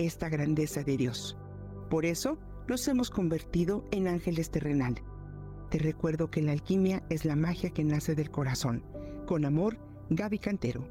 esta 0.00 0.28
grandeza 0.28 0.82
de 0.82 0.96
Dios. 0.96 1.36
Por 1.88 2.04
eso 2.04 2.38
nos 2.68 2.86
hemos 2.88 3.10
convertido 3.10 3.88
en 3.90 4.08
ángeles 4.08 4.50
terrenales. 4.50 5.04
Te 5.70 5.78
recuerdo 5.78 6.30
que 6.30 6.42
la 6.42 6.52
alquimia 6.52 7.02
es 7.10 7.24
la 7.24 7.36
magia 7.36 7.70
que 7.70 7.84
nace 7.84 8.14
del 8.14 8.30
corazón. 8.30 8.84
Con 9.26 9.44
amor, 9.44 9.78
Gaby 10.10 10.38
Cantero. 10.38 10.88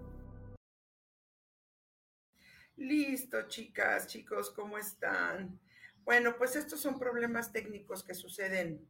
Listo, 2.78 3.48
chicas, 3.50 4.08
chicos, 4.08 4.52
¿cómo 4.52 4.78
están? 4.78 5.60
Bueno, 6.06 6.38
pues 6.38 6.56
estos 6.56 6.80
son 6.80 6.98
problemas 6.98 7.52
técnicos 7.52 8.04
que 8.04 8.14
suceden, 8.14 8.88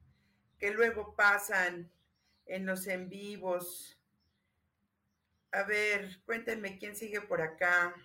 que 0.60 0.72
luego 0.72 1.16
pasan 1.16 1.92
en 2.46 2.66
los 2.66 2.86
en 2.88 3.10
vivos. 3.10 4.00
A 5.52 5.64
ver, 5.64 6.22
cuéntenme 6.26 6.78
quién 6.78 6.96
sigue 6.96 7.22
por 7.22 7.42
acá. 7.42 7.96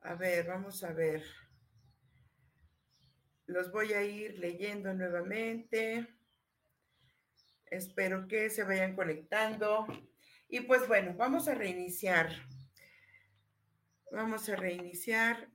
A 0.00 0.14
ver, 0.14 0.46
vamos 0.46 0.82
a 0.84 0.92
ver. 0.92 1.22
Los 3.46 3.70
voy 3.72 3.92
a 3.92 4.02
ir 4.02 4.38
leyendo 4.38 4.92
nuevamente. 4.94 6.06
Espero 7.66 8.26
que 8.28 8.50
se 8.50 8.64
vayan 8.64 8.94
conectando. 8.94 9.86
Y 10.48 10.60
pues 10.60 10.86
bueno, 10.88 11.14
vamos 11.16 11.48
a 11.48 11.54
reiniciar. 11.54 12.30
Vamos 14.10 14.48
a 14.48 14.56
reiniciar. 14.56 15.48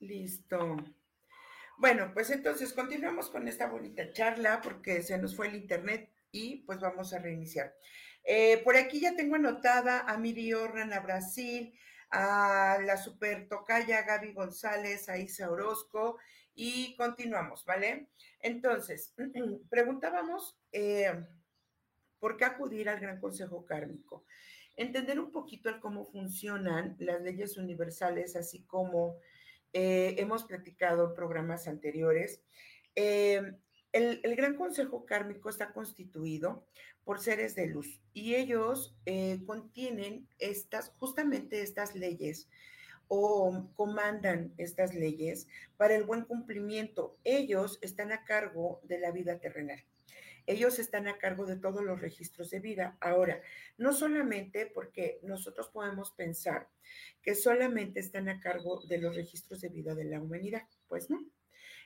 Listo. 0.00 0.76
Bueno, 1.78 2.10
pues 2.12 2.30
entonces 2.30 2.72
continuamos 2.72 3.30
con 3.30 3.48
esta 3.48 3.66
bonita 3.68 4.12
charla 4.12 4.60
porque 4.62 5.02
se 5.02 5.18
nos 5.18 5.34
fue 5.34 5.48
el 5.48 5.56
internet 5.56 6.10
y 6.32 6.56
pues 6.64 6.80
vamos 6.80 7.12
a 7.12 7.18
reiniciar. 7.18 7.74
Eh, 8.24 8.58
por 8.64 8.76
aquí 8.76 9.00
ya 9.00 9.16
tengo 9.16 9.36
anotada 9.36 10.00
a 10.00 10.16
Miri 10.18 10.52
Orran 10.52 10.92
a 10.92 11.00
Brasil, 11.00 11.72
a 12.10 12.78
la 12.84 12.96
super 12.96 13.48
tocaya 13.48 14.02
Gaby 14.02 14.32
González, 14.32 15.08
a 15.08 15.18
Isa 15.18 15.50
Orozco 15.50 16.18
y 16.54 16.96
continuamos, 16.96 17.64
¿vale? 17.64 18.08
Entonces, 18.40 19.14
preguntábamos 19.70 20.58
eh, 20.72 21.24
por 22.18 22.36
qué 22.36 22.44
acudir 22.44 22.88
al 22.88 23.00
Gran 23.00 23.20
Consejo 23.20 23.64
Kármico. 23.64 24.24
Entender 24.76 25.20
un 25.20 25.30
poquito 25.30 25.70
cómo 25.80 26.04
funcionan 26.04 26.96
las 26.98 27.20
leyes 27.22 27.56
universales, 27.56 28.36
así 28.36 28.64
como 28.64 29.18
eh, 29.72 30.14
hemos 30.18 30.44
platicado 30.44 31.08
en 31.08 31.14
programas 31.14 31.68
anteriores. 31.68 32.42
El, 33.92 34.36
Gran 34.36 34.56
Consejo 34.56 35.04
Kármico 35.04 35.48
está 35.48 35.72
constituido 35.72 36.64
por 37.04 37.20
seres 37.20 37.54
de 37.54 37.66
luz 37.66 38.00
y 38.12 38.34
ellos 38.34 38.94
eh, 39.06 39.40
contienen 39.46 40.28
estas, 40.38 40.92
justamente 40.98 41.62
estas 41.62 41.94
leyes 41.94 42.48
o 43.08 43.68
comandan 43.74 44.54
estas 44.56 44.94
leyes 44.94 45.48
para 45.76 45.96
el 45.96 46.04
buen 46.04 46.24
cumplimiento. 46.24 47.18
Ellos 47.24 47.78
están 47.82 48.12
a 48.12 48.24
cargo 48.24 48.80
de 48.84 49.00
la 49.00 49.10
vida 49.10 49.38
terrenal. 49.40 49.82
Ellos 50.46 50.78
están 50.78 51.08
a 51.08 51.18
cargo 51.18 51.44
de 51.44 51.56
todos 51.56 51.82
los 51.82 52.00
registros 52.00 52.50
de 52.50 52.60
vida. 52.60 52.96
Ahora, 53.00 53.42
no 53.78 53.92
solamente 53.92 54.66
porque 54.66 55.20
nosotros 55.22 55.68
podemos 55.68 56.12
pensar 56.12 56.68
que 57.22 57.34
solamente 57.34 58.00
están 58.00 58.28
a 58.28 58.40
cargo 58.40 58.82
de 58.86 58.98
los 58.98 59.14
registros 59.14 59.60
de 59.60 59.68
vida 59.68 59.94
de 59.94 60.04
la 60.04 60.20
humanidad, 60.20 60.62
pues 60.88 61.10
no. 61.10 61.24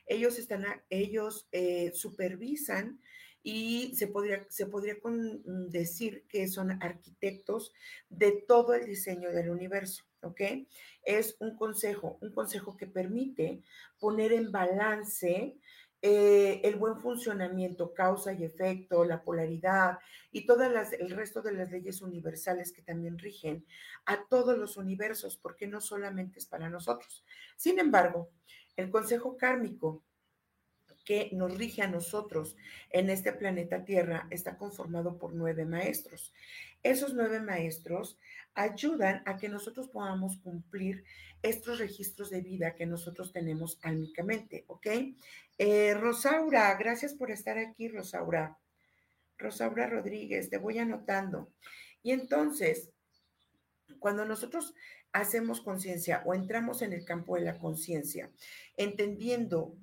Ellos 0.05 0.37
están, 0.37 0.65
ellos 0.89 1.47
eh, 1.51 1.91
supervisan 1.93 2.99
y 3.43 3.95
se 3.95 4.07
podría, 4.07 4.45
se 4.49 4.65
podría 4.65 4.99
con, 4.99 5.69
decir 5.69 6.25
que 6.27 6.47
son 6.47 6.81
arquitectos 6.81 7.73
de 8.09 8.43
todo 8.47 8.73
el 8.73 8.87
diseño 8.87 9.31
del 9.31 9.51
universo, 9.51 10.03
¿ok? 10.21 10.41
Es 11.03 11.37
un 11.39 11.55
consejo, 11.55 12.17
un 12.21 12.31
consejo 12.31 12.75
que 12.75 12.87
permite 12.87 13.61
poner 13.99 14.33
en 14.33 14.51
balance 14.51 15.59
eh, 16.01 16.61
el 16.63 16.75
buen 16.75 16.99
funcionamiento, 16.99 17.93
causa 17.93 18.33
y 18.33 18.43
efecto, 18.43 19.05
la 19.05 19.23
polaridad 19.23 19.97
y 20.31 20.45
todo 20.45 20.63
el 20.63 21.09
resto 21.11 21.41
de 21.41 21.53
las 21.53 21.71
leyes 21.71 22.01
universales 22.01 22.71
que 22.71 22.81
también 22.81 23.17
rigen 23.17 23.65
a 24.05 24.25
todos 24.27 24.57
los 24.57 24.77
universos, 24.77 25.37
porque 25.37 25.67
no 25.67 25.81
solamente 25.81 26.39
es 26.39 26.45
para 26.45 26.69
nosotros. 26.69 27.23
Sin 27.55 27.79
embargo, 27.79 28.29
el 28.75 28.89
consejo 28.89 29.37
kármico 29.37 30.03
que 31.05 31.29
nos 31.33 31.55
rige 31.57 31.83
a 31.83 31.87
nosotros 31.87 32.57
en 32.89 33.09
este 33.09 33.31
planeta 33.31 33.85
Tierra 33.85 34.27
está 34.31 34.57
conformado 34.57 35.17
por 35.17 35.33
nueve 35.33 35.63
maestros. 35.63 36.33
Esos 36.81 37.13
nueve 37.13 37.39
maestros 37.39 38.17
ayudan 38.55 39.21
a 39.25 39.37
que 39.37 39.47
nosotros 39.47 39.87
podamos 39.87 40.37
cumplir 40.37 41.03
estos 41.41 41.77
registros 41.77 42.31
de 42.31 42.41
vida 42.41 42.73
que 42.73 42.87
nosotros 42.87 43.31
tenemos 43.31 43.77
álmicamente, 43.83 44.65
¿ok? 44.67 44.87
Eh, 45.57 45.93
Rosaura, 45.93 46.73
gracias 46.75 47.13
por 47.13 47.29
estar 47.29 47.57
aquí, 47.59 47.87
Rosaura. 47.87 48.57
Rosaura 49.37 49.87
Rodríguez, 49.87 50.49
te 50.49 50.57
voy 50.57 50.79
anotando. 50.79 51.51
Y 52.01 52.11
entonces, 52.11 52.89
cuando 53.99 54.25
nosotros 54.25 54.73
hacemos 55.15 55.61
conciencia 55.61 56.21
o 56.25 56.33
entramos 56.33 56.81
en 56.81 56.91
el 56.91 57.05
campo 57.05 57.35
de 57.35 57.41
la 57.41 57.57
conciencia, 57.57 58.29
entendiendo 58.75 59.73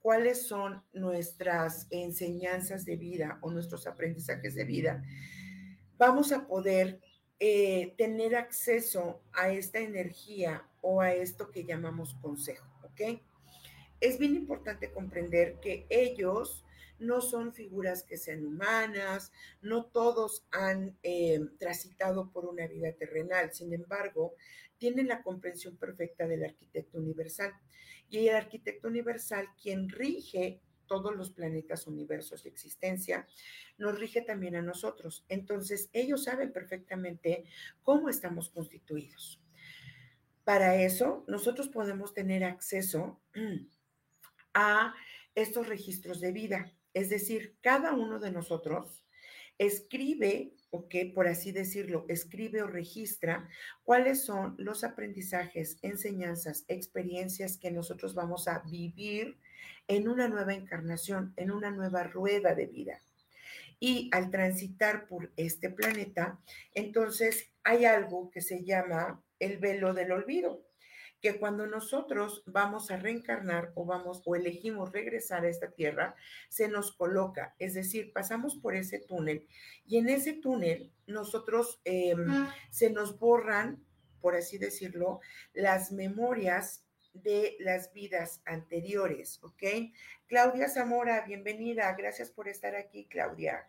cuáles 0.00 0.48
son 0.48 0.82
nuestras 0.92 1.86
enseñanzas 1.90 2.84
de 2.84 2.96
vida 2.96 3.38
o 3.40 3.52
nuestros 3.52 3.86
aprendizajes 3.86 4.56
de 4.56 4.64
vida, 4.64 5.04
vamos 5.96 6.32
a 6.32 6.44
poder 6.48 7.00
eh, 7.38 7.94
tener 7.98 8.34
acceso 8.34 9.22
a 9.32 9.52
esta 9.52 9.78
energía 9.78 10.66
o 10.80 11.00
a 11.00 11.14
esto 11.14 11.52
que 11.52 11.64
llamamos 11.64 12.14
consejo, 12.14 12.66
¿ok? 12.82 13.22
Es 14.00 14.18
bien 14.18 14.34
importante 14.34 14.90
comprender 14.90 15.60
que 15.60 15.86
ellos 15.88 16.64
no 16.98 17.20
son 17.20 17.54
figuras 17.54 18.02
que 18.02 18.18
sean 18.18 18.44
humanas, 18.44 19.32
no 19.62 19.84
todos 19.86 20.44
han 20.50 20.98
eh, 21.02 21.40
transitado 21.58 22.30
por 22.30 22.44
una 22.44 22.66
vida 22.66 22.92
terrenal, 22.92 23.52
sin 23.52 23.72
embargo, 23.72 24.34
tienen 24.80 25.08
la 25.08 25.22
comprensión 25.22 25.76
perfecta 25.76 26.26
del 26.26 26.42
arquitecto 26.42 26.98
universal. 26.98 27.52
Y 28.08 28.26
el 28.26 28.34
arquitecto 28.34 28.88
universal, 28.88 29.46
quien 29.62 29.88
rige 29.90 30.60
todos 30.86 31.14
los 31.14 31.30
planetas, 31.30 31.86
universos 31.86 32.42
de 32.42 32.50
existencia, 32.50 33.28
nos 33.78 33.96
rige 34.00 34.22
también 34.22 34.56
a 34.56 34.62
nosotros. 34.62 35.24
Entonces, 35.28 35.90
ellos 35.92 36.24
saben 36.24 36.50
perfectamente 36.50 37.44
cómo 37.82 38.08
estamos 38.08 38.48
constituidos. 38.48 39.40
Para 40.42 40.74
eso, 40.82 41.24
nosotros 41.28 41.68
podemos 41.68 42.14
tener 42.14 42.42
acceso 42.42 43.20
a 44.54 44.94
estos 45.34 45.68
registros 45.68 46.20
de 46.20 46.32
vida. 46.32 46.72
Es 46.94 47.10
decir, 47.10 47.54
cada 47.60 47.92
uno 47.92 48.18
de 48.18 48.32
nosotros 48.32 49.04
escribe, 49.58 50.54
o 50.70 50.88
que 50.88 51.06
por 51.06 51.26
así 51.26 51.52
decirlo, 51.52 52.04
escribe 52.08 52.62
o 52.62 52.66
registra 52.66 53.48
cuáles 53.84 54.22
son 54.22 54.54
los 54.58 54.84
aprendizajes, 54.84 55.78
enseñanzas, 55.82 56.64
experiencias 56.68 57.58
que 57.58 57.70
nosotros 57.70 58.14
vamos 58.14 58.48
a 58.48 58.60
vivir 58.60 59.36
en 59.88 60.08
una 60.08 60.28
nueva 60.28 60.54
encarnación, 60.54 61.34
en 61.36 61.50
una 61.50 61.70
nueva 61.70 62.04
rueda 62.04 62.54
de 62.54 62.66
vida. 62.66 63.02
Y 63.80 64.10
al 64.12 64.30
transitar 64.30 65.06
por 65.08 65.32
este 65.36 65.70
planeta, 65.70 66.38
entonces 66.74 67.50
hay 67.64 67.84
algo 67.86 68.30
que 68.30 68.40
se 68.40 68.62
llama 68.62 69.22
el 69.38 69.58
velo 69.58 69.94
del 69.94 70.12
olvido 70.12 70.69
que 71.20 71.38
cuando 71.38 71.66
nosotros 71.66 72.42
vamos 72.46 72.90
a 72.90 72.96
reencarnar 72.96 73.72
o 73.74 73.84
vamos 73.84 74.22
o 74.24 74.34
elegimos 74.34 74.92
regresar 74.92 75.44
a 75.44 75.48
esta 75.48 75.70
tierra, 75.70 76.14
se 76.48 76.68
nos 76.68 76.92
coloca, 76.92 77.54
es 77.58 77.74
decir, 77.74 78.12
pasamos 78.12 78.56
por 78.56 78.74
ese 78.74 78.98
túnel 78.98 79.46
y 79.86 79.98
en 79.98 80.08
ese 80.08 80.32
túnel 80.32 80.90
nosotros 81.06 81.80
eh, 81.84 82.14
se 82.70 82.90
nos 82.90 83.18
borran, 83.18 83.84
por 84.20 84.34
así 84.34 84.58
decirlo, 84.58 85.20
las 85.52 85.92
memorias 85.92 86.84
de 87.12 87.56
las 87.60 87.92
vidas 87.92 88.40
anteriores, 88.44 89.42
¿ok? 89.42 89.62
Claudia 90.26 90.68
Zamora, 90.68 91.24
bienvenida, 91.26 91.92
gracias 91.96 92.30
por 92.30 92.48
estar 92.48 92.76
aquí, 92.76 93.06
Claudia. 93.06 93.68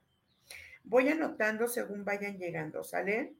Voy 0.83 1.09
anotando 1.09 1.67
según 1.67 2.05
vayan 2.05 2.37
llegando, 2.37 2.83
¿sale? 2.83 3.35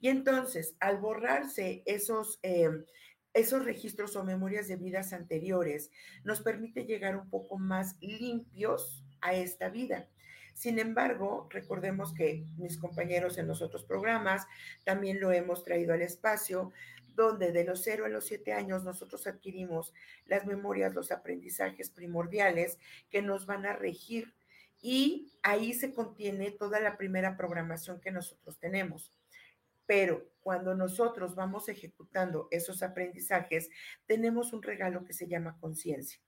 Y 0.00 0.08
entonces, 0.08 0.76
al 0.80 0.98
borrarse 0.98 1.82
esos, 1.86 2.38
em, 2.42 2.84
esos 3.34 3.64
registros 3.64 4.16
o 4.16 4.24
memorias 4.24 4.68
de 4.68 4.76
vidas 4.76 5.12
anteriores, 5.12 5.90
nos 6.24 6.40
permite 6.40 6.84
llegar 6.84 7.16
un 7.16 7.28
poco 7.30 7.58
más 7.58 7.96
limpios 8.00 9.04
a 9.20 9.34
esta 9.34 9.68
vida. 9.68 10.08
Sin 10.54 10.78
embargo, 10.80 11.46
recordemos 11.50 12.12
que 12.12 12.44
mis 12.56 12.78
compañeros 12.78 13.38
en 13.38 13.46
los 13.46 13.62
otros 13.62 13.84
programas 13.84 14.46
también 14.84 15.20
lo 15.20 15.30
hemos 15.30 15.62
traído 15.62 15.94
al 15.94 16.02
espacio, 16.02 16.72
donde 17.14 17.52
de 17.52 17.64
los 17.64 17.82
0 17.82 18.06
a 18.06 18.08
los 18.08 18.26
7 18.26 18.52
años 18.52 18.84
nosotros 18.84 19.26
adquirimos 19.26 19.92
las 20.26 20.46
memorias, 20.46 20.94
los 20.94 21.12
aprendizajes 21.12 21.90
primordiales 21.90 22.78
que 23.10 23.22
nos 23.22 23.46
van 23.46 23.66
a 23.66 23.72
regir 23.72 24.34
y 24.80 25.32
ahí 25.42 25.74
se 25.74 25.92
contiene 25.92 26.52
toda 26.52 26.80
la 26.80 26.96
primera 26.96 27.36
programación 27.36 28.00
que 28.00 28.12
nosotros 28.12 28.58
tenemos. 28.58 29.12
Pero 29.88 30.30
cuando 30.40 30.74
nosotros 30.74 31.34
vamos 31.34 31.70
ejecutando 31.70 32.46
esos 32.50 32.82
aprendizajes, 32.82 33.70
tenemos 34.04 34.52
un 34.52 34.62
regalo 34.62 35.06
que 35.06 35.14
se 35.14 35.26
llama 35.26 35.56
conciencia. 35.58 36.20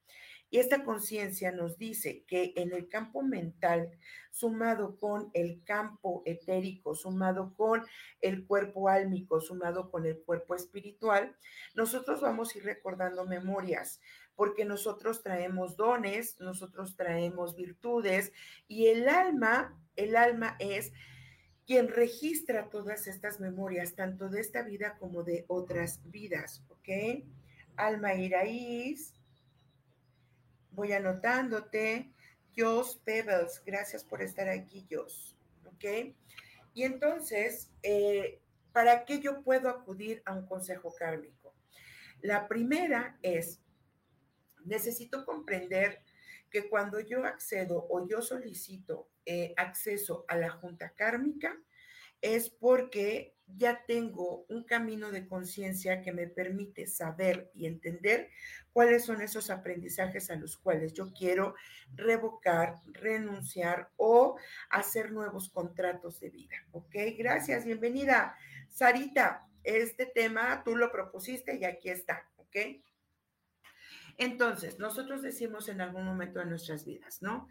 Y 0.49 0.59
esta 0.59 0.83
conciencia 0.83 1.53
nos 1.53 1.77
dice 1.77 2.25
que 2.27 2.55
en 2.57 2.73
el 2.73 2.89
campo 2.89 3.23
mental, 3.23 3.91
sumado 4.31 4.99
con 4.99 5.31
el 5.35 5.62
campo 5.62 6.23
etérico, 6.25 6.95
sumado 6.95 7.53
con 7.55 7.85
el 8.23 8.47
cuerpo 8.47 8.89
álmico, 8.89 9.43
sumado 9.43 9.91
con 9.91 10.07
el 10.07 10.19
cuerpo 10.23 10.55
espiritual, 10.55 11.37
nosotros 11.75 12.23
vamos 12.23 12.55
a 12.55 12.59
ir 12.59 12.65
recordando 12.65 13.27
memorias, 13.27 14.01
porque 14.35 14.65
nosotros 14.65 15.23
traemos 15.23 15.77
dones, 15.77 16.41
nosotros 16.41 16.97
traemos 16.97 17.55
virtudes 17.55 18.33
y 18.67 18.87
el 18.87 19.07
alma, 19.07 19.79
el 19.97 20.17
alma 20.17 20.57
es 20.59 20.93
quien 21.70 21.87
registra 21.87 22.69
todas 22.69 23.06
estas 23.06 23.38
memorias, 23.38 23.94
tanto 23.94 24.28
de 24.28 24.40
esta 24.40 24.62
vida 24.62 24.96
como 24.99 25.22
de 25.22 25.44
otras 25.46 26.00
vidas, 26.11 26.64
¿ok? 26.69 27.22
Alma 27.76 28.12
Iraíz, 28.14 29.14
voy 30.72 30.93
anotándote. 30.94 32.12
Jos 32.56 32.96
Pebbles, 32.96 33.62
gracias 33.64 34.02
por 34.02 34.20
estar 34.20 34.49
aquí, 34.49 34.84
Jos. 34.90 35.37
¿Ok? 35.64 36.12
Y 36.75 36.82
entonces, 36.82 37.70
eh, 37.84 38.40
¿para 38.73 39.05
qué 39.05 39.20
yo 39.20 39.44
puedo 39.44 39.69
acudir 39.69 40.25
a 40.25 40.34
un 40.34 40.46
consejo 40.46 40.93
kármico? 40.99 41.55
La 42.20 42.49
primera 42.49 43.16
es, 43.23 43.61
necesito 44.64 45.25
comprender 45.25 46.02
que 46.50 46.69
cuando 46.69 46.99
yo 46.99 47.25
accedo 47.25 47.87
o 47.88 48.08
yo 48.08 48.23
solicito 48.23 49.08
eh, 49.32 49.55
acceso 49.56 50.25
a 50.27 50.37
la 50.37 50.50
junta 50.50 50.91
kármica, 50.91 51.56
es 52.21 52.50
porque 52.50 53.37
ya 53.47 53.85
tengo 53.87 54.44
un 54.49 54.65
camino 54.65 55.12
de 55.12 55.29
conciencia 55.29 56.03
que 56.03 56.11
me 56.11 56.27
permite 56.27 56.88
saber 56.88 57.49
y 57.55 57.67
entender 57.67 58.29
cuáles 58.73 59.05
son 59.05 59.23
esos 59.23 59.49
aprendizajes 59.50 60.32
a 60.32 60.35
los 60.35 60.56
cuales 60.56 60.94
yo 60.94 61.12
quiero 61.12 61.55
revocar, 61.94 62.75
renunciar 62.88 63.93
o 63.97 64.37
hacer 64.69 65.12
nuevos 65.12 65.49
contratos 65.49 66.19
de 66.19 66.31
vida. 66.31 66.56
¿Ok? 66.73 66.97
Gracias, 67.17 67.65
bienvenida. 67.65 68.35
Sarita, 68.69 69.47
este 69.62 70.06
tema 70.06 70.65
tú 70.65 70.75
lo 70.75 70.91
propusiste 70.91 71.56
y 71.56 71.65
aquí 71.65 71.88
está. 71.88 72.29
¿Ok? 72.35 72.56
Entonces, 74.21 74.79
nosotros 74.79 75.23
decimos 75.23 75.69
en 75.69 75.81
algún 75.81 76.05
momento 76.05 76.41
de 76.41 76.44
nuestras 76.44 76.85
vidas, 76.85 77.23
¿no? 77.23 77.49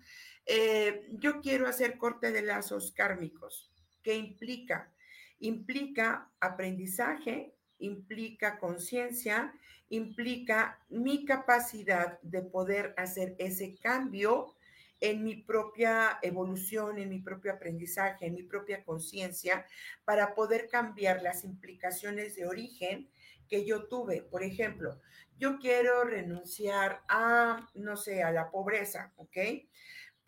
Eh, 0.52 1.08
yo 1.12 1.42
quiero 1.42 1.68
hacer 1.68 2.00
corte 2.00 2.32
de 2.32 2.42
lazos 2.42 2.92
kármicos. 2.92 3.72
¿Qué 4.02 4.16
implica? 4.16 4.92
implica 5.40 6.30
aprendizaje, 6.40 7.54
implica 7.80 8.60
conciencia, 8.60 9.54
implica 9.90 10.80
mi 10.90 11.26
capacidad 11.26 12.20
de 12.22 12.42
poder 12.42 12.94
hacer 12.98 13.36
ese 13.40 13.76
cambio 13.76 14.56
en 15.02 15.24
mi 15.24 15.38
propia 15.38 16.20
evolución, 16.22 17.00
en 17.00 17.10
mi 17.10 17.20
propio 17.20 17.54
aprendizaje, 17.54 18.26
en 18.26 18.36
mi 18.36 18.44
propia 18.44 18.84
conciencia, 18.84 19.66
para 20.04 20.36
poder 20.36 20.68
cambiar 20.68 21.22
las 21.22 21.46
implicaciones 21.46 22.36
de 22.36 22.46
origen 22.46 23.10
que 23.48 23.66
yo 23.66 23.88
tuve. 23.88 24.22
Por 24.22 24.44
ejemplo, 24.44 25.00
yo 25.38 25.58
quiero 25.58 26.04
renunciar 26.04 27.02
a, 27.08 27.70
no 27.76 27.96
sé, 27.96 28.24
a 28.24 28.32
la 28.32 28.52
pobreza, 28.52 29.14
¿ok? 29.16 29.38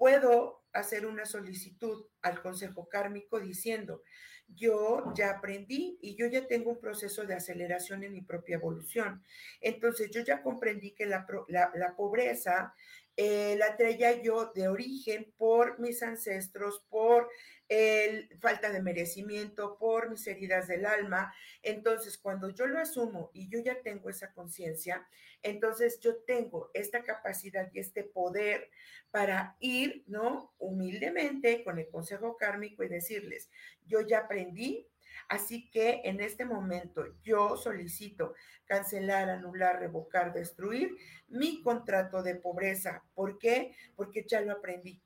Puedo 0.01 0.63
hacer 0.73 1.05
una 1.05 1.27
solicitud 1.27 2.07
al 2.23 2.41
Consejo 2.41 2.89
Kármico 2.89 3.39
diciendo, 3.39 4.01
yo 4.47 5.13
ya 5.15 5.29
aprendí 5.29 5.99
y 6.01 6.15
yo 6.15 6.25
ya 6.25 6.47
tengo 6.47 6.71
un 6.71 6.79
proceso 6.79 7.23
de 7.23 7.35
aceleración 7.35 8.03
en 8.03 8.13
mi 8.13 8.21
propia 8.21 8.55
evolución. 8.55 9.23
Entonces, 9.59 10.09
yo 10.09 10.23
ya 10.23 10.41
comprendí 10.41 10.95
que 10.95 11.05
la, 11.05 11.27
la 11.49 11.95
pobreza 11.95 12.73
eh, 13.17 13.55
la 13.59 13.75
traía 13.75 14.21
yo 14.21 14.51
de 14.55 14.69
origen 14.69 15.31
por 15.37 15.79
mis 15.79 16.01
ancestros, 16.01 16.83
por 16.89 17.29
el 17.71 18.27
falta 18.41 18.69
de 18.69 18.81
merecimiento, 18.81 19.77
por 19.77 20.09
mis 20.09 20.27
heridas 20.27 20.67
del 20.67 20.85
alma. 20.85 21.33
Entonces, 21.63 22.17
cuando 22.17 22.49
yo 22.49 22.67
lo 22.67 22.77
asumo 22.79 23.31
y 23.33 23.47
yo 23.47 23.59
ya 23.59 23.81
tengo 23.81 24.09
esa 24.09 24.33
conciencia, 24.33 25.07
entonces 25.41 26.01
yo 26.01 26.17
tengo 26.17 26.69
esta 26.73 27.01
capacidad 27.01 27.71
y 27.73 27.79
este 27.79 28.03
poder 28.03 28.69
para 29.09 29.55
ir, 29.61 30.03
¿no? 30.07 30.53
Humildemente 30.57 31.63
con 31.63 31.79
el 31.79 31.87
consejo 31.89 32.35
kármico 32.35 32.83
y 32.83 32.89
decirles, 32.89 33.49
yo 33.85 34.01
ya 34.01 34.19
aprendí, 34.19 34.85
Así 35.27 35.69
que 35.69 36.01
en 36.05 36.19
este 36.19 36.45
momento 36.45 37.05
yo 37.21 37.55
solicito 37.55 38.33
cancelar, 38.65 39.29
anular, 39.29 39.79
revocar, 39.79 40.33
destruir 40.33 40.97
mi 41.27 41.61
contrato 41.61 42.23
de 42.23 42.35
pobreza. 42.35 43.03
¿Por 43.13 43.37
qué? 43.37 43.75
Porque 43.95 44.25
ya 44.27 44.41
lo 44.41 44.53
aprendí. 44.53 45.01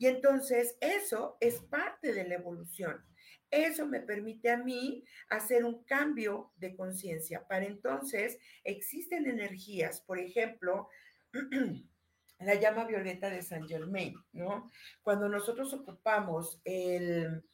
Y 0.00 0.06
entonces 0.06 0.78
eso 0.80 1.36
es 1.40 1.60
parte 1.60 2.14
de 2.14 2.26
la 2.26 2.36
evolución. 2.36 3.04
Eso 3.50 3.86
me 3.86 4.00
permite 4.00 4.50
a 4.50 4.56
mí 4.56 5.04
hacer 5.28 5.62
un 5.62 5.84
cambio 5.84 6.54
de 6.56 6.74
conciencia. 6.74 7.46
Para 7.46 7.66
entonces 7.66 8.38
existen 8.64 9.26
energías, 9.26 10.00
por 10.00 10.18
ejemplo, 10.18 10.88
la 12.38 12.54
llama 12.54 12.86
violeta 12.86 13.28
de 13.28 13.42
Saint 13.42 13.68
Germain, 13.68 14.14
¿no? 14.32 14.70
Cuando 15.02 15.28
nosotros 15.28 15.70
ocupamos 15.74 16.62
el, 16.64 17.44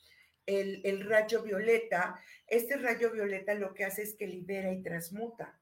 el, 0.47 1.05
rayo 1.05 1.43
violeta, 1.43 2.17
este 2.47 2.77
rayo 2.77 3.11
violeta 3.11 3.55
lo 3.55 3.75
que 3.75 3.87
hace 3.87 4.03
es 4.03 4.15
que 4.15 4.29
libera 4.29 4.73
y 4.73 4.85
transmuta. 4.85 5.59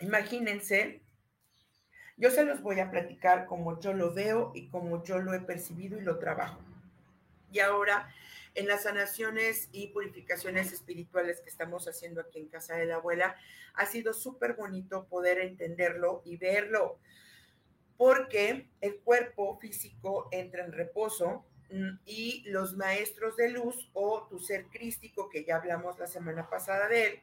Imagínense, 0.00 1.03
yo 2.16 2.30
se 2.30 2.44
los 2.44 2.62
voy 2.62 2.80
a 2.80 2.90
platicar 2.90 3.46
como 3.46 3.80
yo 3.80 3.92
lo 3.92 4.12
veo 4.12 4.52
y 4.54 4.68
como 4.68 5.02
yo 5.02 5.18
lo 5.18 5.34
he 5.34 5.40
percibido 5.40 5.98
y 5.98 6.02
lo 6.02 6.18
trabajo. 6.18 6.60
Y 7.52 7.60
ahora, 7.60 8.08
en 8.54 8.68
las 8.68 8.84
sanaciones 8.84 9.68
y 9.72 9.88
purificaciones 9.88 10.72
espirituales 10.72 11.40
que 11.40 11.50
estamos 11.50 11.86
haciendo 11.86 12.20
aquí 12.20 12.38
en 12.38 12.48
Casa 12.48 12.76
de 12.76 12.86
la 12.86 12.96
Abuela, 12.96 13.36
ha 13.74 13.86
sido 13.86 14.12
súper 14.12 14.54
bonito 14.54 15.06
poder 15.06 15.38
entenderlo 15.38 16.22
y 16.24 16.36
verlo, 16.36 16.98
porque 17.96 18.68
el 18.80 18.96
cuerpo 18.98 19.58
físico 19.58 20.28
entra 20.32 20.64
en 20.64 20.72
reposo, 20.72 21.44
Mm, 21.70 21.98
y 22.06 22.44
los 22.46 22.76
maestros 22.76 23.36
de 23.36 23.50
luz 23.50 23.88
o 23.94 24.26
tu 24.28 24.38
ser 24.38 24.66
crístico, 24.66 25.28
que 25.28 25.44
ya 25.44 25.56
hablamos 25.56 25.98
la 25.98 26.06
semana 26.06 26.48
pasada 26.48 26.88
de 26.88 27.06
él, 27.06 27.20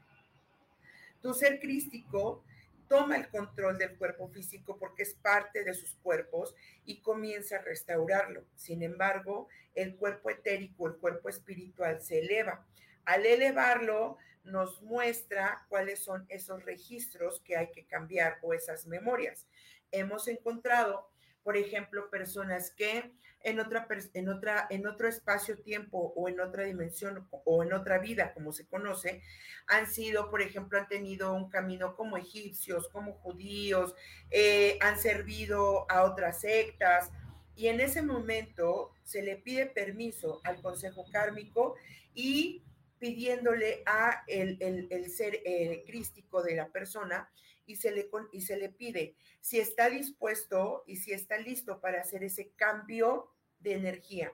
tu 1.22 1.34
ser 1.34 1.60
crístico 1.60 2.44
toma 2.92 3.16
el 3.16 3.30
control 3.30 3.78
del 3.78 3.98
cuerpo 3.98 4.28
físico 4.28 4.78
porque 4.78 5.04
es 5.04 5.14
parte 5.14 5.64
de 5.64 5.74
sus 5.74 5.96
cuerpos 6.04 6.54
y 6.84 7.02
comienza 7.02 7.56
a 7.56 7.62
restaurarlo. 7.62 8.44
Sin 8.58 8.84
embargo, 8.84 9.48
el 9.76 9.96
cuerpo 9.96 10.30
etérico, 10.30 10.88
el 10.88 10.98
cuerpo 10.98 11.30
espiritual 11.30 12.02
se 12.02 12.20
eleva. 12.20 12.68
Al 13.06 13.26
elevarlo, 13.26 14.18
nos 14.44 14.82
muestra 14.82 15.66
cuáles 15.70 16.04
son 16.04 16.26
esos 16.28 16.66
registros 16.66 17.40
que 17.46 17.56
hay 17.56 17.72
que 17.72 17.86
cambiar 17.86 18.40
o 18.42 18.54
esas 18.54 18.86
memorias. 18.86 19.48
Hemos 19.92 20.28
encontrado, 20.28 21.10
por 21.44 21.56
ejemplo, 21.56 22.10
personas 22.10 22.72
que 22.72 23.14
en 23.44 23.60
otra, 23.60 23.88
en 24.14 24.30
otra, 24.30 24.68
en 24.70 24.88
otro 24.88 25.08
espacio-tiempo 25.08 26.14
o 26.16 26.30
en 26.30 26.40
otra 26.40 26.64
dimensión 26.64 27.28
o 27.32 27.64
en 27.64 27.74
otra 27.74 28.00
vida, 28.00 28.34
como 28.34 28.52
se 28.52 28.68
conoce, 28.68 29.22
han 29.68 29.88
sido, 29.88 30.30
por 30.30 30.42
ejemplo, 30.42 30.80
han 30.80 30.88
tenido 30.88 31.34
un 31.34 31.50
camino 31.50 31.96
como 31.96 32.18
egipcios, 32.18 32.90
como 32.90 33.14
judíos, 33.14 33.96
eh, 34.30 34.78
han 34.82 35.00
servido 35.00 35.90
a 35.90 36.04
otras 36.04 36.42
sectas, 36.42 37.12
y 37.56 37.68
en 37.68 37.80
ese 37.80 38.02
momento 38.02 38.92
se 39.04 39.22
le 39.22 39.36
pide 39.36 39.68
permiso 39.68 40.42
al 40.44 40.62
consejo 40.62 41.06
kármico 41.12 41.76
y 42.14 42.64
pidiéndole 42.98 43.84
a 43.86 44.24
el, 44.28 44.58
el, 44.60 45.10
ser 45.10 45.42
eh, 45.44 45.84
crístico 45.86 46.44
de 46.44 46.56
la 46.56 46.70
persona 46.70 47.30
y 47.66 47.76
se, 47.76 47.92
le, 47.92 48.10
y 48.32 48.42
se 48.42 48.58
le 48.58 48.70
pide 48.70 49.16
si 49.40 49.60
está 49.60 49.90
dispuesto 49.90 50.84
y 50.88 50.98
si 50.98 51.12
está 51.12 51.38
listo 51.38 51.80
para 51.82 52.02
hacer 52.02 52.24
ese 52.24 52.52
cambio 52.56 53.32
de 53.60 53.74
energía. 53.74 54.34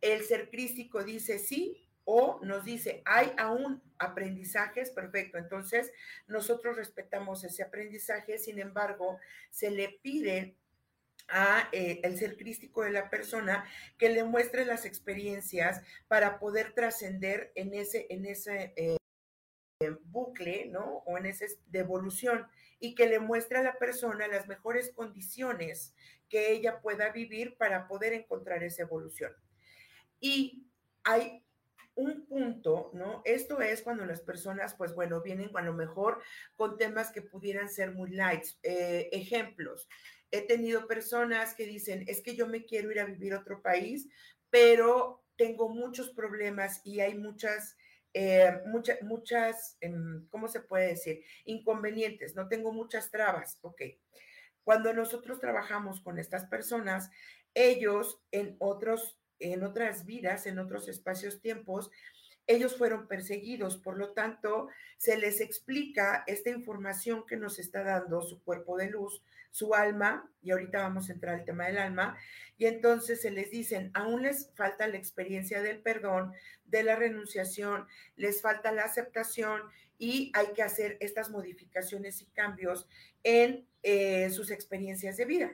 El 0.00 0.22
ser 0.22 0.50
crístico 0.50 1.02
dice 1.04 1.38
sí 1.38 1.84
O 2.04 2.40
nos 2.42 2.64
dice, 2.64 3.02
hay 3.04 3.32
aún 3.36 3.82
aprendizajes, 3.98 4.90
perfecto. 4.90 5.36
Entonces, 5.36 5.92
nosotros 6.26 6.76
respetamos 6.76 7.44
ese 7.44 7.62
aprendizaje, 7.62 8.38
sin 8.38 8.58
embargo, 8.58 9.18
se 9.50 9.70
le 9.70 9.98
pide 10.02 10.56
a 11.28 11.68
eh, 11.72 12.00
el 12.02 12.16
ser 12.16 12.36
crístico 12.36 12.82
de 12.82 12.90
la 12.90 13.10
persona 13.10 13.64
que 13.98 14.08
le 14.08 14.24
muestre 14.24 14.64
las 14.64 14.86
experiencias 14.86 15.82
para 16.08 16.38
poder 16.38 16.72
trascender 16.72 17.52
en 17.54 17.74
ese, 17.74 18.06
en 18.10 18.24
ese 18.24 18.72
eh, 18.76 18.97
bucle, 20.06 20.66
¿no? 20.66 21.02
O 21.06 21.18
en 21.18 21.26
esa 21.26 21.46
devolución 21.66 22.46
y 22.80 22.94
que 22.94 23.06
le 23.06 23.20
muestre 23.20 23.58
a 23.58 23.62
la 23.62 23.78
persona 23.78 24.28
las 24.28 24.48
mejores 24.48 24.92
condiciones 24.92 25.94
que 26.28 26.52
ella 26.52 26.80
pueda 26.80 27.10
vivir 27.10 27.56
para 27.56 27.86
poder 27.86 28.12
encontrar 28.12 28.62
esa 28.62 28.82
evolución. 28.82 29.32
Y 30.20 30.66
hay 31.04 31.44
un 31.94 32.26
punto, 32.26 32.90
¿no? 32.92 33.22
Esto 33.24 33.60
es 33.60 33.82
cuando 33.82 34.04
las 34.04 34.20
personas, 34.20 34.74
pues 34.74 34.94
bueno, 34.94 35.20
vienen 35.20 35.50
a 35.54 35.62
lo 35.62 35.72
mejor 35.72 36.22
con 36.56 36.76
temas 36.76 37.10
que 37.10 37.22
pudieran 37.22 37.68
ser 37.68 37.92
muy 37.92 38.10
light. 38.10 38.44
Eh, 38.62 39.08
ejemplos, 39.12 39.88
he 40.30 40.42
tenido 40.42 40.86
personas 40.86 41.54
que 41.54 41.66
dicen, 41.66 42.04
es 42.06 42.20
que 42.20 42.36
yo 42.36 42.46
me 42.46 42.64
quiero 42.64 42.90
ir 42.92 43.00
a 43.00 43.04
vivir 43.04 43.32
a 43.32 43.40
otro 43.40 43.62
país, 43.62 44.08
pero 44.50 45.24
tengo 45.36 45.68
muchos 45.68 46.10
problemas 46.10 46.80
y 46.84 47.00
hay 47.00 47.16
muchas, 47.16 47.76
eh, 48.14 48.60
muchas, 48.66 49.02
muchas, 49.02 49.76
em, 49.80 50.26
¿cómo 50.28 50.48
se 50.48 50.60
puede 50.60 50.88
decir? 50.88 51.22
Inconvenientes, 51.44 52.34
no 52.34 52.48
tengo 52.48 52.72
muchas 52.72 53.10
trabas, 53.10 53.58
ok. 53.62 53.82
Cuando 54.64 54.92
nosotros 54.92 55.40
trabajamos 55.40 56.00
con 56.00 56.18
estas 56.18 56.46
personas, 56.46 57.10
ellos 57.54 58.20
en 58.30 58.56
otros 58.58 59.18
en 59.40 59.62
otras 59.64 60.04
vidas, 60.04 60.46
en 60.46 60.58
otros 60.58 60.88
espacios-tiempos, 60.88 61.90
ellos 62.48 62.76
fueron 62.76 63.06
perseguidos, 63.06 63.76
por 63.76 63.96
lo 63.96 64.12
tanto, 64.12 64.68
se 64.96 65.18
les 65.18 65.40
explica 65.40 66.24
esta 66.26 66.50
información 66.50 67.24
que 67.26 67.36
nos 67.36 67.58
está 67.58 67.84
dando 67.84 68.22
su 68.22 68.42
cuerpo 68.42 68.76
de 68.78 68.90
luz, 68.90 69.22
su 69.50 69.74
alma, 69.74 70.28
y 70.42 70.50
ahorita 70.50 70.80
vamos 70.80 71.08
a 71.08 71.12
entrar 71.12 71.34
al 71.34 71.44
tema 71.44 71.66
del 71.66 71.78
alma, 71.78 72.16
y 72.56 72.64
entonces 72.64 73.20
se 73.20 73.30
les 73.30 73.50
dicen, 73.50 73.90
aún 73.92 74.22
les 74.22 74.50
falta 74.54 74.88
la 74.88 74.96
experiencia 74.96 75.62
del 75.62 75.80
perdón, 75.80 76.32
de 76.64 76.82
la 76.82 76.96
renunciación, 76.96 77.86
les 78.16 78.40
falta 78.40 78.72
la 78.72 78.84
aceptación 78.84 79.62
y 79.98 80.32
hay 80.34 80.48
que 80.54 80.62
hacer 80.62 80.96
estas 81.00 81.30
modificaciones 81.30 82.22
y 82.22 82.26
cambios 82.26 82.88
en 83.24 83.66
eh, 83.82 84.30
sus 84.30 84.50
experiencias 84.50 85.18
de 85.18 85.24
vida. 85.26 85.52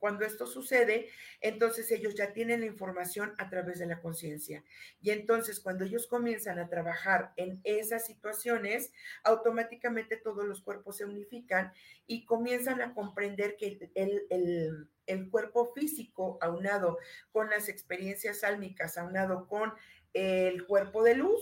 Cuando 0.00 0.24
esto 0.24 0.46
sucede, 0.46 1.10
entonces 1.40 1.92
ellos 1.92 2.14
ya 2.14 2.32
tienen 2.32 2.60
la 2.60 2.66
información 2.66 3.34
a 3.38 3.48
través 3.50 3.78
de 3.78 3.86
la 3.86 4.00
conciencia. 4.00 4.64
Y 5.00 5.10
entonces 5.10 5.60
cuando 5.60 5.84
ellos 5.84 6.06
comienzan 6.06 6.58
a 6.58 6.68
trabajar 6.68 7.32
en 7.36 7.60
esas 7.64 8.06
situaciones, 8.06 8.92
automáticamente 9.22 10.16
todos 10.16 10.44
los 10.46 10.62
cuerpos 10.62 10.96
se 10.96 11.04
unifican 11.04 11.72
y 12.06 12.24
comienzan 12.24 12.80
a 12.80 12.94
comprender 12.94 13.56
que 13.56 13.78
el, 13.94 14.88
el, 15.06 15.30
cuerpo 15.30 15.72
físico 15.74 16.38
aunado 16.40 16.98
con 17.30 17.50
las 17.50 17.68
experiencias 17.68 18.42
álmicas, 18.42 18.96
aunado 18.96 19.46
con 19.46 19.72
el 20.14 20.66
cuerpo 20.66 21.04
de 21.04 21.14
luz, 21.14 21.40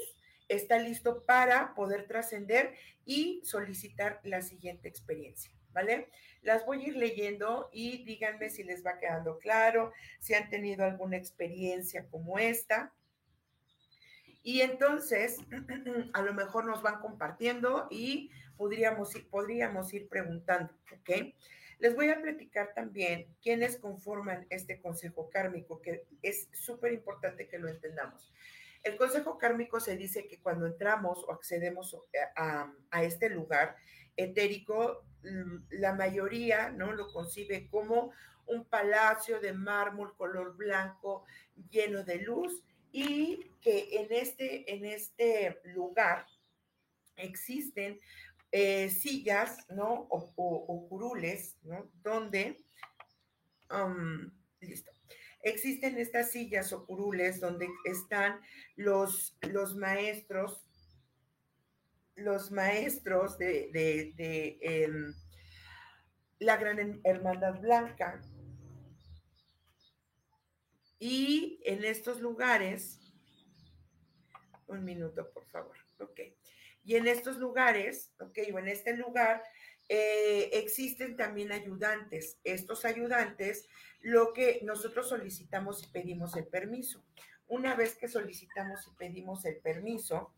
está 0.49 0.79
listo 0.79 1.25
para 1.25 1.75
poder 1.75 2.07
trascender 2.07 2.75
y 3.05 3.41
solicitar 3.45 4.21
la 4.25 4.43
siguiente 4.43 4.89
experiencia, 4.89 5.53
¿vale? 5.73 6.09
Las 6.43 6.65
voy 6.67 6.85
a 6.85 6.89
ir 6.89 6.97
leyendo 6.97 7.69
y 7.73 8.05
díganme 8.05 8.51
si 8.51 8.63
les 8.63 8.85
va 8.85 8.99
quedando 8.99 9.39
claro, 9.39 9.93
si 10.21 10.35
han 10.35 10.49
tenido 10.51 10.85
alguna 10.85 11.17
experiencia 11.17 12.07
como 12.09 12.39
esta. 12.39 12.93
Y 14.43 14.63
entonces, 14.63 15.39
a 16.15 16.23
lo 16.23 16.33
mejor 16.35 16.65
nos 16.65 16.83
van 16.83 17.01
compartiendo 17.01 17.87
y 17.91 18.31
podríamos, 18.57 19.13
podríamos 19.31 19.93
ir 19.93 20.09
preguntando, 20.09 20.73
¿ok? 20.93 21.35
Les 21.79 21.95
voy 21.95 22.11
a 22.11 22.21
platicar 22.21 22.75
también 22.75 23.27
quiénes 23.41 23.77
conforman 23.77 24.47
este 24.51 24.81
consejo 24.81 25.31
kármico, 25.31 25.81
que 25.81 26.07
es 26.23 26.49
súper 26.53 26.93
importante 26.93 27.49
que 27.49 27.59
lo 27.59 27.69
entendamos. 27.69 28.33
El 28.83 28.97
consejo 28.97 29.39
kármico 29.39 29.81
se 29.81 29.97
dice 29.97 30.27
que 30.27 30.41
cuando 30.41 30.67
entramos 30.67 31.25
o 31.25 31.33
accedemos 31.33 31.97
a, 32.37 32.73
a 32.91 33.03
este 33.03 33.29
lugar 33.29 33.77
etérico, 34.19 35.09
Mm, 35.23 35.65
la 35.71 35.95
mayoría 35.95 36.71
no 36.71 36.93
lo 36.93 37.13
concibe 37.13 37.69
como 37.69 38.13
un 38.47 38.65
palacio 38.65 39.41
de 39.41 39.53
mármol 39.53 40.17
color 40.17 40.57
blanco 40.57 41.25
lleno 41.71 42.05
de 42.05 42.21
luz 42.21 42.63
y 42.93 43.51
que 43.61 43.89
en 44.01 44.13
este, 44.13 44.73
en 44.73 44.85
este 44.85 45.61
lugar 45.65 46.27
existen 47.17 48.01
eh, 48.53 48.89
sillas, 48.89 49.67
¿no? 49.71 50.07
O, 50.09 50.89
curules, 50.89 51.59
¿no? 51.65 51.91
Donde, 52.03 52.65
um, 53.71 54.31
listo. 54.61 54.93
Existen 55.43 55.99
estas 55.99 56.31
sillas 56.31 56.73
o 56.73 56.87
curules 56.87 57.41
donde 57.41 57.69
están 57.85 58.41
los, 58.77 59.37
los 59.43 59.77
maestros 59.77 60.68
los 62.19 62.51
maestros 62.51 63.39
de, 63.39 63.71
em, 64.61 65.15
la 66.39 66.57
Gran 66.57 67.01
Hermandad 67.05 67.61
Blanca. 67.61 68.21
Y 70.99 71.61
en 71.65 71.85
estos 71.85 72.21
lugares, 72.21 73.01
un 74.67 74.85
minuto, 74.85 75.31
por 75.33 75.47
favor, 75.47 75.77
ok. 76.01 76.21
Y 76.85 76.97
en 76.97 77.07
estos 77.07 77.39
lugares, 77.39 78.13
ok, 78.21 78.39
o 78.53 78.59
en 78.59 78.69
este 78.69 78.97
lugar, 78.97 79.43
eh, 79.89 80.51
existen 80.53 81.17
también 81.17 81.53
ayudantes. 81.53 82.39
Estos 82.45 82.85
ayudantes, 82.85 83.69
lo 84.01 84.33
que 84.33 84.61
nosotros 84.65 85.09
solicitamos 85.09 85.85
y 85.85 85.87
pedimos 85.93 86.37
el 86.37 86.47
permiso. 86.47 87.05
Una 87.47 87.75
vez 87.75 87.95
que 87.95 88.09
solicitamos 88.09 88.87
y 88.87 88.97
pedimos 88.97 89.45
el 89.45 89.59
permiso, 89.59 90.35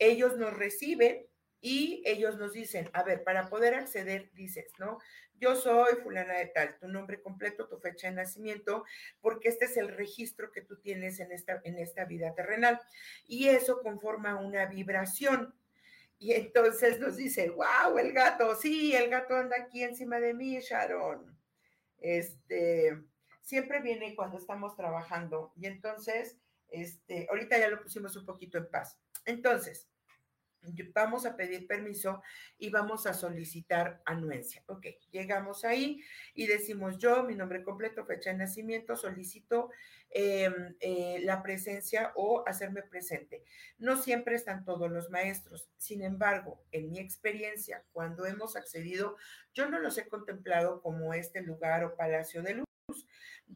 ellos 0.00 0.36
nos 0.36 0.52
reciben 0.52 1.26
y 1.60 2.02
ellos 2.06 2.38
nos 2.38 2.54
dicen, 2.54 2.90
a 2.94 3.02
ver, 3.02 3.22
para 3.22 3.48
poder 3.48 3.74
acceder, 3.74 4.30
dices, 4.32 4.72
¿no? 4.78 4.98
Yo 5.34 5.54
soy 5.56 5.94
fulana 6.02 6.34
de 6.34 6.46
tal, 6.46 6.78
tu 6.78 6.88
nombre 6.88 7.20
completo, 7.20 7.68
tu 7.68 7.78
fecha 7.78 8.08
de 8.08 8.14
nacimiento, 8.14 8.84
porque 9.20 9.48
este 9.48 9.66
es 9.66 9.76
el 9.76 9.88
registro 9.88 10.52
que 10.52 10.62
tú 10.62 10.80
tienes 10.80 11.20
en 11.20 11.32
esta, 11.32 11.60
en 11.64 11.78
esta 11.78 12.04
vida 12.06 12.34
terrenal. 12.34 12.80
Y 13.26 13.48
eso 13.48 13.80
conforma 13.82 14.40
una 14.40 14.66
vibración. 14.66 15.54
Y 16.18 16.32
entonces 16.32 16.98
nos 16.98 17.16
dice, 17.16 17.50
wow, 17.50 17.96
el 17.98 18.12
gato, 18.12 18.54
sí, 18.54 18.94
el 18.94 19.08
gato 19.08 19.34
anda 19.34 19.56
aquí 19.58 19.82
encima 19.82 20.18
de 20.18 20.34
mí, 20.34 20.58
Sharon. 20.60 21.38
Este, 21.98 22.98
siempre 23.40 23.80
viene 23.80 24.14
cuando 24.14 24.38
estamos 24.38 24.76
trabajando. 24.76 25.52
Y 25.56 25.66
entonces, 25.66 26.38
este, 26.68 27.26
ahorita 27.30 27.58
ya 27.58 27.68
lo 27.68 27.82
pusimos 27.82 28.16
un 28.16 28.26
poquito 28.26 28.58
en 28.58 28.70
paz. 28.70 28.98
Entonces, 29.24 29.89
vamos 30.94 31.26
a 31.26 31.36
pedir 31.36 31.66
permiso 31.66 32.22
y 32.58 32.70
vamos 32.70 33.06
a 33.06 33.14
solicitar 33.14 34.02
anuencia. 34.04 34.62
Ok, 34.66 34.86
llegamos 35.10 35.64
ahí 35.64 36.02
y 36.34 36.46
decimos 36.46 36.98
yo, 36.98 37.22
mi 37.24 37.34
nombre 37.34 37.62
completo, 37.62 38.04
fecha 38.04 38.30
de 38.30 38.38
nacimiento, 38.38 38.96
solicito 38.96 39.70
em, 40.10 40.74
eh, 40.80 41.20
la 41.22 41.42
presencia 41.42 42.12
o 42.16 42.44
hacerme 42.46 42.82
presente. 42.82 43.44
No 43.78 43.96
siempre 43.96 44.34
están 44.34 44.64
todos 44.64 44.90
los 44.90 45.10
maestros. 45.10 45.70
Sin 45.76 46.02
embargo, 46.02 46.64
en 46.72 46.90
mi 46.90 46.98
experiencia, 46.98 47.84
cuando 47.92 48.26
hemos 48.26 48.56
accedido, 48.56 49.16
yo 49.54 49.68
no 49.68 49.78
los 49.78 49.98
he 49.98 50.08
contemplado 50.08 50.82
como 50.82 51.14
este 51.14 51.42
lugar 51.42 51.84
o 51.84 51.96
palacio 51.96 52.42
de 52.42 52.54
luz 52.54 52.69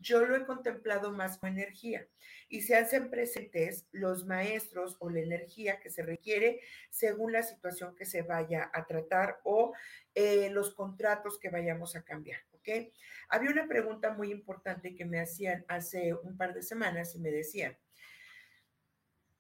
yo 0.01 0.25
lo 0.25 0.37
he 0.37 0.45
contemplado 0.45 1.13
más 1.13 1.39
con 1.39 1.51
energía 1.51 2.07
y 2.49 2.63
se 2.63 2.77
hacen 2.77 3.11
presentes 3.11 3.87
los 3.93 4.27
maestros 4.27 4.97
o 5.01 5.11
la 5.11 5.21
energía 5.21 5.81
que 5.81 5.91
se 5.91 6.03
requiere 6.03 6.61
según 6.91 7.33
la 7.33 7.43
situación 7.43 7.95
que 7.97 8.05
se 8.05 8.23
vaya 8.23 8.71
a 8.73 8.87
tratar 8.87 9.41
o 9.45 9.73
eh, 10.15 10.51
los 10.51 10.75
contratos 10.75 11.39
que 11.39 11.51
vayamos 11.51 11.97
a 11.97 12.05
cambiar. 12.05 12.41
¿ok? 12.53 12.93
Había 13.29 13.51
una 13.51 13.67
pregunta 13.67 14.13
muy 14.13 14.31
importante 14.31 14.95
que 14.95 15.05
me 15.05 15.21
hacían 15.21 15.65
hace 15.69 16.15
un 16.15 16.37
par 16.37 16.55
de 16.55 16.63
semanas 16.63 17.15
y 17.15 17.21
me 17.21 17.31
decían 17.31 17.77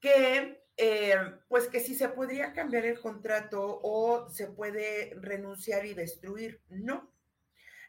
que 0.00 0.64
eh, 0.76 1.14
pues 1.48 1.68
que 1.68 1.78
si 1.78 1.94
se 1.94 2.08
podría 2.08 2.52
cambiar 2.52 2.84
el 2.84 3.00
contrato 3.00 3.80
o 3.82 4.28
se 4.28 4.48
puede 4.48 5.14
renunciar 5.20 5.86
y 5.86 5.94
destruir. 5.94 6.60
No, 6.68 7.12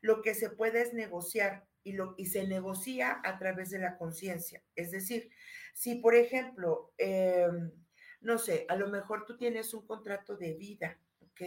lo 0.01 0.21
que 0.21 0.35
se 0.35 0.49
puede 0.49 0.81
es 0.81 0.93
negociar 0.93 1.65
y, 1.85 1.93
lo, 1.93 2.15
se 2.17 2.45
negocia 2.45 3.21
a 3.23 3.37
través 3.37 3.69
de 3.69 3.79
la 3.79 3.97
conciencia. 3.97 4.61
Es 4.75 4.91
decir, 4.91 5.29
si 5.73 5.95
por 5.95 6.15
ejemplo, 6.15 6.91
em, 6.97 7.71
no 8.19 8.37
sé, 8.37 8.65
a 8.67 8.75
lo 8.75 8.89
mejor 8.89 9.25
tú 9.25 9.37
tienes 9.37 9.73
un 9.73 9.85
contrato 9.85 10.35
de 10.35 10.55
vida, 10.55 10.97
¿ok? 11.21 11.41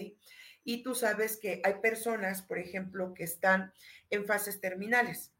Y 0.64 0.82
tú 0.82 0.94
sabes 0.94 1.36
que 1.36 1.60
hay 1.64 1.74
personas, 1.82 2.42
por 2.42 2.58
ejemplo, 2.58 3.12
que 3.14 3.24
están 3.24 3.72
en 4.10 4.24
fases 4.24 4.60
terminales 4.60 5.32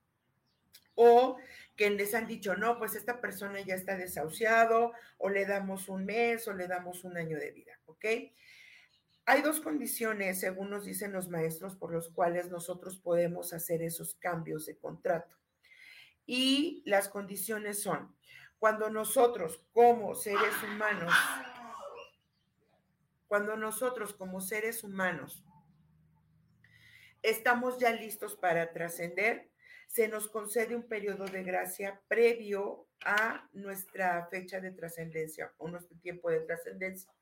o 0.96 1.38
que 1.76 1.90
les 1.90 2.12
han 2.14 2.26
dicho, 2.26 2.56
no, 2.56 2.76
pues 2.76 2.96
esta 2.96 3.20
persona 3.20 3.60
ya 3.60 3.76
está 3.76 3.96
desahuciado, 3.96 4.92
o 5.18 5.28
le 5.28 5.46
damos 5.46 5.88
un 5.88 6.04
mes, 6.04 6.48
o 6.48 6.54
le 6.54 6.66
damos 6.66 7.04
un 7.04 7.16
año 7.16 7.38
de 7.38 7.52
vida, 7.52 7.78
¿ok? 7.86 8.04
Hay 9.30 9.42
dos 9.42 9.60
condiciones, 9.60 10.40
según 10.40 10.70
nos 10.70 10.86
dicen 10.86 11.12
los 11.12 11.28
maestros, 11.28 11.76
por 11.76 11.92
los 11.92 12.08
cuales 12.08 12.48
nosotros 12.48 12.96
podemos 12.96 13.52
hacer 13.52 13.82
esos 13.82 14.14
cambios 14.14 14.64
de 14.64 14.78
contrato. 14.78 15.36
Y 16.24 16.82
las 16.86 17.10
condiciones 17.10 17.82
son, 17.82 18.16
cuando 18.58 18.88
nosotros 18.88 19.62
como 19.74 20.14
seres 20.14 20.54
humanos, 20.62 21.12
cuando 23.26 23.54
nosotros 23.58 24.14
como 24.14 24.40
seres 24.40 24.82
humanos 24.82 25.44
estamos 27.20 27.78
ya 27.78 27.92
listos 27.92 28.34
para 28.34 28.72
trascender, 28.72 29.50
se 29.88 30.08
nos 30.08 30.28
concede 30.28 30.74
un 30.74 30.88
periodo 30.88 31.26
de 31.26 31.42
gracia 31.42 32.00
previo 32.08 32.86
a 33.04 33.46
nuestra 33.52 34.26
fecha 34.30 34.58
de 34.58 34.70
trascendencia 34.70 35.52
o 35.58 35.68
nuestro 35.68 35.98
tiempo 35.98 36.30
de 36.30 36.40
trascendencia. 36.40 37.12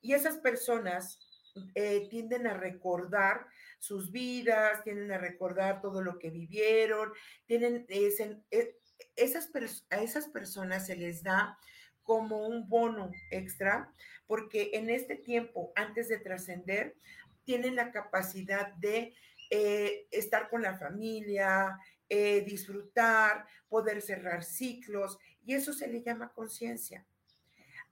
Y 0.00 0.12
esas 0.12 0.36
personas 0.36 1.27
eh, 1.74 2.06
tienden 2.10 2.46
a 2.46 2.54
recordar 2.54 3.46
sus 3.78 4.10
vidas, 4.10 4.82
tienden 4.84 5.12
a 5.12 5.18
recordar 5.18 5.80
todo 5.80 6.02
lo 6.02 6.18
que 6.18 6.30
vivieron, 6.30 7.12
tienen 7.46 7.86
eh, 7.88 8.76
esas, 9.16 9.50
a 9.90 10.02
esas 10.02 10.28
personas 10.28 10.86
se 10.86 10.96
les 10.96 11.22
da 11.22 11.58
como 12.02 12.46
un 12.46 12.68
bono 12.68 13.10
extra, 13.30 13.92
porque 14.26 14.70
en 14.72 14.88
este 14.88 15.14
tiempo, 15.14 15.72
antes 15.76 16.08
de 16.08 16.18
trascender, 16.18 16.96
tienen 17.44 17.76
la 17.76 17.92
capacidad 17.92 18.72
de 18.74 19.14
eh, 19.50 20.06
estar 20.10 20.48
con 20.48 20.62
la 20.62 20.78
familia, 20.78 21.78
eh, 22.08 22.42
disfrutar, 22.42 23.46
poder 23.68 24.00
cerrar 24.02 24.44
ciclos, 24.44 25.18
y 25.44 25.54
eso 25.54 25.72
se 25.72 25.88
le 25.88 26.02
llama 26.02 26.32
conciencia. 26.32 27.06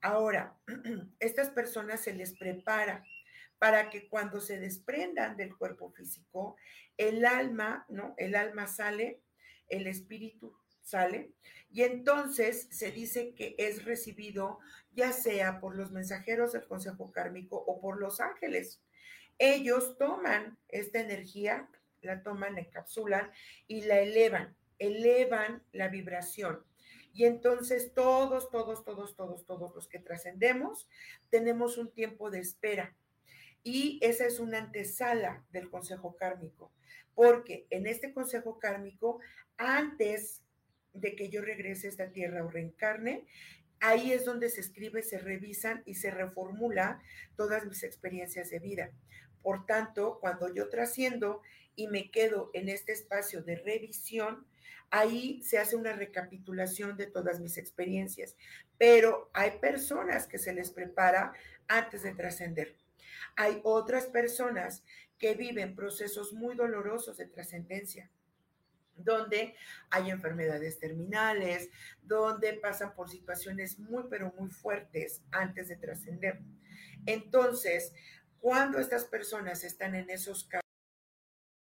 Ahora, 0.01 0.57
estas 1.21 1.51
personas 1.51 2.01
se 2.01 2.15
les 2.15 2.37
prepara 2.39 3.05
para 3.59 3.91
que 3.91 4.09
cuando 4.09 4.41
se 4.41 4.59
desprendan 4.59 5.37
del 5.37 5.57
cuerpo 5.57 5.91
físico, 5.91 6.57
el 6.97 7.25
alma, 7.25 7.85
¿no? 7.89 8.15
El 8.17 8.35
alma 8.35 8.67
sale, 8.67 9.21
el 9.69 9.87
espíritu 9.87 10.57
sale, 10.83 11.33
y 11.71 11.83
entonces 11.83 12.69
se 12.71 12.93
dice 12.93 13.35
que 13.35 13.55
es 13.59 13.85
recibido 13.85 14.61
ya 14.93 15.13
sea 15.13 15.61
por 15.61 15.77
los 15.77 15.91
mensajeros 15.91 16.53
del 16.53 16.67
Consejo 16.67 17.13
Kármico 17.13 17.57
o 17.57 17.81
por 17.81 17.99
los 17.99 18.21
ángeles. 18.21 18.81
Ellos 19.39 19.99
toman 19.99 20.57
esta 20.69 21.01
energía 21.01 21.69
la 22.07 22.23
toman, 22.23 22.57
encapsulan 22.57 23.31
y 23.67 23.83
la 23.83 24.01
elevan, 24.01 24.57
elevan 24.79 25.63
la 25.73 25.89
vibración. 25.89 26.65
Y 27.13 27.25
entonces 27.25 27.93
todos, 27.95 28.51
todos, 28.51 28.85
todos, 28.85 29.17
todos, 29.17 29.45
todos 29.45 29.75
los 29.75 29.89
que 29.89 29.99
trascendemos 29.99 30.89
tenemos 31.31 31.77
un 31.77 31.91
tiempo 31.91 32.31
de 32.31 32.41
espera. 32.41 32.95
Y 33.67 33.99
esa 34.01 34.27
es 34.27 34.39
una 34.39 34.59
antesala 34.59 35.45
del 35.51 35.69
consejo 35.69 36.15
kármico, 36.15 36.71
porque 37.17 37.67
en 37.71 37.89
este 37.89 38.13
consejo 38.13 38.61
kármico, 38.61 39.19
antes 39.57 40.45
de 40.93 41.17
que 41.17 41.31
yo 41.31 41.43
regrese 41.43 41.89
a 41.89 41.91
esta 41.91 42.13
tierra 42.13 42.45
o 42.45 42.49
reencarne, 42.49 43.27
ahí 43.81 44.13
es 44.13 44.25
donde 44.25 44.51
se 44.51 44.61
escribe, 44.61 45.03
se 45.03 45.19
revisan 45.19 45.83
y 45.85 45.97
se 45.97 46.13
reformula 46.13 47.03
todas 47.35 47.67
mis 47.67 47.83
experiencias 47.83 48.51
de 48.51 48.61
vida. 48.61 48.93
Por 49.43 49.67
tanto, 49.67 50.21
cuando 50.21 50.55
yo 50.55 50.69
trasciendo 50.69 51.43
y 51.75 51.89
me 51.89 52.13
quedo 52.13 52.53
en 52.55 52.69
este 52.69 52.93
espacio 52.93 53.43
de 53.43 53.57
revisión, 53.57 54.47
ahí 54.91 55.43
se 55.43 55.59
hace 55.59 55.75
una 55.75 55.93
recapitulación 55.93 56.97
de 56.97 57.09
todas 57.09 57.41
mis 57.41 57.59
experiencias. 57.59 58.37
Pero 58.79 59.29
hay 59.33 59.59
personas 59.59 60.29
que 60.29 60.39
se 60.39 60.53
les 60.53 60.71
prepara 60.71 61.33
antes 61.67 62.05
de 62.05 62.15
trascender. 62.15 62.86
Hay 63.37 63.61
otras 63.65 64.07
personas 64.07 64.85
que 65.19 65.35
viven 65.35 65.75
procesos 65.75 66.33
muy 66.33 66.57
dolorosos 66.57 67.17
de 67.17 67.27
trascendencia 67.27 68.11
donde 68.97 69.55
hay 69.91 70.11
enfermedades 70.11 70.79
terminales, 70.79 71.69
donde 72.03 72.55
pasan 72.55 72.95
por 72.95 73.11
situaciones 73.11 73.79
muy, 73.79 74.05
pero 74.09 74.33
muy 74.39 74.51
fuertes 74.51 75.23
antes 75.31 75.69
de 75.69 75.77
trascender. 75.77 76.41
Entonces, 77.05 77.93
cuando 78.41 78.79
estas 78.79 79.05
personas 79.05 79.65
están 79.65 79.95
en 79.95 80.11
esos 80.11 80.49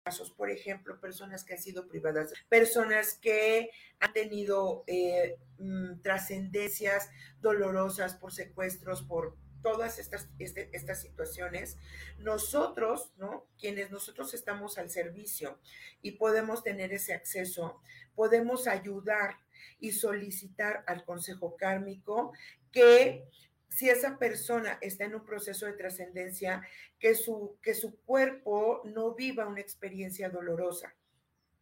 casos, 0.05 0.31
por 0.31 0.49
ejemplo, 0.49 0.99
personas 0.99 1.43
que 1.43 1.53
han 1.53 1.61
sido 1.61 1.87
privadas, 1.87 2.33
personas 2.47 3.15
que 3.15 3.69
han 3.99 4.13
tenido 4.13 4.83
eh, 4.87 5.37
mm, 5.59 6.01
trascendencias 6.01 7.09
dolorosas 7.41 8.15
por 8.15 8.33
secuestros, 8.33 9.03
por 9.03 9.37
todas 9.61 9.99
estas, 9.99 10.29
este, 10.39 10.69
estas 10.73 11.01
situaciones, 11.01 11.77
nosotros, 12.17 13.11
¿no? 13.17 13.47
Quienes 13.59 13.91
nosotros 13.91 14.33
estamos 14.33 14.77
al 14.77 14.89
servicio 14.89 15.59
y 16.01 16.11
podemos 16.11 16.63
tener 16.63 16.93
ese 16.93 17.13
acceso, 17.13 17.81
podemos 18.15 18.67
ayudar 18.67 19.37
y 19.79 19.91
solicitar 19.91 20.83
al 20.87 21.03
Consejo 21.05 21.55
Kármico 21.57 22.33
que 22.71 23.25
si 23.69 23.89
esa 23.89 24.17
persona 24.17 24.77
está 24.81 25.05
en 25.05 25.15
un 25.15 25.25
proceso 25.25 25.65
de 25.65 25.73
trascendencia, 25.73 26.67
que 26.99 27.15
su, 27.15 27.57
que 27.61 27.73
su 27.73 27.97
cuerpo 28.01 28.81
no 28.83 29.13
viva 29.13 29.47
una 29.47 29.61
experiencia 29.61 30.29
dolorosa. 30.29 30.95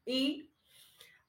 Y 0.06 0.50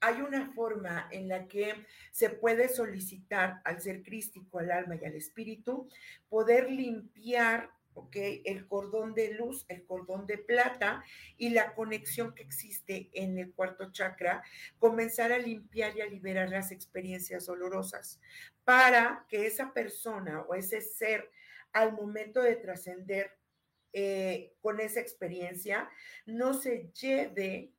hay 0.01 0.21
una 0.21 0.53
forma 0.53 1.09
en 1.11 1.29
la 1.29 1.47
que 1.49 1.75
se 2.11 2.31
puede 2.31 2.69
solicitar 2.69 3.61
al 3.65 3.81
ser 3.81 4.03
crístico, 4.03 4.59
al 4.59 4.71
alma 4.71 4.97
y 4.97 5.05
al 5.05 5.15
espíritu, 5.15 5.89
poder 6.29 6.71
limpiar 6.71 7.71
el 8.13 8.67
cordón 8.67 9.15
de 9.15 9.35
luz, 9.35 9.65
el 9.69 9.85
cordón 9.85 10.27
de 10.27 10.39
plata 10.39 11.05
y 11.37 11.51
la 11.51 11.75
conexión 11.75 12.35
que 12.35 12.43
existe 12.43 13.11
en 13.13 13.39
el 13.39 13.53
cuarto 13.53 13.91
chakra, 13.93 14.43
comenzar 14.79 15.33
a 15.33 15.39
limpiar 15.39 15.97
y 15.97 16.01
a 16.01 16.07
liberar 16.07 16.49
las 16.49 16.71
experiencias 16.71 17.47
dolorosas 17.47 18.21
para 18.65 19.27
que 19.29 19.47
esa 19.47 19.73
persona 19.73 20.43
o 20.43 20.55
ese 20.55 20.81
ser 20.81 21.31
al 21.73 21.93
momento 21.93 22.43
de 22.43 22.57
trascender 22.57 23.33
eh, 23.93 24.53
con 24.61 24.81
esa 24.81 25.01
experiencia 25.01 25.89
no 26.27 26.55
se 26.55 26.91
lleve 26.93 27.73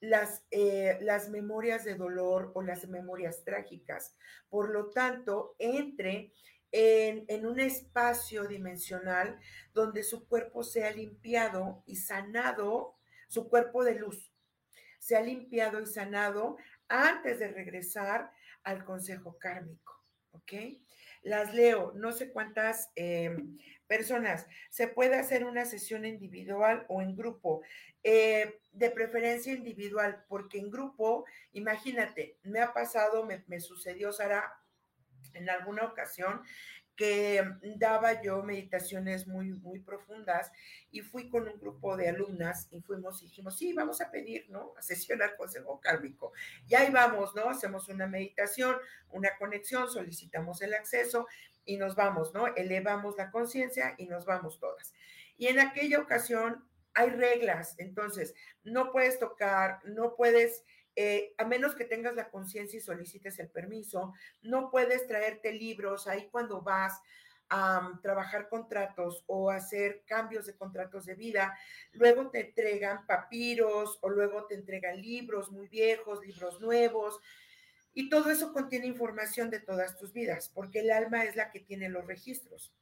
las, 0.00 0.44
eh, 0.50 0.98
las 1.00 1.28
memorias 1.28 1.84
de 1.84 1.94
dolor 1.94 2.52
o 2.54 2.62
las 2.62 2.86
memorias 2.88 3.44
trágicas. 3.44 4.16
Por 4.48 4.70
lo 4.70 4.90
tanto, 4.90 5.54
entre 5.58 6.32
en, 6.72 7.46
un 7.46 7.60
espacio 7.60 8.46
dimensional 8.46 9.38
donde 9.72 10.02
su 10.02 10.26
cuerpo 10.26 10.62
sea 10.62 10.90
limpiado 10.90 11.82
y 11.86 11.96
sanado, 11.96 12.96
su 13.28 13.48
cuerpo 13.48 13.84
de 13.84 13.94
luz, 13.94 14.32
se 14.98 15.16
ha 15.16 15.20
limpiado 15.20 15.80
y 15.80 15.86
sanado 15.86 16.56
antes 16.88 17.38
de 17.38 17.48
regresar 17.48 18.32
al 18.64 18.84
consejo 18.84 19.38
kármico, 19.38 20.04
¿ok? 20.32 20.52
Las 21.22 21.54
leo, 21.54 21.92
no 21.94 22.12
sé 22.12 22.30
cuántas 22.30 22.90
em, 22.94 23.58
personas. 23.86 24.46
Se 24.70 24.88
puede 24.88 25.16
hacer 25.16 25.44
una 25.44 25.64
sesión 25.64 26.04
individual 26.04 26.84
o 26.88 27.02
en 27.02 27.16
grupo, 27.16 27.62
eh, 28.04 28.60
de 28.72 28.90
preferencia 28.90 29.52
individual, 29.52 30.24
porque 30.28 30.58
en 30.58 30.70
grupo, 30.70 31.24
imagínate, 31.52 32.38
me 32.42 32.60
ha 32.60 32.72
pasado, 32.72 33.24
me, 33.24 33.44
me 33.48 33.60
sucedió, 33.60 34.12
Sara, 34.12 34.58
en 35.34 35.50
alguna 35.50 35.84
ocasión 35.84 36.42
que 36.98 37.44
daba 37.76 38.20
yo 38.20 38.42
meditaciones 38.42 39.28
muy, 39.28 39.52
muy 39.52 39.78
profundas 39.78 40.50
y 40.90 41.00
fui 41.00 41.30
con 41.30 41.46
un 41.46 41.56
grupo 41.60 41.96
de 41.96 42.08
alumnas 42.08 42.66
y 42.72 42.80
fuimos 42.80 43.22
y 43.22 43.26
dijimos, 43.26 43.56
sí, 43.56 43.72
vamos 43.72 44.00
a 44.00 44.10
pedir, 44.10 44.46
¿no? 44.50 44.74
A 44.76 44.82
sesionar 44.82 45.36
consejo 45.36 45.80
kármico. 45.80 46.32
Y 46.66 46.74
ahí 46.74 46.90
vamos, 46.90 47.36
¿no? 47.36 47.50
Hacemos 47.50 47.88
una 47.88 48.08
meditación, 48.08 48.76
una 49.10 49.30
conexión, 49.38 49.88
solicitamos 49.88 50.60
el 50.60 50.74
acceso 50.74 51.28
y 51.64 51.76
nos 51.76 51.94
vamos, 51.94 52.34
¿no? 52.34 52.48
Elevamos 52.48 53.16
la 53.16 53.30
conciencia 53.30 53.94
y 53.96 54.06
nos 54.06 54.24
vamos 54.24 54.58
todas. 54.58 54.92
Y 55.36 55.46
en 55.46 55.60
aquella 55.60 56.00
ocasión 56.00 56.68
hay 56.94 57.10
reglas, 57.10 57.76
entonces 57.78 58.34
no 58.64 58.90
puedes 58.90 59.20
tocar, 59.20 59.78
no 59.84 60.16
puedes 60.16 60.64
eh, 61.00 61.32
a 61.38 61.44
menos 61.44 61.76
que 61.76 61.84
tengas 61.84 62.16
la 62.16 62.28
conciencia 62.28 62.76
y 62.76 62.80
solicites 62.80 63.38
el 63.38 63.48
permiso, 63.48 64.14
no 64.42 64.68
puedes 64.68 65.06
traerte 65.06 65.52
libros 65.52 66.08
ahí 66.08 66.26
cuando 66.28 66.60
vas 66.60 67.00
a 67.48 67.82
mm, 67.82 68.02
trabajar 68.02 68.48
contratos 68.48 69.22
o 69.28 69.48
hacer 69.48 70.02
cambios 70.06 70.46
de 70.46 70.56
contratos 70.56 71.06
de 71.06 71.14
vida, 71.14 71.56
luego 71.92 72.30
te 72.30 72.40
entregan 72.40 73.06
papiros 73.06 74.00
o 74.00 74.08
luego 74.08 74.46
te 74.46 74.56
entregan 74.56 75.00
libros 75.00 75.52
muy 75.52 75.68
viejos, 75.68 76.26
libros 76.26 76.60
nuevos, 76.60 77.20
y 77.94 78.08
todo 78.08 78.32
eso 78.32 78.52
contiene 78.52 78.88
información 78.88 79.50
de 79.50 79.60
todas 79.60 79.96
tus 79.96 80.12
vidas, 80.12 80.50
porque 80.52 80.80
el 80.80 80.90
alma 80.90 81.22
es 81.22 81.36
la 81.36 81.52
que 81.52 81.60
tiene 81.60 81.88
los 81.88 82.08
registros. 82.08 82.74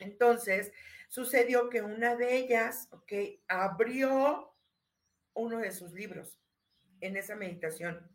Entonces, 0.00 0.72
sucedió 1.08 1.70
que 1.70 1.82
una 1.82 2.16
de 2.16 2.36
ellas, 2.36 2.88
ok, 2.90 3.12
abrió 3.46 4.52
uno 5.34 5.58
de 5.58 5.70
sus 5.70 5.92
libros 5.92 6.36
en 7.00 7.16
esa 7.16 7.36
meditación. 7.36 8.10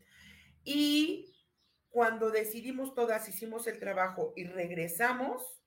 Y 0.63 1.33
cuando 1.89 2.31
decidimos 2.31 2.95
todas, 2.95 3.29
hicimos 3.29 3.67
el 3.67 3.79
trabajo 3.79 4.33
y 4.35 4.45
regresamos, 4.45 5.61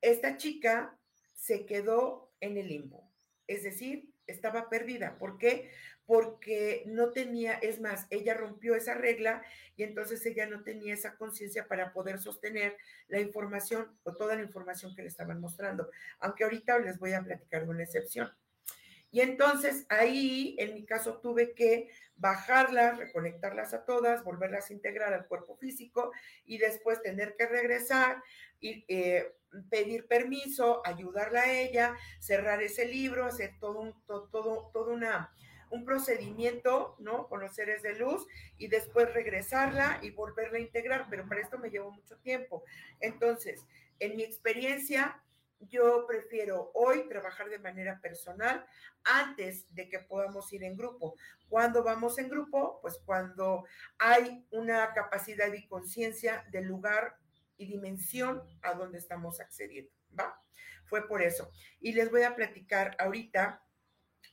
esta 0.00 0.36
chica 0.36 0.98
se 1.32 1.64
quedó 1.66 2.34
en 2.40 2.58
el 2.58 2.68
limbo. 2.68 3.10
Es 3.46 3.62
decir, 3.62 4.12
estaba 4.26 4.68
perdida. 4.68 5.18
¿Por 5.18 5.38
qué? 5.38 5.70
Porque 6.06 6.82
no 6.86 7.10
tenía, 7.10 7.54
es 7.54 7.80
más, 7.80 8.06
ella 8.10 8.34
rompió 8.34 8.74
esa 8.74 8.94
regla 8.94 9.42
y 9.76 9.82
entonces 9.82 10.24
ella 10.26 10.46
no 10.46 10.62
tenía 10.62 10.94
esa 10.94 11.16
conciencia 11.16 11.66
para 11.66 11.92
poder 11.92 12.18
sostener 12.18 12.76
la 13.08 13.20
información 13.20 13.98
o 14.02 14.14
toda 14.14 14.36
la 14.36 14.42
información 14.42 14.94
que 14.94 15.02
le 15.02 15.08
estaban 15.08 15.40
mostrando. 15.40 15.90
Aunque 16.18 16.44
ahorita 16.44 16.78
les 16.78 16.98
voy 16.98 17.12
a 17.12 17.22
platicar 17.22 17.64
de 17.64 17.70
una 17.70 17.84
excepción. 17.84 18.30
Y 19.10 19.20
entonces 19.20 19.86
ahí, 19.88 20.56
en 20.58 20.74
mi 20.74 20.84
caso, 20.84 21.20
tuve 21.20 21.54
que 21.54 21.88
bajarlas, 22.16 22.98
reconectarlas 22.98 23.74
a 23.74 23.84
todas, 23.84 24.24
volverlas 24.24 24.70
a 24.70 24.72
integrar 24.72 25.12
al 25.12 25.26
cuerpo 25.26 25.56
físico 25.56 26.12
y 26.44 26.58
después 26.58 27.02
tener 27.02 27.34
que 27.36 27.46
regresar 27.46 28.22
y 28.60 28.84
eh, 28.88 29.34
pedir 29.70 30.06
permiso, 30.06 30.82
ayudarla 30.84 31.42
a 31.42 31.52
ella, 31.52 31.96
cerrar 32.20 32.62
ese 32.62 32.86
libro, 32.86 33.26
hacer 33.26 33.52
todo 33.60 33.80
un, 33.80 34.04
todo, 34.06 34.70
todo, 34.72 34.92
una, 34.92 35.32
un 35.70 35.84
procedimiento, 35.84 36.96
¿no? 36.98 37.28
Con 37.28 37.40
los 37.40 37.54
seres 37.54 37.82
de 37.82 37.94
luz 37.94 38.26
y 38.58 38.68
después 38.68 39.12
regresarla 39.12 39.98
y 40.02 40.10
volverla 40.10 40.58
a 40.58 40.62
integrar, 40.62 41.06
pero 41.10 41.28
para 41.28 41.40
esto 41.40 41.58
me 41.58 41.70
llevó 41.70 41.90
mucho 41.90 42.16
tiempo. 42.18 42.64
Entonces, 43.00 43.64
en 44.00 44.16
mi 44.16 44.22
experiencia, 44.22 45.20
yo 45.68 46.06
prefiero 46.06 46.70
hoy 46.74 47.08
trabajar 47.08 47.48
de 47.48 47.58
manera 47.58 48.00
personal 48.00 48.64
antes 49.04 49.72
de 49.74 49.88
que 49.88 50.00
podamos 50.00 50.52
ir 50.52 50.64
en 50.64 50.76
grupo. 50.76 51.14
Cuando 51.48 51.82
vamos 51.82 52.18
en 52.18 52.28
grupo? 52.28 52.78
Pues 52.80 52.98
cuando 53.04 53.64
hay 53.98 54.46
una 54.50 54.92
capacidad 54.92 55.52
y 55.52 55.66
conciencia 55.66 56.44
del 56.50 56.66
lugar 56.66 57.16
y 57.56 57.66
dimensión 57.66 58.42
a 58.62 58.74
donde 58.74 58.98
estamos 58.98 59.40
accediendo, 59.40 59.92
¿va? 60.18 60.40
Fue 60.86 61.06
por 61.06 61.22
eso. 61.22 61.50
Y 61.80 61.92
les 61.92 62.10
voy 62.10 62.22
a 62.22 62.34
platicar 62.34 62.96
ahorita 62.98 63.62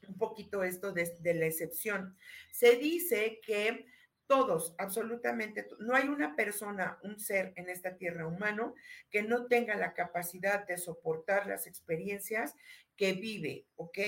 un 0.07 0.17
poquito 0.17 0.63
esto 0.63 0.91
de, 0.91 1.15
de 1.19 1.33
la 1.35 1.45
excepción. 1.45 2.17
Se 2.51 2.75
dice 2.77 3.39
que 3.45 3.85
todos, 4.31 4.73
absolutamente, 4.77 5.67
no 5.79 5.93
hay 5.93 6.07
una 6.07 6.37
persona, 6.37 6.97
un 7.03 7.19
ser 7.19 7.51
en 7.57 7.67
esta 7.67 7.97
tierra 7.97 8.25
humano 8.25 8.75
que 9.09 9.23
no 9.23 9.47
tenga 9.47 9.75
la 9.75 9.93
capacidad 9.93 10.65
de 10.65 10.77
soportar 10.77 11.47
las 11.47 11.67
experiencias 11.67 12.55
que 12.95 13.11
vive, 13.11 13.65
¿ok? 13.75 13.99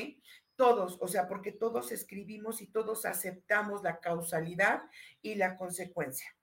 Todos, 0.55 0.97
o 1.01 1.09
sea, 1.09 1.27
porque 1.27 1.51
todos 1.51 1.91
escribimos 1.91 2.61
y 2.61 2.67
todos 2.67 3.05
aceptamos 3.05 3.83
la 3.83 3.99
causalidad 3.99 4.83
y 5.21 5.35
la 5.35 5.57
consecuencia. 5.57 6.33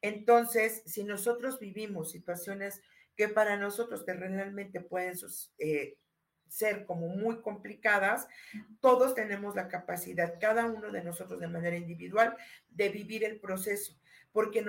Entonces, 0.00 0.82
si 0.86 1.04
nosotros 1.04 1.60
vivimos 1.60 2.12
situaciones 2.12 2.80
que 3.16 3.28
para 3.28 3.58
nosotros 3.58 4.06
terrenalmente 4.06 4.80
pueden 4.80 5.12
eh, 5.58 5.98
ser 6.48 6.86
como 6.86 7.08
muy 7.08 7.40
complicadas, 7.40 8.28
todos 8.80 9.14
tenemos 9.14 9.54
la 9.54 9.68
capacidad, 9.68 10.34
cada 10.40 10.66
uno 10.66 10.90
de 10.90 11.02
nosotros 11.02 11.40
de 11.40 11.48
manera 11.48 11.76
individual, 11.76 12.36
de 12.70 12.88
vivir 12.88 13.24
el 13.24 13.40
proceso, 13.40 13.98
porque 14.32 14.64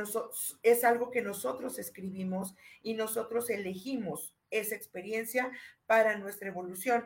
es 0.63 0.84
algo 0.84 1.12
que 1.12 1.22
nosotros 1.22 1.80
escribimos 1.80 2.56
y 2.82 2.94
nosotros 2.94 3.50
elegimos 3.50 4.34
esa 4.50 4.76
experiencia 4.76 5.52
para 5.86 6.18
nuestra 6.18 6.50
evolución. 6.50 7.06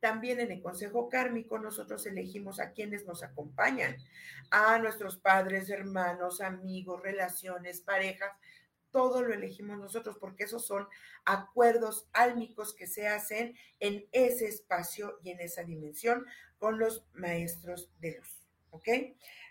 También 0.00 0.40
en 0.40 0.50
el 0.50 0.60
Consejo 0.60 1.08
Kármico 1.08 1.60
nosotros 1.60 2.04
elegimos 2.06 2.58
a 2.58 2.72
quienes 2.72 3.06
nos 3.06 3.22
acompañan, 3.22 3.96
a 4.50 4.78
nuestros 4.80 5.16
padres, 5.16 5.70
hermanos, 5.70 6.40
amigos, 6.40 7.00
relaciones, 7.00 7.80
parejas, 7.82 8.32
todo 8.92 9.22
lo 9.22 9.34
elegimos 9.34 9.78
nosotros 9.78 10.16
porque 10.20 10.44
esos 10.44 10.64
son 10.66 10.86
acuerdos 11.24 12.08
álmicos 12.12 12.74
que 12.74 12.86
se 12.86 13.08
hacen 13.08 13.56
en 13.80 14.06
ese 14.12 14.46
espacio 14.46 15.18
y 15.24 15.30
en 15.30 15.40
esa 15.40 15.64
dimensión 15.64 16.24
con 16.58 16.78
los 16.78 17.04
maestros 17.14 17.90
de 17.98 18.18
luz. 18.18 18.46
¿Ok? 18.70 18.88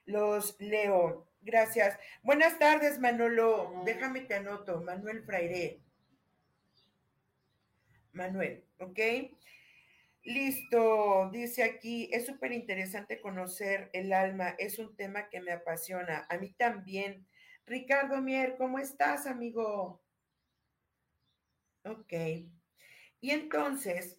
Los 0.06 0.56
leo. 0.60 1.27
Gracias. 1.41 1.99
Buenas 2.23 2.58
tardes, 2.60 2.99
Manolo. 2.99 3.84
Déjame 3.86 4.21
te 4.21 4.36
anoto. 4.36 4.82
Manuel 4.82 5.23
Fraire. 5.23 5.82
Manuel, 8.13 8.65
¿ok? 8.80 8.99
Listo, 10.23 11.30
dice 11.32 11.63
aquí, 11.63 12.10
es 12.12 12.27
súper 12.27 12.51
interesante 12.51 13.19
conocer 13.21 13.89
el 13.93 14.13
alma, 14.13 14.49
es 14.60 14.77
un 14.77 14.95
tema 14.95 15.30
que 15.30 15.41
me 15.41 15.51
apasiona, 15.51 16.27
a 16.30 16.38
mí 16.38 16.54
también. 16.54 17.25
Ricardo 17.65 18.21
Mier, 18.21 18.56
¿cómo 18.58 18.80
estás, 18.80 19.28
amigo? 19.28 20.02
Ok. 21.84 22.13
Y 23.19 23.32
entonces, 23.32 24.17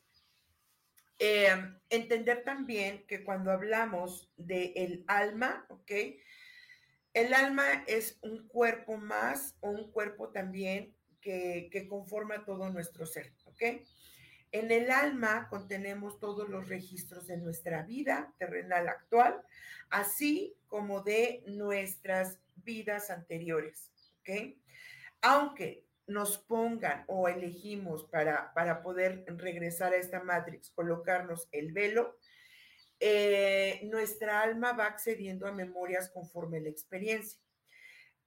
em, 1.18 1.78
entender 1.90 2.44
también 2.44 3.06
que 3.06 3.24
cuando 3.24 3.50
hablamos 3.50 4.32
de 4.36 4.72
el 4.76 5.04
alma, 5.06 5.66
¿ok? 5.68 5.92
El 7.12 7.34
alma 7.34 7.84
es 7.86 8.18
un 8.22 8.48
cuerpo 8.48 8.96
más 8.96 9.56
o 9.60 9.70
un 9.70 9.90
cuerpo 9.92 10.30
también 10.30 10.96
que, 11.20 11.68
que 11.70 11.86
conforma 11.86 12.44
todo 12.44 12.70
nuestro 12.70 13.06
ser, 13.06 13.34
¿ok? 13.44 13.62
En 14.52 14.70
el 14.70 14.90
alma 14.90 15.48
contenemos 15.48 16.18
todos 16.20 16.48
los 16.48 16.68
registros 16.68 17.26
de 17.26 17.38
nuestra 17.38 17.82
vida 17.82 18.34
terrenal 18.38 18.88
actual, 18.88 19.42
así 19.88 20.56
como 20.66 21.02
de 21.02 21.42
nuestras 21.46 22.38
vidas 22.64 23.10
anteriores, 23.10 23.90
¿ok? 24.20 24.56
Aunque 25.20 25.86
nos 26.06 26.38
pongan 26.38 27.04
o 27.06 27.28
elegimos 27.28 28.04
para, 28.04 28.52
para 28.54 28.82
poder 28.82 29.24
regresar 29.26 29.92
a 29.92 29.96
esta 29.96 30.22
matrix, 30.22 30.70
colocarnos 30.70 31.48
el 31.52 31.72
velo, 31.72 32.16
eh, 33.00 33.80
nuestra 33.84 34.42
alma 34.42 34.72
va 34.72 34.86
accediendo 34.86 35.46
a 35.46 35.52
memorias 35.52 36.10
conforme 36.10 36.60
la 36.60 36.68
experiencia. 36.68 37.40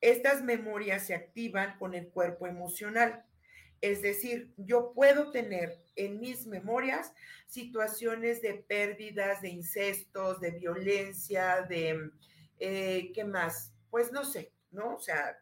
Estas 0.01 0.43
memorias 0.43 1.07
se 1.07 1.13
activan 1.13 1.77
con 1.79 1.93
el 1.93 2.09
cuerpo 2.09 2.47
emocional. 2.47 3.25
Es 3.81 4.01
decir, 4.01 4.53
yo 4.57 4.93
puedo 4.93 5.31
tener 5.31 5.81
en 5.95 6.19
mis 6.19 6.45
memorias 6.47 7.13
situaciones 7.47 8.41
de 8.41 8.55
pérdidas, 8.55 9.41
de 9.41 9.49
incestos, 9.49 10.41
de 10.41 10.51
violencia, 10.51 11.61
de, 11.69 12.11
eh, 12.59 13.11
¿qué 13.13 13.23
más? 13.23 13.74
Pues 13.95 14.11
no 14.11 14.25
sé, 14.25 14.51
¿no? 14.71 14.95
O 14.95 14.99
sea, 14.99 15.41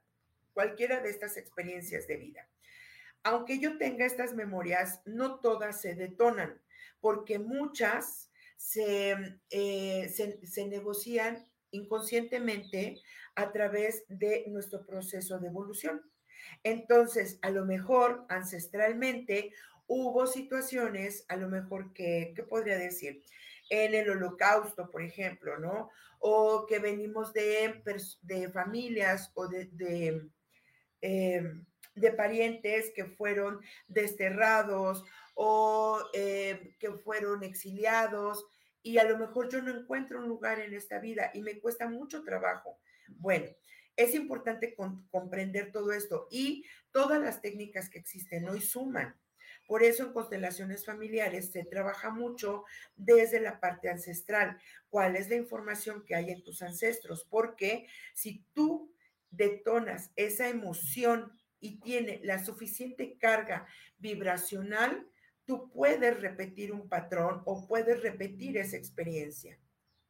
cualquiera 0.54 1.00
de 1.00 1.10
estas 1.10 1.38
experiencias 1.38 2.06
de 2.06 2.18
vida. 2.18 2.48
Aunque 3.24 3.58
yo 3.58 3.80
tenga 3.80 4.06
estas 4.06 4.36
memorias, 4.36 5.02
no 5.06 5.40
todas 5.40 5.82
se 5.82 5.96
detonan, 5.96 6.62
porque 7.02 7.40
muchas 7.40 8.30
se, 8.56 9.40
eh, 9.50 10.08
se, 10.08 10.68
negocian 10.68 11.50
inconscientemente 11.72 13.02
a 13.34 13.52
través 13.52 14.04
de 14.08 14.46
nuestro 14.50 14.86
proceso 14.86 15.40
de 15.40 15.48
evolución. 15.48 16.04
Entonces, 16.62 17.40
a 17.42 17.50
lo 17.50 17.66
mejor 17.66 18.24
ancestralmente 18.30 19.52
hubo 19.88 20.28
situaciones, 20.28 21.26
a 21.28 21.38
lo 21.38 21.50
mejor 21.50 21.92
que, 21.92 22.34
¿qué 22.36 22.44
podría 22.44 22.78
decir? 22.78 23.24
En 23.70 23.94
el 23.94 24.10
holocausto, 24.10 24.90
por 24.90 25.02
ejemplo, 25.02 25.58
¿no? 25.58 25.90
o 26.26 26.66
que 26.66 26.80
venimos 26.80 27.34
de, 27.34 27.84
de 28.22 28.50
familias 28.50 29.30
o 29.36 29.46
de, 29.50 29.70
em, 31.02 31.66
de, 31.96 32.12
parientes 32.14 32.94
que 32.96 33.04
fueron 33.04 33.60
desterrados 33.88 35.04
o 35.36 36.00
em, 36.14 36.78
que 36.80 36.94
fueron 37.04 37.44
exiliados 37.44 38.46
y 38.82 39.00
a 39.00 39.04
lo 39.04 39.18
mejor 39.18 39.50
yo 39.50 39.62
no 39.62 39.78
encuentro 39.78 40.20
un 40.20 40.30
lugar 40.30 40.62
en 40.62 40.74
esta 40.74 40.98
vida 41.00 41.30
y 41.34 41.42
me 41.42 41.60
cuesta 41.60 41.90
mucho 41.90 42.24
trabajo. 42.24 42.80
Bueno, 43.10 43.48
es 43.98 44.16
importante 44.16 44.78
comprender 45.12 45.74
todo 45.74 45.92
esto 45.92 46.28
y 46.32 46.66
todas 46.92 47.20
las 47.20 47.42
técnicas 47.42 47.90
que 47.90 48.00
existen 48.00 48.48
hoy 48.48 48.62
suman. 48.62 49.14
Por 49.74 49.82
eso 49.82 50.04
en 50.04 50.14
constelaciones 50.14 50.86
familiares 50.86 51.52
se 51.52 51.66
trabaja 51.66 52.12
mucho 52.12 52.64
desde 52.96 53.40
la 53.40 53.60
parte 53.60 53.90
ancestral. 53.90 54.60
¿Cuál 54.88 55.16
es 55.16 55.30
la 55.30 55.36
información 55.36 56.06
que 56.06 56.14
hay 56.14 56.30
en 56.30 56.44
tus 56.44 56.62
ancestros? 56.62 57.26
Porque 57.28 57.88
si 58.14 58.46
tú 58.54 58.94
detonas 59.32 60.12
esa 60.16 60.48
emoción 60.48 61.32
y 61.60 61.80
tiene 61.80 62.20
la 62.22 62.46
suficiente 62.46 63.18
carga 63.18 63.66
vibracional, 63.98 65.10
tú 65.44 65.72
puedes 65.72 66.22
repetir 66.22 66.72
un 66.72 66.88
patrón 66.88 67.42
o 67.46 67.68
puedes 67.68 68.00
repetir 68.04 68.60
esa 68.60 68.78
experiencia. 68.78 69.60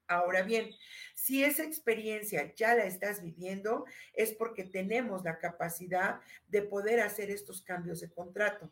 Ahora 0.08 0.42
bien, 0.42 0.72
si 1.14 1.44
esa 1.44 1.64
experiencia 1.64 2.54
ya 2.56 2.76
la 2.76 2.84
estás 2.84 3.24
viviendo, 3.24 3.86
es 4.14 4.34
porque 4.34 4.66
tenemos 4.66 5.24
la 5.24 5.40
capacidad 5.40 6.20
de 6.50 6.62
poder 6.64 7.00
hacer 7.00 7.32
estos 7.32 7.62
cambios 7.62 8.02
de 8.02 8.12
contrato. 8.12 8.70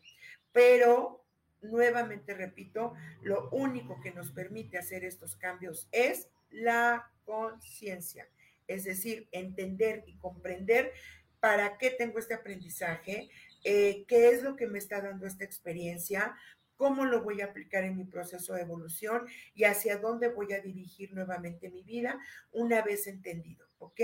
Pero, 0.52 1.26
nuevamente 1.62 2.34
repito, 2.34 2.94
lo 3.22 3.50
único 3.52 4.00
que 4.02 4.12
nos 4.12 4.32
permite 4.32 4.78
hacer 4.78 5.04
estos 5.04 5.36
cambios 5.36 5.88
es 5.92 6.30
la 6.50 7.10
conciencia, 7.24 8.28
es 8.68 8.84
decir, 8.84 9.28
entender 9.32 10.04
y 10.06 10.18
comprender 10.18 10.92
para 11.40 11.78
qué 11.78 11.90
tengo 11.90 12.20
este 12.20 12.34
aprendizaje, 12.34 13.30
eh, 13.64 14.06
qué 14.08 14.30
es 14.30 14.44
lo 14.44 14.56
que 14.56 14.68
me 14.68 14.78
está 14.78 15.02
dando 15.02 15.26
esta 15.26 15.44
experiencia, 15.44 16.36
cómo 16.76 17.06
lo 17.06 17.24
voy 17.24 17.42
a 17.42 17.46
aplicar 17.46 17.84
en 17.84 17.96
mi 17.96 18.06
proceso 18.06 18.54
de 18.54 18.62
evolución 18.62 19.28
y 19.54 19.66
hacia 19.66 19.98
dónde 19.98 20.30
voy 20.30 20.54
a 20.54 20.62
dirigir 20.62 21.14
nuevamente 21.14 21.70
mi 21.70 21.84
vida 21.84 22.20
una 22.52 22.82
vez 22.82 23.08
entendido, 23.08 23.68
¿ok? 23.78 24.02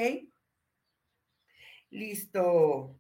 Listo. 1.90 2.96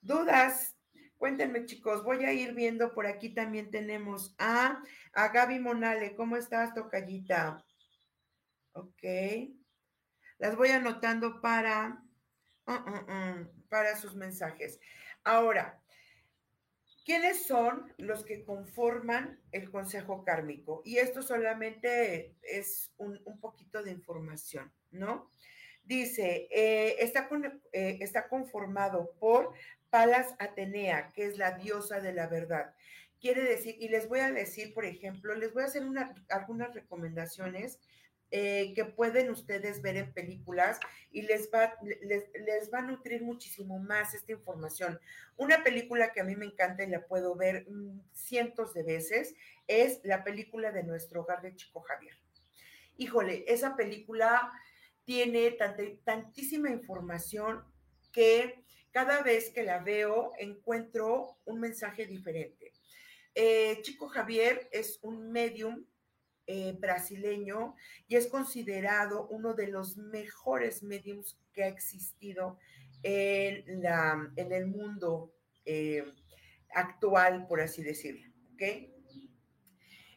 ¿Dudas? 0.00 0.76
Cuéntenme, 1.20 1.66
chicos, 1.66 2.02
voy 2.02 2.24
a 2.24 2.32
ir 2.32 2.54
viendo 2.54 2.94
por 2.94 3.06
aquí 3.06 3.28
también 3.28 3.70
tenemos 3.70 4.34
a, 4.38 4.82
a 5.12 5.28
Gaby 5.28 5.58
Monale. 5.58 6.16
¿Cómo 6.16 6.38
estás, 6.38 6.72
Tocallita? 6.72 7.62
Ok. 8.72 9.02
Las 10.38 10.56
voy 10.56 10.70
anotando 10.70 11.42
para, 11.42 12.02
uh, 12.66 12.72
uh, 12.72 12.72
uh, 12.72 13.68
para 13.68 13.96
sus 13.96 14.14
mensajes. 14.14 14.80
Ahora, 15.22 15.78
¿quiénes 17.04 17.44
son 17.44 17.92
los 17.98 18.24
que 18.24 18.42
conforman 18.42 19.42
el 19.52 19.70
Consejo 19.70 20.24
Kármico? 20.24 20.80
Y 20.86 20.96
esto 20.96 21.20
solamente 21.20 22.34
es 22.40 22.94
un, 22.96 23.20
poquito 23.42 23.82
de 23.82 23.90
información, 23.90 24.72
¿no? 24.90 25.30
Dice, 25.82 26.48
eh, 26.50 26.96
está, 27.00 27.28
eh, 27.72 27.98
está 28.00 28.26
conformado 28.26 29.12
por 29.18 29.52
Palas 29.90 30.34
Atenea, 30.38 31.12
que 31.12 31.26
es 31.26 31.36
la 31.38 31.52
diosa 31.52 32.00
de 32.00 32.12
la 32.12 32.26
verdad. 32.26 32.74
Quiere 33.20 33.42
decir, 33.42 33.76
y 33.78 33.88
les 33.88 34.08
voy 34.08 34.20
a 34.20 34.30
decir, 34.30 34.72
por 34.72 34.84
ejemplo, 34.84 35.34
les 35.34 35.52
voy 35.52 35.64
a 35.64 35.66
hacer 35.66 35.82
algunas 36.30 36.72
recomendaciones 36.74 37.78
eh, 38.32 38.72
que 38.74 38.84
pueden 38.84 39.28
ustedes 39.30 39.82
ver 39.82 39.96
en 39.96 40.12
películas 40.12 40.78
y 41.10 41.22
les 41.22 41.50
va, 41.52 41.74
les, 41.82 42.30
les, 42.32 42.72
va 42.72 42.78
a 42.78 42.82
nutrir 42.82 43.22
muchísimo 43.22 43.80
más 43.80 44.14
esta 44.14 44.30
información. 44.30 45.00
Una 45.36 45.64
película 45.64 46.12
que 46.12 46.20
a 46.20 46.24
mí 46.24 46.36
me 46.36 46.46
encanta 46.46 46.84
y 46.84 46.88
la 46.88 47.04
puedo 47.06 47.34
ver 47.34 47.68
mm, 47.68 48.00
cientos 48.12 48.72
de 48.72 48.84
veces 48.84 49.34
es 49.66 50.00
la 50.04 50.22
película 50.22 50.70
de 50.70 50.84
nuestro 50.84 51.22
hogar 51.22 51.42
de 51.42 51.56
Chico 51.56 51.80
Javier. 51.80 52.14
Híjole, 52.96 53.44
esa 53.48 53.74
película 53.74 54.52
tiene 55.04 55.58
tantísima 56.04 56.70
información 56.70 57.64
que 58.12 58.64
cada 58.90 59.22
vez 59.22 59.50
que 59.50 59.62
la 59.62 59.78
veo 59.78 60.32
encuentro 60.38 61.36
un 61.44 61.60
mensaje 61.60 62.06
diferente. 62.06 62.72
Eh, 63.34 63.80
Chico 63.82 64.08
Javier 64.08 64.68
es 64.72 64.98
un 65.02 65.30
medium 65.30 65.84
eh, 66.46 66.74
brasileño 66.76 67.76
y 68.08 68.16
es 68.16 68.26
considerado 68.26 69.28
uno 69.28 69.54
de 69.54 69.68
los 69.68 69.96
mejores 69.96 70.82
mediums 70.82 71.38
que 71.52 71.62
ha 71.62 71.68
existido 71.68 72.58
en, 73.02 73.82
la, 73.82 74.32
en 74.34 74.52
el 74.52 74.66
mundo 74.66 75.32
eh, 75.64 76.04
actual, 76.74 77.46
por 77.46 77.60
así 77.60 77.82
decirlo. 77.82 78.26
¿okay? 78.54 78.99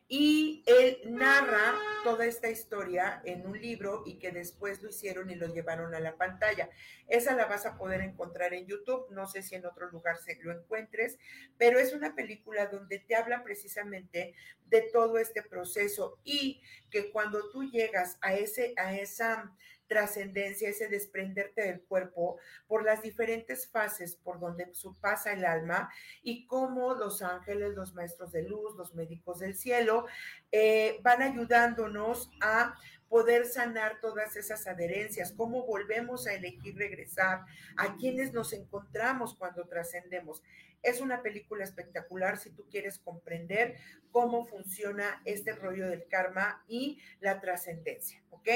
Y 0.08 0.64
él 0.66 1.00
narra 1.06 1.76
toda 2.04 2.26
esta 2.26 2.50
historia 2.50 3.22
en 3.26 3.48
un 3.48 3.60
libro 3.60 4.04
y 4.06 4.20
que 4.20 4.32
después 4.32 4.82
lo 4.84 4.90
hicieron 4.90 5.30
y 5.30 5.36
lo 5.36 5.48
llevaron 5.48 5.96
a 5.96 6.00
la 6.00 6.16
pantalla. 6.18 6.70
Esa 7.08 7.36
la 7.36 7.46
vas 7.46 7.66
a 7.66 7.78
poder 7.78 8.02
encontrar 8.02 8.54
en 8.54 8.68
YouTube, 8.68 9.08
no 9.12 9.28
sé 9.28 9.42
si 9.42 9.56
en 9.56 9.66
otro 9.66 9.90
lugar 9.90 10.18
se 10.18 10.38
lo 10.42 10.52
encuentres, 10.52 11.18
pero 11.58 11.80
es 11.80 11.94
una 11.94 12.16
película 12.16 12.68
donde 12.68 13.00
te 13.00 13.16
habla 13.16 13.44
precisamente 13.44 14.36
de 14.66 14.82
todo 14.94 15.18
este 15.18 15.42
proceso 15.42 16.20
y 16.24 16.62
que 16.90 17.12
cuando 17.12 17.50
tú 17.50 17.64
llegas 17.64 18.18
a 18.22 18.34
ese 18.34 18.74
a 18.78 18.96
esa 18.96 19.56
trascendencia, 19.94 20.70
ese 20.70 20.88
desprenderte 20.88 21.62
del 21.62 21.84
cuerpo 21.84 22.40
por 22.66 22.84
las 22.84 23.04
diferentes 23.04 23.68
fases 23.70 24.16
por 24.16 24.40
donde 24.40 24.72
pasa 25.00 25.34
el 25.34 25.46
alma 25.46 25.92
y 26.24 26.48
cómo 26.48 26.96
los 26.96 27.22
ángeles, 27.22 27.76
los 27.76 27.94
maestros 27.94 28.32
de 28.32 28.42
luz, 28.42 28.76
los 28.76 28.96
médicos 28.96 29.40
del 29.40 29.54
cielo 29.54 30.08
eh, 30.52 30.98
van 31.04 31.22
ayudándonos 31.22 32.32
a 32.42 32.76
poder 33.08 33.46
sanar 33.46 34.00
todas 34.02 34.36
esas 34.36 34.66
adherencias, 34.66 35.32
cómo 35.32 35.68
volvemos 35.68 36.26
a 36.26 36.34
elegir 36.34 36.76
regresar, 36.76 37.42
a 37.78 37.96
quienes 37.96 38.34
nos 38.34 38.52
encontramos 38.52 39.36
cuando 39.36 39.68
trascendemos. 39.68 40.42
Es 40.82 41.02
una 41.02 41.22
película 41.22 41.64
espectacular 41.64 42.40
si 42.40 42.50
tú 42.50 42.66
quieres 42.68 42.98
comprender 42.98 43.76
cómo 44.12 44.46
funciona 44.46 45.22
este 45.26 45.54
rollo 45.54 45.88
del 45.88 46.08
karma 46.08 46.64
y 46.68 47.00
la 47.20 47.40
trascendencia, 47.40 48.24
¿ok? 48.32 48.50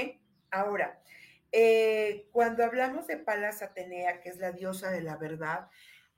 Ahora, 0.49 0.99
eh, 1.51 2.27
cuando 2.31 2.63
hablamos 2.63 3.07
de 3.07 3.17
Palas 3.17 3.61
Atenea, 3.61 4.21
que 4.21 4.29
es 4.29 4.37
la 4.37 4.51
diosa 4.51 4.91
de 4.91 5.01
la 5.01 5.17
verdad, 5.17 5.69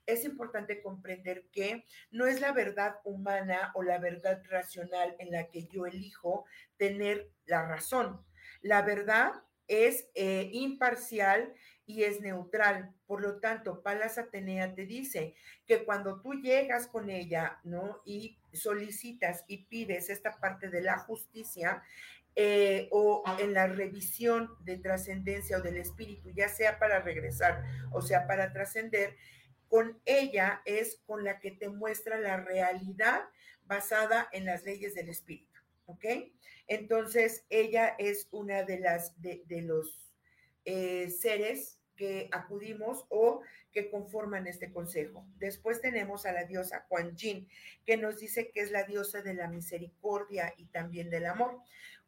es 0.06 0.24
importante 0.24 0.82
comprender 0.82 1.46
que 1.52 1.84
no 2.10 2.26
es 2.26 2.40
la 2.40 2.52
verdad 2.52 2.96
humana 3.04 3.72
o 3.74 3.82
la 3.82 3.98
verdad 3.98 4.42
racional 4.48 5.14
en 5.18 5.30
la 5.30 5.48
que 5.48 5.66
yo 5.66 5.86
elijo 5.86 6.44
tener 6.76 7.30
la 7.46 7.66
razón. 7.66 8.24
La 8.60 8.82
verdad 8.82 9.32
es 9.68 10.08
eh, 10.14 10.50
imparcial 10.52 11.54
y 11.86 12.02
es 12.02 12.20
neutral. 12.20 12.92
Por 13.06 13.20
lo 13.20 13.38
tanto, 13.40 13.82
Palas 13.82 14.18
Atenea 14.18 14.74
te 14.74 14.86
dice 14.86 15.34
que 15.66 15.84
cuando 15.84 16.20
tú 16.20 16.34
llegas 16.34 16.86
con 16.86 17.10
ella, 17.10 17.60
¿no? 17.64 18.00
Y 18.04 18.38
solicitas 18.52 19.44
y 19.46 19.64
pides 19.66 20.10
esta 20.10 20.38
parte 20.38 20.70
de 20.70 20.82
la 20.82 20.98
justicia, 20.98 21.82
eh, 22.36 22.88
o 22.92 23.24
en 23.38 23.54
la 23.54 23.66
revisión 23.66 24.50
de 24.60 24.78
trascendencia 24.78 25.58
o 25.58 25.62
del 25.62 25.76
espíritu, 25.76 26.30
ya 26.30 26.48
sea 26.48 26.78
para 26.78 27.00
regresar 27.00 27.64
o 27.92 28.02
sea 28.02 28.26
para 28.26 28.52
trascender, 28.52 29.16
con 29.68 30.00
ella 30.04 30.62
es 30.64 31.00
con 31.06 31.24
la 31.24 31.38
que 31.38 31.52
te 31.52 31.68
muestra 31.68 32.18
la 32.18 32.36
realidad 32.38 33.22
basada 33.66 34.28
en 34.32 34.44
las 34.44 34.64
leyes 34.64 34.94
del 34.94 35.08
espíritu, 35.08 35.60
¿ok? 35.86 36.04
Entonces, 36.66 37.44
ella 37.50 37.94
es 37.98 38.28
una 38.32 38.64
de 38.64 38.80
las, 38.80 39.20
de, 39.20 39.44
los 39.62 40.12
eh, 40.64 41.08
seres 41.10 41.78
que 41.96 42.28
acudimos 42.32 43.06
o 43.10 43.42
que 43.72 43.90
conforman 43.90 44.46
este 44.46 44.72
consejo. 44.72 45.26
Después 45.36 45.80
tenemos 45.80 46.26
a 46.26 46.32
la 46.32 46.44
diosa 46.44 46.86
Kuan 46.88 47.14
Yin, 47.16 47.48
que 47.84 47.96
nos 47.96 48.18
dice 48.18 48.50
que 48.50 48.60
es 48.60 48.70
la 48.70 48.84
diosa 48.84 49.22
de 49.22 49.34
la 49.34 49.48
misericordia 49.48 50.54
y 50.56 50.66
también 50.66 51.10
del 51.10 51.26
amor 51.26 51.60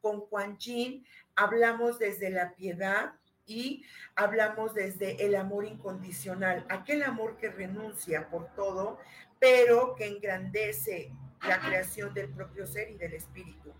con 0.02 0.20
Juan 0.20 0.58
Jin 0.58 1.06
hablamos 1.34 1.98
desde 1.98 2.28
la 2.28 2.54
piedad 2.54 3.14
y 3.46 3.84
hablamos 4.14 4.74
desde 4.74 5.24
el 5.24 5.34
amor 5.34 5.64
incondicional, 5.64 6.66
aquel 6.68 7.02
amor 7.02 7.38
que 7.38 7.50
renuncia 7.50 8.28
por 8.28 8.52
todo, 8.54 8.98
pero 9.38 9.94
que 9.94 10.06
engrandece 10.06 11.12
la 11.46 11.60
creación 11.60 12.12
del 12.14 12.28
propio 12.28 12.66
ser 12.66 12.90
y 12.90 12.96
del 12.96 13.14
espíritu. 13.14 13.72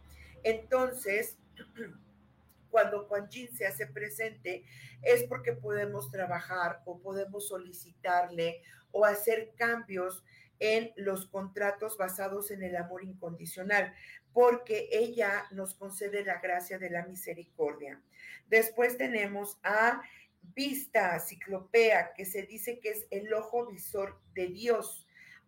Entonces, 0.42 1.38
cuando 2.70 3.04
Juan 3.04 3.28
Jin 3.30 3.54
se 3.54 3.66
hace 3.66 3.87
presente, 3.87 4.64
es 5.02 5.24
porque 5.24 5.52
podemos 5.52 6.11
trabajar 6.11 6.80
o 6.87 6.98
podemos 6.98 7.48
solicitarle 7.48 8.62
o 8.90 9.04
hacer 9.04 9.52
cambios 9.56 10.24
en 10.62 10.92
los 10.94 11.27
contratos 11.27 11.96
basados 11.98 12.53
en 12.53 12.62
el 12.62 12.77
amor 12.77 13.03
incondicional, 13.03 13.92
porque 14.33 14.88
ella 14.92 15.44
nos 15.51 15.75
concede 15.75 16.25
la 16.25 16.40
gracia 16.40 16.79
de 16.79 16.88
la 16.88 17.05
misericordia. 17.05 18.01
Después 18.48 18.96
tenemos 18.96 19.59
a 19.64 20.03
Vista 20.55 21.18
Ciclopea, 21.18 22.12
que 22.14 22.25
se 22.25 22.42
dice 22.42 22.79
que 22.79 22.90
es 22.90 23.07
el 23.11 23.33
ojo 23.35 23.66
visor 23.66 24.20
de 24.35 24.46
Dios. 24.46 25.01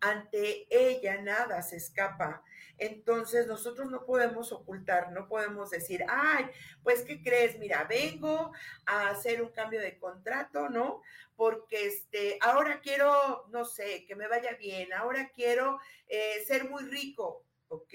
Ante 0.05 0.67
ella 0.69 1.23
nada 1.23 1.63
se 1.63 1.77
escapa. 1.77 2.45
Entonces 2.77 3.47
nosotros 3.47 3.91
no 3.91 4.05
podemos 4.05 4.53
ocultar, 4.53 5.13
no 5.13 5.29
podemos 5.29 5.71
decir, 5.71 6.05
ay, 6.07 6.45
pues 6.83 7.05
¿qué 7.05 7.23
crees? 7.23 7.59
Mira, 7.59 7.85
vengo 7.85 8.53
a 8.85 9.09
hacer 9.09 9.41
un 9.41 9.49
cambio 9.49 9.81
de 9.81 9.99
contrato, 9.99 10.69
¿no? 10.69 11.01
Porque 11.37 11.87
este, 11.87 12.37
ahora 12.43 12.81
quiero, 12.83 13.47
no 13.51 13.65
sé, 13.65 14.05
que 14.07 14.15
me 14.15 14.29
vaya 14.29 14.53
bien, 14.57 14.93
ahora 14.93 15.31
quiero 15.31 15.81
eh, 16.07 16.45
ser 16.47 16.69
muy 16.69 16.85
rico, 16.85 17.47
ok. 17.69 17.95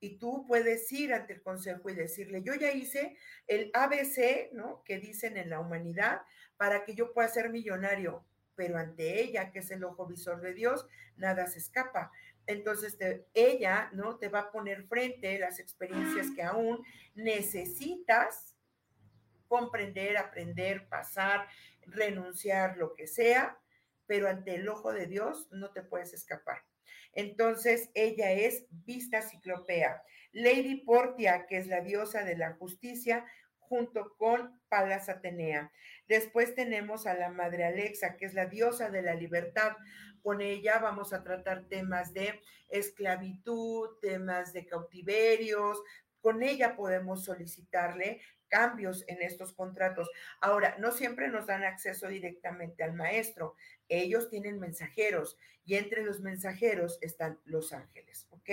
Y 0.00 0.16
tú 0.16 0.46
puedes 0.46 0.90
ir 0.90 1.12
ante 1.12 1.34
el 1.34 1.42
consejo 1.42 1.90
y 1.90 1.94
decirle, 1.94 2.42
yo 2.42 2.54
ya 2.54 2.72
hice 2.72 3.18
el 3.46 3.70
ABC, 3.74 4.54
¿no? 4.54 4.82
Que 4.84 4.98
dicen 4.98 5.36
en 5.36 5.50
la 5.50 5.60
humanidad 5.60 6.22
para 6.56 6.86
que 6.86 6.94
yo 6.94 7.12
pueda 7.12 7.28
ser 7.28 7.50
millonario, 7.50 8.24
pero 8.60 8.76
ante 8.76 9.22
ella, 9.22 9.50
que 9.50 9.60
es 9.60 9.70
el 9.70 9.82
ojo 9.84 10.04
visor 10.04 10.42
de 10.42 10.52
Dios, 10.52 10.86
nada 11.16 11.46
se 11.46 11.60
escapa. 11.60 12.12
Entonces 12.46 12.98
ella, 13.32 13.88
¿no? 13.94 14.18
Te 14.18 14.28
va 14.28 14.40
a 14.40 14.52
poner 14.52 14.84
frente 14.84 15.38
las 15.38 15.58
experiencias 15.58 16.26
que 16.36 16.42
aún 16.42 16.84
necesitas 17.14 18.54
comprender, 19.48 20.18
aprender, 20.18 20.86
pasar, 20.90 21.48
renunciar, 21.86 22.76
lo 22.76 22.92
que 22.92 23.06
sea, 23.06 23.58
pero 24.04 24.28
ante 24.28 24.56
el 24.56 24.68
ojo 24.68 24.92
de 24.92 25.06
Dios 25.06 25.48
no 25.52 25.70
te 25.70 25.80
puedes 25.80 26.12
escapar. 26.12 26.62
Entonces 27.14 27.88
ella 27.94 28.30
es 28.32 28.66
vista 28.84 29.22
ciclopea. 29.22 30.02
Lady 30.32 30.84
Portia, 30.84 31.46
que 31.46 31.56
es 31.56 31.66
la 31.66 31.80
diosa 31.80 32.24
de 32.24 32.36
la 32.36 32.52
justicia, 32.56 33.24
junto 33.70 34.16
con 34.16 34.60
Palas 34.68 35.08
Atenea. 35.08 35.70
Después 36.08 36.56
tenemos 36.56 37.06
a 37.06 37.14
la 37.14 37.30
Madre 37.30 37.64
Alexa, 37.64 38.16
que 38.16 38.26
es 38.26 38.34
la 38.34 38.46
diosa 38.46 38.90
de 38.90 39.00
la 39.00 39.14
libertad. 39.14 39.76
Con 40.22 40.40
ella 40.40 40.80
vamos 40.80 41.12
a 41.12 41.22
tratar 41.22 41.68
temas 41.68 42.12
de 42.12 42.40
esclavitud, 42.68 43.90
temas 44.00 44.52
de 44.52 44.66
cautiverios. 44.66 45.80
Con 46.20 46.42
ella 46.42 46.74
podemos 46.74 47.24
solicitarle 47.24 48.20
cambios 48.50 49.04
en 49.08 49.22
estos 49.22 49.54
contratos. 49.54 50.10
Ahora, 50.40 50.76
no 50.78 50.92
siempre 50.92 51.28
nos 51.28 51.46
dan 51.46 51.64
acceso 51.64 52.08
directamente 52.08 52.82
al 52.82 52.92
maestro. 52.92 53.54
Ellos 53.88 54.28
tienen 54.28 54.60
mensajeros 54.60 55.38
y 55.64 55.76
entre 55.76 56.02
los 56.02 56.20
mensajeros 56.20 56.98
están 57.00 57.38
los 57.44 57.72
ángeles, 57.72 58.26
¿ok? 58.30 58.50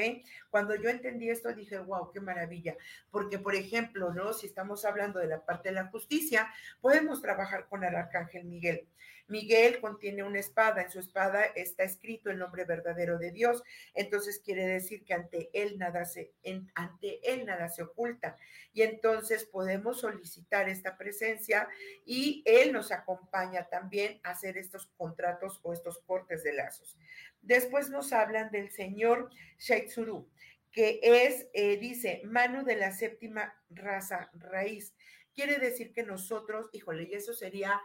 Cuando 0.50 0.76
yo 0.76 0.90
entendí 0.90 1.30
esto 1.30 1.54
dije, 1.54 1.80
wow, 1.80 2.12
qué 2.12 2.20
maravilla, 2.20 2.78
porque 3.10 3.40
por 3.40 3.56
ejemplo, 3.56 4.14
¿no? 4.14 4.34
Si 4.34 4.46
estamos 4.46 4.86
hablando 4.86 5.20
de 5.20 5.28
la 5.28 5.44
parte 5.44 5.70
de 5.70 5.76
la 5.76 5.88
justicia, 5.88 6.48
podemos 6.80 7.22
trabajar 7.22 7.68
con 7.68 7.84
el 7.84 7.96
arcángel 7.96 8.46
Miguel. 8.46 8.88
Miguel 9.28 9.80
contiene 9.82 10.24
una 10.24 10.40
espada, 10.40 10.82
en 10.82 10.90
su 10.90 11.00
espada 11.00 11.44
está 11.44 11.84
escrito 11.84 12.30
el 12.30 12.40
nombre 12.40 12.63
verdadero 12.66 13.18
de 13.18 13.32
Dios, 13.32 13.63
entonces 13.94 14.40
quiere 14.40 14.66
decir 14.66 15.04
que 15.04 15.13
ante 15.13 15.50
él 15.54 15.78
nada 15.78 16.06
se, 16.06 16.34
ante 16.76 17.20
él 17.24 17.46
nada 17.46 17.70
se 17.70 17.84
oculta 17.84 18.38
y 18.74 18.84
entonces 18.84 19.46
podemos 19.46 20.00
solicitar 20.00 20.70
esta 20.70 20.98
presencia 20.98 21.68
y 22.06 22.44
él 22.46 22.72
nos 22.72 22.92
acompaña 22.92 23.68
también 23.70 24.20
a 24.24 24.32
hacer 24.32 24.58
estos 24.58 24.88
contratos 24.98 25.60
o 25.63 25.74
estos 25.74 26.00
cortes 26.00 26.44
de 26.44 26.54
lazos. 26.54 26.98
Después 27.42 27.90
nos 27.90 28.13
hablan 28.13 28.52
del 28.52 28.72
señor 28.72 29.30
Shaitsuru, 29.60 30.30
que 30.72 31.00
es, 31.02 31.48
eh, 31.54 31.78
dice, 31.78 32.22
mano 32.26 32.63
de 32.63 32.76
la 32.76 32.92
séptima 32.92 33.60
raza 33.70 34.30
raíz. 34.34 34.94
Quiere 35.34 35.58
decir 35.58 35.92
que 35.92 36.04
nosotros, 36.04 36.70
híjole, 36.72 37.08
y 37.10 37.13
eso 37.13 37.34
sería 37.34 37.82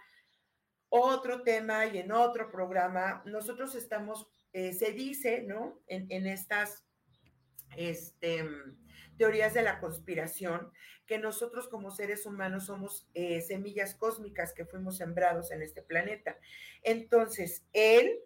otro 0.94 1.42
tema 1.42 1.86
y 1.86 1.96
en 1.96 2.12
otro 2.12 2.50
programa, 2.50 3.22
nosotros 3.24 3.74
estamos, 3.74 4.28
eh, 4.52 4.74
se 4.74 4.92
dice, 4.92 5.40
¿no? 5.40 5.80
En, 5.86 6.26
estas 6.26 6.84
este, 7.78 8.46
teorías 9.16 9.54
de 9.54 9.62
la 9.62 9.80
conspiración, 9.80 10.70
que 11.06 11.16
nosotros 11.16 11.68
como 11.68 11.90
seres 11.92 12.26
humanos 12.26 12.66
somos 12.66 13.08
eh, 13.14 13.40
semillas 13.40 13.94
cósmicas 13.94 14.52
que 14.52 14.66
fuimos 14.66 14.98
sembrados 14.98 15.50
en 15.50 15.62
este 15.62 15.80
planeta. 15.80 16.36
Entonces, 16.82 17.64
él, 17.72 18.20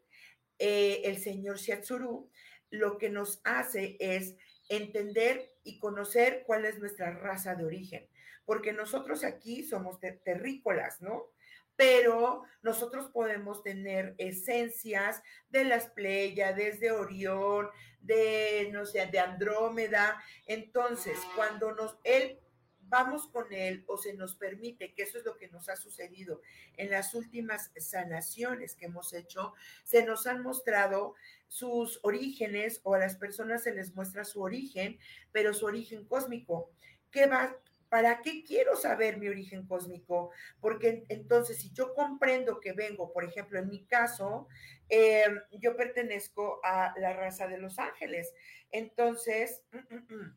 eh, 0.58 1.02
el 1.04 1.18
señor 1.18 1.58
Shiatsuru, 1.58 2.28
lo 2.70 2.98
que 2.98 3.10
nos 3.10 3.40
hace 3.44 3.96
es 4.00 4.34
entender 4.68 5.54
y 5.62 5.78
conocer 5.78 6.42
cuál 6.44 6.64
es 6.64 6.80
nuestra 6.80 7.12
raza 7.12 7.54
de 7.54 7.64
origen, 7.64 8.08
porque 8.44 8.72
nosotros 8.72 9.22
aquí 9.22 9.62
somos 9.62 10.00
terrícolas, 10.00 11.00
¿no? 11.00 11.30
Pero 11.76 12.42
nosotros 12.62 13.10
podemos 13.10 13.62
tener 13.62 14.14
esencias 14.18 15.22
de 15.50 15.64
las 15.64 15.86
Pleiades, 15.90 16.80
de 16.80 16.90
Orión, 16.90 17.68
de, 18.00 18.70
no 18.72 18.86
sé, 18.86 19.06
de 19.06 19.18
Andrómeda. 19.18 20.22
Entonces, 20.46 21.18
cuando 21.34 21.72
nos, 21.72 21.98
él, 22.02 22.40
vamos 22.88 23.28
con 23.28 23.52
él 23.52 23.84
o 23.88 23.98
se 23.98 24.14
nos 24.14 24.34
permite, 24.36 24.94
que 24.94 25.02
eso 25.02 25.18
es 25.18 25.24
lo 25.24 25.36
que 25.36 25.48
nos 25.48 25.68
ha 25.68 25.76
sucedido 25.76 26.40
en 26.76 26.90
las 26.90 27.14
últimas 27.14 27.70
sanaciones 27.76 28.74
que 28.74 28.86
hemos 28.86 29.12
hecho, 29.12 29.54
se 29.84 30.04
nos 30.04 30.26
han 30.26 30.42
mostrado 30.42 31.14
sus 31.48 32.00
orígenes 32.02 32.80
o 32.84 32.94
a 32.94 32.98
las 32.98 33.16
personas 33.16 33.64
se 33.64 33.74
les 33.74 33.94
muestra 33.94 34.24
su 34.24 34.42
origen, 34.42 34.98
pero 35.32 35.52
su 35.52 35.66
origen 35.66 36.04
cósmico. 36.06 36.70
¿Qué 37.10 37.26
va, 37.26 37.56
¿Para 37.88 38.20
qué 38.22 38.42
quiero 38.44 38.76
saber 38.76 39.18
mi 39.18 39.28
origen 39.28 39.66
cósmico? 39.66 40.30
Porque 40.60 41.04
entonces, 41.08 41.58
si 41.58 41.72
yo 41.72 41.94
comprendo 41.94 42.60
que 42.60 42.72
vengo, 42.72 43.12
por 43.12 43.24
ejemplo, 43.24 43.58
en 43.58 43.68
mi 43.68 43.86
caso, 43.86 44.48
em, 44.88 45.40
yo 45.52 45.76
pertenezco 45.76 46.60
a 46.64 46.94
la 46.98 47.12
raza 47.12 47.46
de 47.46 47.58
los 47.58 47.78
ángeles. 47.78 48.32
Entonces, 48.70 49.62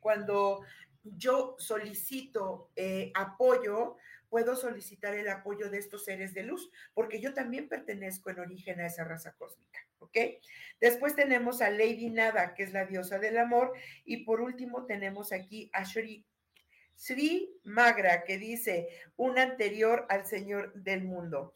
cuando 0.00 0.62
yo 1.02 1.56
solicito 1.58 2.70
eh, 2.76 3.12
apoyo, 3.14 3.96
puedo 4.28 4.56
solicitar 4.56 5.14
el 5.14 5.28
apoyo 5.28 5.70
de 5.70 5.78
estos 5.78 6.04
seres 6.04 6.34
de 6.34 6.42
luz, 6.42 6.70
porque 6.94 7.20
yo 7.20 7.34
también 7.34 7.68
pertenezco 7.68 8.30
en 8.30 8.40
origen 8.40 8.80
a 8.80 8.86
esa 8.86 9.04
raza 9.04 9.32
cósmica, 9.38 9.78
¿ok? 9.98 10.16
Después 10.80 11.14
tenemos 11.14 11.62
a 11.62 11.70
Lady 11.70 12.10
Nada, 12.10 12.54
que 12.54 12.64
es 12.64 12.72
la 12.72 12.84
diosa 12.84 13.18
del 13.18 13.38
amor, 13.38 13.72
y 14.04 14.24
por 14.24 14.40
último 14.40 14.84
tenemos 14.86 15.32
aquí 15.32 15.70
a 15.72 15.84
Shri 15.84 16.26
Sri 16.98 17.48
Magra, 17.62 18.24
que 18.24 18.38
dice 18.38 18.88
un 19.16 19.38
anterior 19.38 20.04
al 20.08 20.26
Señor 20.26 20.74
del 20.74 21.04
mundo. 21.04 21.54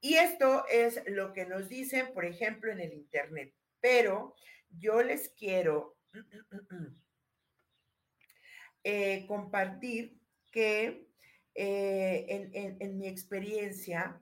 Y 0.00 0.14
esto 0.14 0.66
es 0.68 1.02
lo 1.06 1.32
que 1.32 1.46
nos 1.46 1.68
dicen, 1.68 2.12
por 2.12 2.26
ejemplo, 2.26 2.70
en 2.70 2.80
el 2.80 2.92
Internet. 2.92 3.54
Pero 3.80 4.36
yo 4.68 5.02
les 5.02 5.30
quiero 5.30 5.96
eh, 8.84 9.24
compartir 9.26 10.20
que 10.50 11.08
eh, 11.54 12.76
en, 12.78 12.98
mi 12.98 13.08
experiencia 13.08 14.20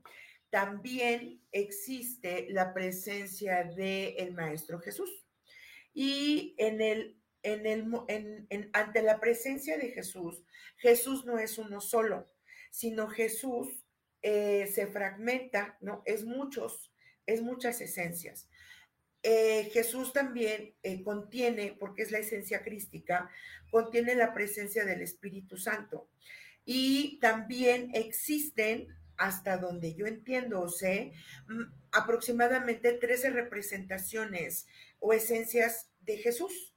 también 0.51 1.43
existe 1.51 2.47
la 2.51 2.73
presencia 2.73 3.65
del 3.65 4.33
Maestro 4.35 4.79
Jesús. 4.79 5.11
Y 5.93 6.55
en 6.59 6.81
el 6.81 7.20
en 7.43 7.67
el, 7.67 8.71
ante 8.73 9.03
la 9.03 9.21
presencia 9.21 9.79
de 9.79 9.91
Jesús, 9.91 10.45
Jesús 10.77 11.25
no 11.25 11.39
es 11.39 11.59
uno 11.59 11.81
solo, 11.81 12.31
sino 12.71 13.09
Jesús 13.09 13.85
eh, 14.23 14.67
se 14.73 14.87
fragmenta, 14.87 15.79
¿no? 15.81 16.03
Es 16.05 16.25
muchos, 16.25 16.93
es 17.27 17.43
muchas 17.43 17.81
esencias. 17.81 18.49
Eh, 19.23 19.69
Jesús 19.73 20.13
también 20.13 20.75
eh, 20.83 21.03
contiene, 21.03 21.77
porque 21.79 22.03
es 22.03 22.11
la 22.11 22.19
esencia 22.19 22.63
crística, 22.63 23.31
contiene 23.71 24.15
la 24.15 24.33
presencia 24.33 24.85
del 24.85 25.03
Espíritu 25.03 25.57
Santo. 25.57 26.09
Y 26.65 27.19
también 27.21 27.91
existen, 27.95 28.89
hasta 29.17 29.59
donde 29.59 29.95
yo 29.95 30.07
entiendo 30.07 30.63
o 30.63 30.69
sé, 30.69 31.13
mm, 31.49 31.63
aproximadamente 31.93 32.93
13 32.93 33.31
representaciones 33.31 34.67
o 34.99 35.13
esencias 35.13 35.91
de 36.01 36.17
Jesús. 36.19 36.75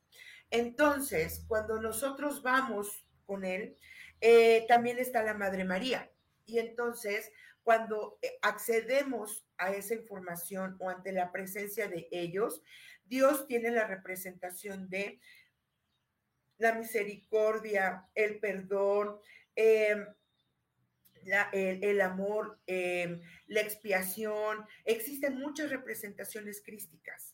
Entonces, 0.54 1.44
cuando 1.48 1.82
nosotros 1.82 2.44
vamos 2.44 3.08
con 3.26 3.44
él, 3.44 3.76
eh, 4.22 4.66
también 4.68 5.00
está 5.00 5.24
la 5.24 5.34
Madre 5.34 5.64
María. 5.64 6.12
Y 6.46 6.60
entonces, 6.60 7.32
cuando 7.64 8.20
eh, 8.22 8.38
accedemos 8.44 9.48
a 9.58 9.72
esa 9.74 9.96
información 9.96 10.78
o 10.80 10.90
ante 10.90 11.12
la 11.12 11.32
presencia 11.32 11.88
de 11.88 12.08
ellos, 12.12 12.62
Dios 13.04 13.48
tiene 13.48 13.72
la 13.72 13.88
representación 13.88 14.90
de 14.90 15.20
la 16.60 16.74
misericordia, 16.74 18.08
el 18.14 18.40
perdón, 18.40 19.18
em, 19.56 20.06
el, 21.52 22.00
amor, 22.02 22.60
em, 22.68 23.20
la 23.48 23.62
expiación. 23.62 24.68
Existen 24.86 25.40
muchas 25.40 25.72
representaciones 25.72 26.62
crísticas 26.64 27.33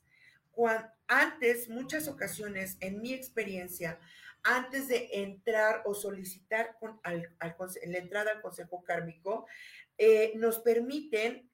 antes, 1.07 1.69
muchas 1.69 2.07
ocasiones, 2.07 2.77
en 2.81 3.01
mi 3.01 3.13
experiencia, 3.13 3.99
antes 4.43 4.87
de 4.87 5.09
entrar 5.13 5.81
o 5.85 5.93
solicitar 5.93 6.77
con, 6.79 6.99
la 7.03 7.97
entrada 7.97 8.31
al 8.31 8.41
consejo 8.41 8.83
kármico, 8.83 9.47
eh, 9.97 10.33
nos 10.35 10.59
permiten 10.59 11.49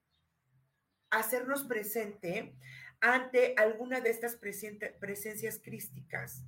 hacernos 1.09 1.63
presente 1.63 2.55
ante 3.01 3.55
alguna 3.57 4.01
de 4.01 4.09
estas 4.09 4.37
presencias 4.37 5.59
crísticas 5.63 6.43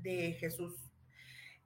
de 0.00 0.32
Jesús. 0.32 0.89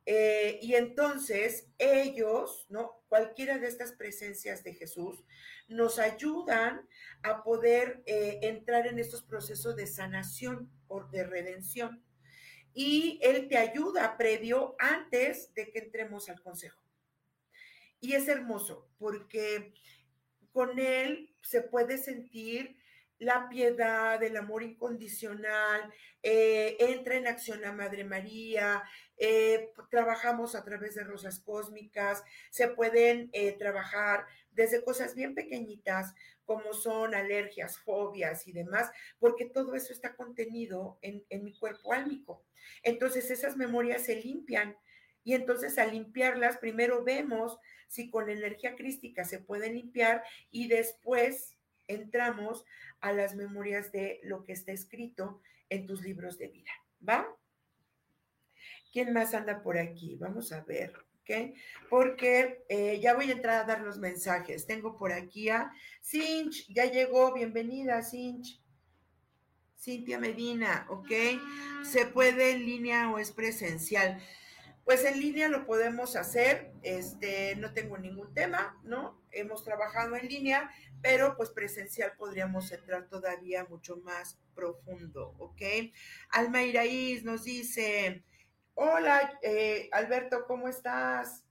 Eh, 0.06 0.58
y 0.60 0.74
entonces 0.74 1.68
ellos, 1.78 2.66
¿no? 2.68 3.02
Cualquiera 3.08 3.58
de 3.58 3.68
estas 3.68 3.92
presencias 3.92 4.62
de 4.62 4.74
Jesús 4.74 5.24
nos 5.68 5.98
ayudan 5.98 6.86
a 7.22 7.42
poder 7.42 8.02
eh, 8.06 8.40
entrar 8.42 8.86
en 8.86 8.98
estos 8.98 9.22
procesos 9.22 9.76
de 9.76 9.86
sanación 9.86 10.70
o 10.88 11.04
de 11.04 11.24
redención. 11.24 12.04
Y 12.74 13.18
Él 13.22 13.48
te 13.48 13.56
ayuda 13.56 14.16
previo 14.18 14.76
antes 14.78 15.54
de 15.54 15.70
que 15.70 15.78
entremos 15.78 16.28
al 16.28 16.42
consejo. 16.42 16.80
Y 18.00 18.12
es 18.12 18.28
hermoso 18.28 18.90
porque 18.98 19.72
con 20.52 20.78
Él 20.78 21.34
se 21.40 21.62
puede 21.62 21.96
sentir 21.96 22.76
la 23.18 23.48
piedad, 23.48 24.22
el 24.22 24.36
amor 24.36 24.62
incondicional, 24.62 25.92
eh, 26.22 26.76
entra 26.80 27.16
en 27.16 27.26
acción 27.26 27.60
la 27.60 27.72
Madre 27.72 28.04
María, 28.04 28.82
eh, 29.16 29.70
trabajamos 29.90 30.54
a 30.54 30.64
través 30.64 30.94
de 30.94 31.04
rosas 31.04 31.40
cósmicas, 31.40 32.22
se 32.50 32.68
pueden 32.68 33.30
eh, 33.32 33.52
trabajar 33.52 34.26
desde 34.50 34.82
cosas 34.84 35.14
bien 35.14 35.34
pequeñitas 35.34 36.14
como 36.44 36.74
son 36.74 37.14
alergias, 37.14 37.78
fobias 37.78 38.46
y 38.46 38.52
demás, 38.52 38.90
porque 39.18 39.46
todo 39.46 39.74
eso 39.74 39.92
está 39.92 40.14
contenido 40.14 40.98
en, 41.00 41.24
en 41.30 41.44
mi 41.44 41.56
cuerpo 41.56 41.92
álmico. 41.92 42.44
Entonces 42.82 43.30
esas 43.30 43.56
memorias 43.56 44.04
se 44.04 44.16
limpian 44.16 44.76
Y 45.22 45.34
entonces 45.34 45.78
al 45.78 45.92
limpiarlas, 45.92 46.58
primero 46.58 47.02
vemos 47.02 47.58
si 47.88 48.10
con 48.10 48.28
energía 48.28 48.74
crística 48.76 49.24
se 49.24 49.38
pueden 49.38 49.74
limpiar 49.74 50.22
y 50.50 50.68
después 50.68 51.53
entramos 51.88 52.64
a 53.00 53.12
las 53.12 53.34
memorias 53.34 53.92
de 53.92 54.20
lo 54.22 54.44
que 54.44 54.52
está 54.52 54.72
escrito 54.72 55.40
en 55.68 55.86
tus 55.86 56.02
libros 56.02 56.38
de 56.38 56.48
vida, 56.48 56.70
¿va? 57.06 57.26
¿Quién 58.92 59.12
más 59.12 59.34
anda 59.34 59.62
por 59.62 59.78
aquí? 59.78 60.16
Vamos 60.16 60.52
a 60.52 60.62
ver, 60.62 60.94
¿ok? 61.20 61.54
Porque 61.90 62.64
eh, 62.68 63.00
ya 63.00 63.14
voy 63.14 63.28
a 63.28 63.32
entrar 63.32 63.62
a 63.62 63.66
dar 63.66 63.80
los 63.80 63.98
mensajes. 63.98 64.66
Tengo 64.66 64.96
por 64.96 65.12
aquí 65.12 65.48
a 65.48 65.72
Cinch, 66.00 66.72
ya 66.72 66.84
llegó, 66.84 67.34
bienvenida, 67.34 68.02
Cinch. 68.02 68.60
Cintia 69.76 70.18
Medina, 70.18 70.86
¿ok? 70.88 71.10
¿Se 71.82 72.06
puede 72.06 72.52
en 72.52 72.64
línea 72.64 73.10
o 73.10 73.18
es 73.18 73.32
presencial? 73.32 74.18
Pues 74.84 75.02
en 75.06 75.18
línea 75.18 75.48
lo 75.48 75.64
podemos 75.64 76.14
hacer, 76.14 76.70
este, 76.82 77.56
no 77.56 77.72
tengo 77.72 77.96
ningún 77.96 78.34
tema, 78.34 78.78
¿no? 78.84 79.18
Hemos 79.30 79.64
trabajado 79.64 80.14
en 80.14 80.28
línea, 80.28 80.70
pero 81.00 81.36
pues 81.36 81.48
presencial 81.50 82.12
podríamos 82.18 82.70
entrar 82.70 83.08
todavía 83.08 83.64
mucho 83.64 83.96
más 83.98 84.38
profundo, 84.54 85.34
¿ok? 85.38 85.62
Alma 86.28 86.62
Iraíz 86.62 87.24
nos 87.24 87.44
dice, 87.44 88.24
hola 88.74 89.38
eh, 89.42 89.88
Alberto, 89.90 90.44
¿cómo 90.46 90.68
estás? 90.68 91.44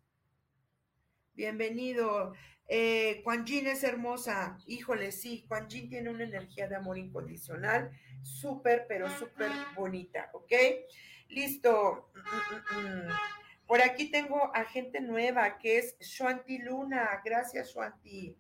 Bienvenido. 1.34 2.34
Eh, 2.68 3.24
es 3.26 3.84
hermosa, 3.84 4.58
híjole, 4.68 5.12
sí, 5.12 5.44
Juan 5.48 5.68
Jin 5.70 5.90
tiene 5.90 6.12
una 6.12 6.24
energía 6.24 6.68
de 6.68 6.76
amor 6.76 7.00
incondicional 7.00 7.92
súper, 8.22 8.86
pero 8.88 9.10
súper 9.10 9.52
bonita, 9.76 10.30
¿ok? 10.34 10.54
Listo. 11.34 12.12
Por 13.68 13.82
aquí 13.82 14.12
tengo 14.12 14.56
a 14.56 14.66
gente 14.66 15.02
nueva 15.02 15.58
que 15.58 15.80
es 15.80 15.98
Shuanti 16.00 16.60
Luna. 16.60 17.22
Gracias, 17.26 17.74
Shuanti. 17.74 18.38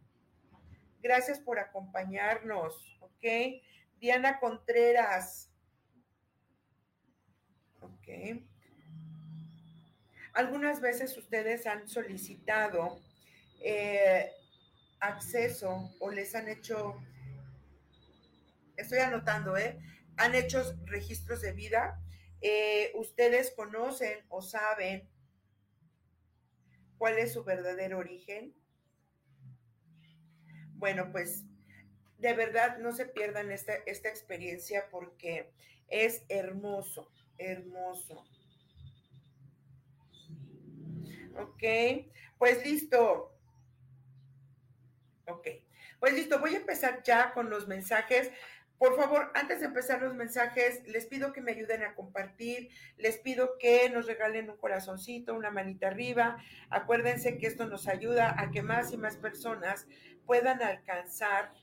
Gracias 1.02 1.40
por 1.40 1.60
acompañarnos, 1.60 2.98
¿ok? 3.02 3.62
Diana 4.00 4.40
Contreras. 4.40 5.50
Ok. 7.82 8.42
Algunas 10.34 10.82
veces 10.82 11.18
ustedes 11.18 11.66
han 11.68 11.88
solicitado 11.88 13.02
eh, 13.62 14.32
acceso 15.00 15.92
o 16.00 16.12
les 16.12 16.34
han 16.36 16.48
hecho 16.48 17.02
estoy 18.78 19.00
anotando, 19.00 19.58
¿eh? 19.58 19.80
Han 20.18 20.36
hecho 20.36 20.62
registros 20.86 21.42
de 21.42 21.54
vida. 21.54 22.00
Eh, 22.46 22.92
ustedes 22.96 23.52
conocen 23.52 24.20
o 24.28 24.42
saben 24.42 25.10
cuál 26.98 27.18
es 27.18 27.32
su 27.32 27.46
verdadero 27.46 28.00
origen. 28.00 28.54
Bueno, 30.74 31.10
pues 31.14 31.46
de 32.18 32.34
verdad 32.34 32.80
no 32.80 32.92
se 32.92 33.06
pierdan 33.06 33.50
esta, 33.50 33.76
esta 33.86 34.10
experiencia 34.10 34.90
porque 34.92 35.54
es 35.88 36.26
hermoso, 36.28 37.10
hermoso. 37.38 38.26
Ok, 41.38 41.64
pues 42.38 42.66
listo. 42.66 43.34
Ok, 45.28 45.48
pues 46.02 46.14
listo, 46.14 46.40
voy 46.40 46.56
a 46.56 46.58
empezar 46.58 47.04
ya 47.04 47.34
con 47.34 47.50
los 47.50 47.70
mensajes. 47.70 48.32
Por 48.84 48.98
favor, 48.98 49.32
antes 49.34 49.62
de 49.62 49.68
empezar 49.68 50.02
los 50.02 50.14
mensajes, 50.14 50.86
les 50.86 51.06
pido 51.06 51.32
que 51.32 51.40
me 51.40 51.54
ayuden 51.54 51.84
a 51.84 51.96
compartir, 51.96 52.68
les 52.98 53.18
pido 53.18 53.58
que 53.58 53.90
nos 53.90 54.08
regalen 54.08 54.50
un 54.50 54.58
corazoncito, 54.58 55.36
una 55.36 55.52
manita 55.52 55.88
arriba. 55.88 56.36
Acuérdense 56.70 57.38
que 57.38 57.48
esto 57.48 57.66
nos 57.66 57.88
ayuda 57.88 58.36
a 58.38 58.52
que 58.52 58.62
más 58.62 58.92
y 58.92 58.98
más 58.98 59.16
personas 59.16 59.88
puedan 60.26 60.62
alcanzar 60.62 61.54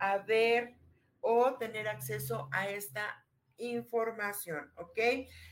a 0.00 0.18
ver 0.18 0.74
o 1.20 1.54
tener 1.54 1.86
acceso 1.86 2.48
a 2.50 2.68
esta 2.68 3.24
información, 3.58 4.72
¿ok? 4.76 4.98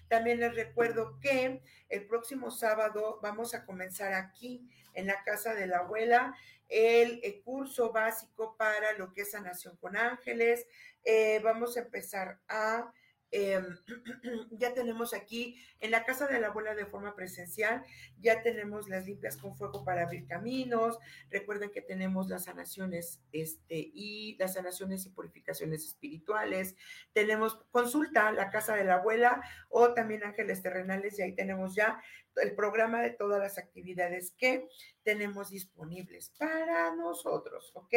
También 0.09 0.41
les 0.41 0.55
recuerdo 0.55 1.19
que 1.21 1.63
el 1.89 2.07
próximo 2.07 2.51
sábado 2.51 3.19
vamos 3.23 3.55
a 3.55 3.65
comenzar 3.65 4.13
aquí 4.13 4.69
en 4.95 5.07
la 5.07 5.23
casa 5.25 5.55
de 5.55 5.67
la 5.67 5.79
abuela 5.79 6.35
el, 6.69 7.21
el 7.23 7.43
curso 7.43 7.93
básico 7.93 8.57
para 8.57 8.93
lo 8.93 9.13
que 9.13 9.23
es 9.23 9.31
sanación 9.31 9.77
con 9.77 9.97
ángeles, 9.97 10.67
eh, 11.05 11.41
vamos 11.43 11.77
a 11.77 11.81
empezar 11.81 12.41
a, 12.49 12.93
em, 13.35 13.77
ya 14.53 14.73
tenemos 14.75 15.13
aquí 15.13 15.61
en 15.81 15.91
la 15.91 16.05
casa 16.05 16.27
de 16.29 16.41
la 16.41 16.47
abuela 16.47 16.75
de 16.75 16.87
forma 16.87 17.17
presencial, 17.17 17.85
ya 18.21 18.43
tenemos 18.43 18.89
las 18.89 19.07
limpias 19.07 19.37
con 19.37 19.57
fuego 19.57 19.85
para 19.85 20.05
abrir 20.05 20.27
caminos, 20.27 20.99
recuerden 21.31 21.71
que 21.71 21.83
tenemos 21.83 22.29
las 22.29 22.45
sanaciones 22.45 23.21
este, 23.33 23.91
y 23.93 24.37
las 24.39 24.55
sanaciones 24.55 25.05
y 25.05 25.11
purificaciones 25.11 25.85
espirituales, 25.85 26.77
tenemos 27.13 27.57
consulta 27.71 28.31
la 28.33 28.51
casa 28.51 28.77
de 28.77 28.85
la 28.85 28.95
abuela 28.95 29.43
o 29.69 29.93
también 29.93 30.25
ángeles 30.25 30.63
terrenales 30.63 31.19
y 31.19 31.23
ahí 31.23 31.35
tenemos 31.35 31.75
ya 31.75 32.01
el 32.37 32.55
programa 32.55 33.03
de 33.03 33.11
todas 33.11 33.41
las 33.41 33.59
actividades 33.59 34.33
que 34.39 34.69
tenemos 35.03 35.51
disponibles 35.51 36.31
para 36.39 36.95
nosotros, 36.95 37.71
¿ok? 37.75 37.95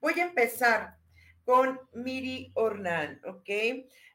Voy 0.00 0.20
a 0.20 0.24
empezar 0.24 1.01
con 1.44 1.80
Miri 1.92 2.52
Ornan, 2.54 3.20
¿ok? 3.24 3.48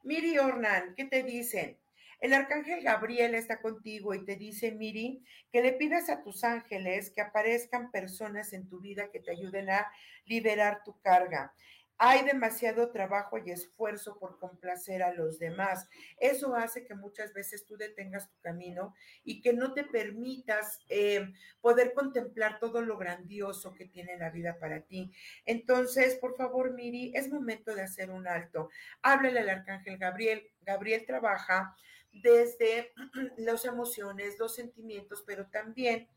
Miri 0.04 0.38
Ornan, 0.38 0.96
¿qué 0.96 1.06
te 1.06 1.24
dicen? 1.24 1.78
El 2.20 2.34
arcángel 2.34 2.84
Gabriel 2.84 3.36
está 3.36 3.62
contigo 3.62 4.16
y 4.16 4.26
te 4.26 4.36
dice, 4.36 4.72
Miri, 4.72 5.24
que 5.52 5.62
le 5.62 5.74
pidas 5.74 6.10
a 6.10 6.24
tus 6.24 6.44
ángeles 6.44 7.12
que 7.12 7.22
aparezcan 7.22 7.92
personas 7.92 8.54
en 8.54 8.68
tu 8.68 8.80
vida 8.80 9.12
que 9.12 9.20
te 9.20 9.32
ayuden 9.32 9.70
a 9.70 9.88
liberar 10.26 10.82
tu 10.84 11.00
carga. 11.02 11.54
Hay 11.98 12.24
demasiado 12.26 12.92
trabajo 12.92 13.38
y 13.38 13.52
esfuerzo 13.52 14.18
por 14.20 14.40
complacer 14.40 15.02
a 15.02 15.14
los 15.14 15.40
demás. 15.40 15.90
Eso 16.20 16.56
hace 16.56 16.86
que 16.86 16.96
muchas 16.96 17.34
veces 17.34 17.66
tú 17.66 17.76
detengas 17.78 18.30
tu 18.30 18.40
camino 18.40 18.94
y 19.24 19.42
que 19.42 19.54
no 19.54 19.74
te 19.74 19.84
permitas 19.84 20.80
eh, 20.90 21.34
poder 21.62 21.94
contemplar 21.94 22.60
todo 22.60 22.82
lo 22.82 22.98
grandioso 22.98 23.74
que 23.74 23.86
tiene 23.86 24.18
la 24.18 24.30
vida 24.30 24.58
para 24.60 24.82
ti. 24.82 25.12
Entonces, 25.46 26.16
por 26.16 26.36
favor, 26.36 26.74
Miri, 26.74 27.12
es 27.16 27.30
momento 27.30 27.74
de 27.74 27.82
hacer 27.82 28.12
un 28.12 28.28
alto. 28.28 28.70
Háblale 29.02 29.40
al 29.40 29.50
arcángel 29.50 29.98
Gabriel. 29.98 30.52
Gabriel 30.62 31.06
trabaja 31.06 31.76
desde 32.12 32.94
las 33.38 33.66
emociones, 33.66 34.38
los 34.40 34.56
sentimientos, 34.56 35.24
pero 35.26 35.48
también 35.48 36.08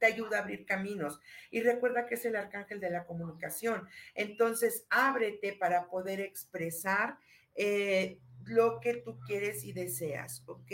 te 0.00 0.06
ayuda 0.06 0.38
a 0.38 0.40
abrir 0.40 0.66
caminos. 0.66 1.20
Y 1.50 1.60
recuerda 1.60 2.06
que 2.06 2.14
es 2.14 2.24
el 2.24 2.34
arcángel 2.34 2.80
de 2.80 2.90
la 2.90 3.04
comunicación. 3.04 3.88
Entonces, 4.14 4.86
ábrete 4.90 5.52
para 5.52 5.86
poder 5.88 6.20
expresar 6.20 7.18
eh, 7.54 8.18
lo 8.46 8.80
que 8.80 8.94
tú 8.94 9.20
quieres 9.20 9.64
y 9.64 9.72
deseas, 9.72 10.42
¿ok? 10.46 10.72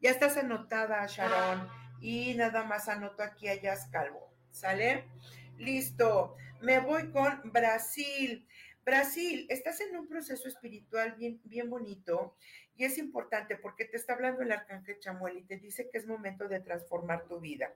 Ya 0.00 0.10
estás 0.10 0.36
anotada, 0.36 1.04
Sharon, 1.06 1.68
y 2.00 2.34
nada 2.34 2.64
más 2.64 2.88
anoto 2.88 3.22
aquí 3.22 3.48
a 3.48 3.60
Jazz 3.60 3.88
Calvo, 3.90 4.32
¿sale? 4.50 5.04
Listo, 5.58 6.36
me 6.60 6.78
voy 6.78 7.10
con 7.10 7.52
Brasil. 7.52 8.46
Brasil, 8.84 9.46
estás 9.48 9.80
en 9.80 9.96
un 9.96 10.08
proceso 10.08 10.48
espiritual 10.48 11.14
bien, 11.16 11.40
bien 11.44 11.68
bonito 11.68 12.36
y 12.76 12.84
es 12.84 12.98
importante 12.98 13.56
porque 13.56 13.84
te 13.84 13.96
está 13.96 14.14
hablando 14.14 14.42
el 14.42 14.52
arcángel 14.52 14.98
Chamuel 14.98 15.38
y 15.38 15.42
te 15.42 15.58
dice 15.58 15.88
que 15.90 15.98
es 15.98 16.06
momento 16.06 16.48
de 16.48 16.60
transformar 16.60 17.26
tu 17.26 17.40
vida. 17.40 17.72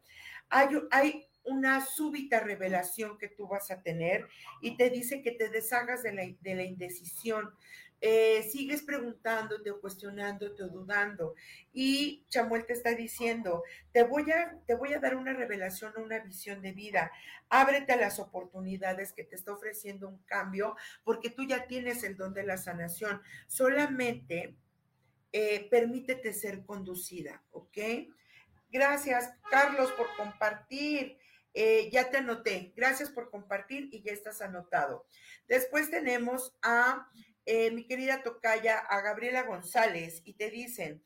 Hay, 0.49 1.27
una 1.49 1.81
súbita 1.87 2.41
revelación 2.41 3.19
que 3.19 3.29
tú 3.29 3.47
vas 3.47 3.71
a 3.71 3.81
tener 3.81 4.27
y 4.61 4.77
te 4.77 4.91
dice 4.91 5.23
que 5.23 5.31
te 5.31 5.49
deshagas 5.49 6.03
de 6.03 6.13
la, 6.13 6.25
de 6.41 6.55
la 6.57 6.65
indecisión. 6.65 7.55
Eh, 8.01 8.43
sigues 8.51 8.83
preguntándote 8.83 9.71
o 9.71 9.81
cuestionándote 9.81 10.65
o 10.65 10.69
dudando 10.69 11.35
y 11.73 12.27
Chamuel 12.29 12.67
te 12.67 12.73
está 12.73 12.95
diciendo, 12.95 13.63
te 13.93 14.03
voy 14.03 14.31
a, 14.33 14.59
te 14.67 14.75
voy 14.75 14.93
a 14.93 14.99
dar 14.99 15.17
una 15.17 15.33
revelación 15.33 15.93
o 15.97 16.03
una 16.03 16.19
visión 16.19 16.61
de 16.63 16.73
vida, 16.73 17.11
ábrete 17.49 17.93
a 17.93 17.97
las 17.97 18.19
oportunidades 18.19 19.13
que 19.13 19.25
te 19.25 19.37
está 19.37 19.53
ofreciendo 19.53 20.09
un 20.09 20.19
cambio 20.25 20.77
porque 21.05 21.31
tú 21.31 21.45
ya 21.45 21.67
tienes 21.69 22.03
el 22.03 22.17
don 22.17 22.35
de 22.35 22.43
la 22.43 22.59
sanación, 22.59 23.23
solamente 23.47 24.57
eh, 25.39 25.69
permítete 25.69 26.33
ser 26.33 26.65
conducida, 26.65 27.45
¿ok? 27.51 27.77
Gracias, 28.71 29.35
Carlos, 29.51 29.93
por 29.93 30.07
compartir. 30.17 31.19
Eh, 31.53 31.91
ya 31.93 32.09
te 32.09 32.17
anoté. 32.17 32.73
Gracias 32.75 33.11
por 33.11 33.31
compartir 33.31 33.91
y 33.93 34.01
ya 34.03 34.13
estás 34.13 34.41
anotado. 34.41 35.07
Después 35.47 35.91
tenemos 35.91 36.57
a 36.63 37.11
eh, 37.45 37.71
mi 37.71 37.87
querida 37.87 38.23
tocaya, 38.23 38.79
a 38.79 39.03
Gabriela 39.03 39.43
González, 39.43 40.23
y 40.25 40.33
te 40.39 40.51
dicen, 40.51 41.03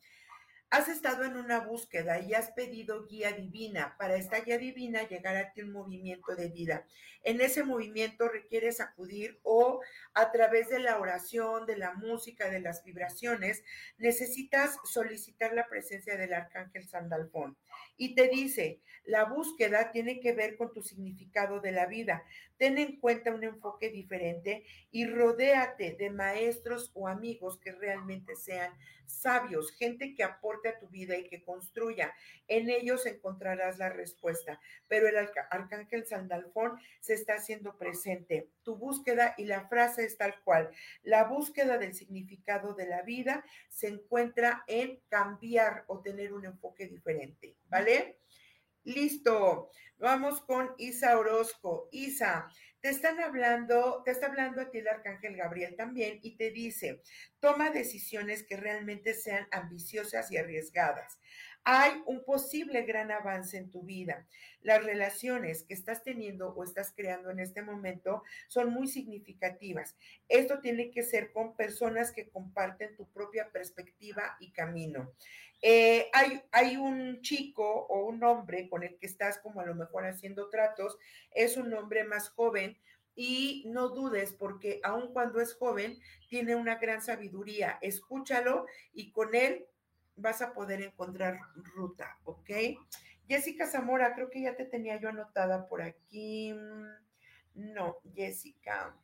has 0.71 0.87
estado 0.87 1.25
en 1.25 1.35
una 1.35 1.59
búsqueda 1.59 2.21
y 2.21 2.33
has 2.33 2.51
pedido 2.51 3.05
guía 3.05 3.33
divina. 3.33 3.93
Para 3.99 4.15
esta 4.15 4.39
guía 4.39 4.57
divina 4.57 5.05
llegar 5.05 5.35
a 5.35 5.51
ti 5.51 5.61
un 5.61 5.73
movimiento 5.73 6.33
de 6.33 6.47
vida. 6.47 6.87
En 7.23 7.41
ese 7.41 7.63
movimiento 7.63 8.29
requieres 8.29 8.79
acudir 8.79 9.37
o 9.43 9.81
a 10.13 10.31
través 10.31 10.69
de 10.69 10.79
la 10.79 10.97
oración, 10.97 11.65
de 11.65 11.77
la 11.77 11.93
música, 11.93 12.49
de 12.49 12.61
las 12.61 12.85
vibraciones, 12.85 13.65
necesitas 13.97 14.77
solicitar 14.85 15.53
la 15.53 15.67
presencia 15.67 16.15
del 16.15 16.33
arcángel 16.33 16.87
Sandalfón. 16.87 17.57
Y 17.97 18.15
te 18.15 18.29
dice, 18.29 18.79
la 19.03 19.25
búsqueda 19.25 19.91
tiene 19.91 20.21
que 20.21 20.31
ver 20.31 20.55
con 20.55 20.71
tu 20.71 20.83
significado 20.83 21.59
de 21.59 21.73
la 21.73 21.85
vida. 21.85 22.23
Ten 22.57 22.77
en 22.77 22.97
cuenta 22.97 23.33
un 23.33 23.43
enfoque 23.43 23.89
diferente 23.89 24.63
y 24.89 25.05
rodéate 25.05 25.95
de 25.99 26.11
maestros 26.11 26.91
o 26.93 27.09
amigos 27.09 27.59
que 27.59 27.73
realmente 27.73 28.37
sean 28.37 28.71
sabios, 29.11 29.71
gente 29.71 30.15
que 30.15 30.23
aporte 30.23 30.60
a 30.69 30.79
tu 30.79 30.87
vida 30.87 31.17
y 31.17 31.27
que 31.27 31.43
construya. 31.43 32.13
En 32.47 32.69
ellos 32.69 33.05
encontrarás 33.05 33.77
la 33.77 33.89
respuesta. 33.89 34.59
Pero 34.87 35.07
el 35.07 35.17
arcángel 35.49 36.05
Sandalfón 36.05 36.79
se 36.99 37.13
está 37.13 37.35
haciendo 37.35 37.77
presente. 37.77 38.49
Tu 38.63 38.75
búsqueda 38.75 39.35
y 39.37 39.45
la 39.45 39.67
frase 39.67 40.05
es 40.05 40.17
tal 40.17 40.41
cual. 40.43 40.69
La 41.03 41.25
búsqueda 41.25 41.77
del 41.77 41.93
significado 41.93 42.73
de 42.73 42.87
la 42.87 43.01
vida 43.01 43.43
se 43.69 43.87
encuentra 43.87 44.63
en 44.67 44.99
cambiar 45.09 45.85
o 45.87 46.01
tener 46.01 46.33
un 46.33 46.45
enfoque 46.45 46.87
diferente. 46.87 47.55
¿Vale? 47.65 48.17
Listo. 48.83 49.69
Vamos 49.97 50.41
con 50.41 50.73
Isa 50.77 51.17
Orozco. 51.17 51.87
Isa, 51.91 52.51
te 52.81 52.89
están 52.89 53.19
hablando, 53.19 54.01
te 54.03 54.11
está 54.11 54.25
hablando 54.25 54.61
a 54.61 54.71
ti 54.71 54.79
el 54.79 54.87
arcángel 54.87 55.37
Gabriel 55.37 55.75
también 55.75 56.19
y 56.23 56.35
te 56.35 56.49
dice, 56.49 57.01
toma 57.39 57.69
decisiones 57.69 58.43
que 58.43 58.57
realmente 58.57 59.13
sean 59.13 59.47
ambiciosas 59.51 60.31
y 60.31 60.37
arriesgadas. 60.37 61.19
Hay 61.63 62.01
un 62.05 62.23
posible 62.23 62.81
gran 62.83 63.11
avance 63.11 63.57
en 63.57 63.69
tu 63.69 63.83
vida. 63.83 64.25
Las 64.61 64.83
relaciones 64.83 65.63
que 65.63 65.73
estás 65.73 66.03
teniendo 66.03 66.49
o 66.53 66.63
estás 66.63 66.93
creando 66.95 67.29
en 67.29 67.39
este 67.39 67.61
momento 67.61 68.23
son 68.47 68.73
muy 68.73 68.87
significativas. 68.87 69.95
Esto 70.27 70.59
tiene 70.59 70.91
que 70.91 71.03
ser 71.03 71.31
con 71.31 71.55
personas 71.55 72.11
que 72.11 72.29
comparten 72.29 72.95
tu 72.95 73.07
propia 73.09 73.49
perspectiva 73.51 74.37
y 74.39 74.51
camino. 74.51 75.11
Eh, 75.61 76.09
hay, 76.13 76.41
hay 76.51 76.77
un 76.77 77.21
chico 77.21 77.85
o 77.87 78.05
un 78.07 78.23
hombre 78.23 78.67
con 78.67 78.81
el 78.81 78.97
que 78.97 79.05
estás 79.05 79.37
como 79.37 79.61
a 79.61 79.65
lo 79.65 79.75
mejor 79.75 80.05
haciendo 80.05 80.49
tratos, 80.49 80.97
es 81.29 81.55
un 81.55 81.71
hombre 81.75 82.03
más 82.03 82.29
joven 82.29 82.79
y 83.15 83.63
no 83.67 83.89
dudes 83.89 84.33
porque 84.33 84.79
aun 84.83 85.13
cuando 85.13 85.39
es 85.39 85.53
joven 85.53 85.99
tiene 86.29 86.55
una 86.55 86.75
gran 86.75 87.01
sabiduría. 87.01 87.77
Escúchalo 87.81 88.65
y 88.93 89.11
con 89.11 89.35
él 89.35 89.67
vas 90.15 90.41
a 90.41 90.53
poder 90.53 90.81
encontrar 90.81 91.39
ruta, 91.75 92.17
¿ok? 92.23 92.49
Jessica 93.27 93.65
Zamora, 93.65 94.13
creo 94.13 94.29
que 94.29 94.41
ya 94.41 94.55
te 94.55 94.65
tenía 94.65 94.99
yo 94.99 95.09
anotada 95.09 95.67
por 95.67 95.81
aquí. 95.81 96.53
No, 97.55 97.97
Jessica. 98.13 98.95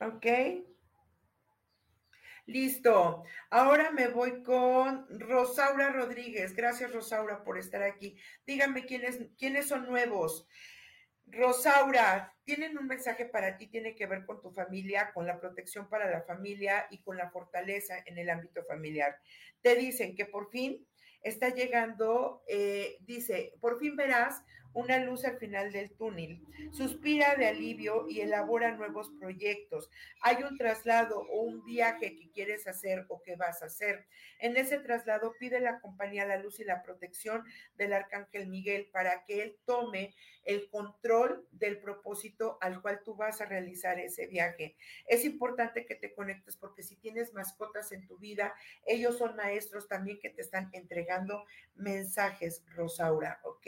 ¿Ok? 0.00 0.26
Listo. 2.46 3.24
Ahora 3.50 3.90
me 3.90 4.08
voy 4.08 4.42
con 4.42 5.06
Rosaura 5.20 5.90
Rodríguez. 5.90 6.54
Gracias, 6.54 6.92
Rosaura, 6.92 7.44
por 7.44 7.58
estar 7.58 7.82
aquí. 7.82 8.16
Díganme 8.46 8.86
quiénes, 8.86 9.20
quiénes 9.38 9.68
son 9.68 9.86
nuevos. 9.86 10.48
Rosaura, 11.26 12.34
tienen 12.56 12.76
un 12.76 12.88
mensaje 12.88 13.26
para 13.26 13.56
ti, 13.56 13.68
tiene 13.68 13.94
que 13.94 14.06
ver 14.06 14.26
con 14.26 14.42
tu 14.42 14.50
familia, 14.50 15.12
con 15.14 15.24
la 15.24 15.38
protección 15.38 15.88
para 15.88 16.10
la 16.10 16.22
familia 16.22 16.88
y 16.90 16.98
con 16.98 17.16
la 17.16 17.30
fortaleza 17.30 17.94
en 18.06 18.18
el 18.18 18.28
ámbito 18.28 18.64
familiar. 18.64 19.20
Te 19.62 19.76
dicen 19.76 20.16
que 20.16 20.26
por 20.26 20.50
fin 20.50 20.84
está 21.22 21.50
llegando, 21.50 22.42
eh, 22.48 22.96
dice, 23.02 23.52
por 23.60 23.78
fin 23.78 23.94
verás 23.94 24.42
una 24.72 24.98
luz 24.98 25.24
al 25.24 25.38
final 25.38 25.72
del 25.72 25.90
túnel. 25.92 26.40
Suspira 26.70 27.34
de 27.34 27.46
alivio 27.46 28.06
y 28.08 28.20
elabora 28.20 28.76
nuevos 28.76 29.10
proyectos. 29.18 29.90
Hay 30.22 30.42
un 30.42 30.56
traslado 30.56 31.20
o 31.20 31.42
un 31.42 31.64
viaje 31.64 32.16
que 32.16 32.30
quieres 32.30 32.66
hacer 32.66 33.06
o 33.08 33.22
que 33.22 33.36
vas 33.36 33.62
a 33.62 33.66
hacer. 33.66 34.06
En 34.38 34.56
ese 34.56 34.78
traslado 34.78 35.34
pide 35.38 35.60
la 35.60 35.80
compañía, 35.80 36.26
la 36.26 36.38
luz 36.38 36.60
y 36.60 36.64
la 36.64 36.82
protección 36.82 37.44
del 37.76 37.92
Arcángel 37.92 38.48
Miguel 38.48 38.88
para 38.92 39.24
que 39.24 39.42
él 39.42 39.58
tome 39.64 40.14
el 40.44 40.68
control 40.70 41.46
del 41.52 41.78
propósito 41.78 42.58
al 42.60 42.80
cual 42.80 43.00
tú 43.04 43.14
vas 43.14 43.40
a 43.40 43.46
realizar 43.46 43.98
ese 43.98 44.26
viaje. 44.26 44.76
Es 45.06 45.24
importante 45.24 45.84
que 45.84 45.94
te 45.94 46.14
conectes 46.14 46.56
porque 46.56 46.82
si 46.82 46.96
tienes 46.96 47.32
mascotas 47.34 47.92
en 47.92 48.06
tu 48.06 48.18
vida, 48.18 48.54
ellos 48.86 49.18
son 49.18 49.36
maestros 49.36 49.88
también 49.88 50.18
que 50.20 50.30
te 50.30 50.42
están 50.42 50.70
entregando 50.72 51.44
mensajes, 51.74 52.64
Rosaura, 52.74 53.40
¿ok? 53.44 53.66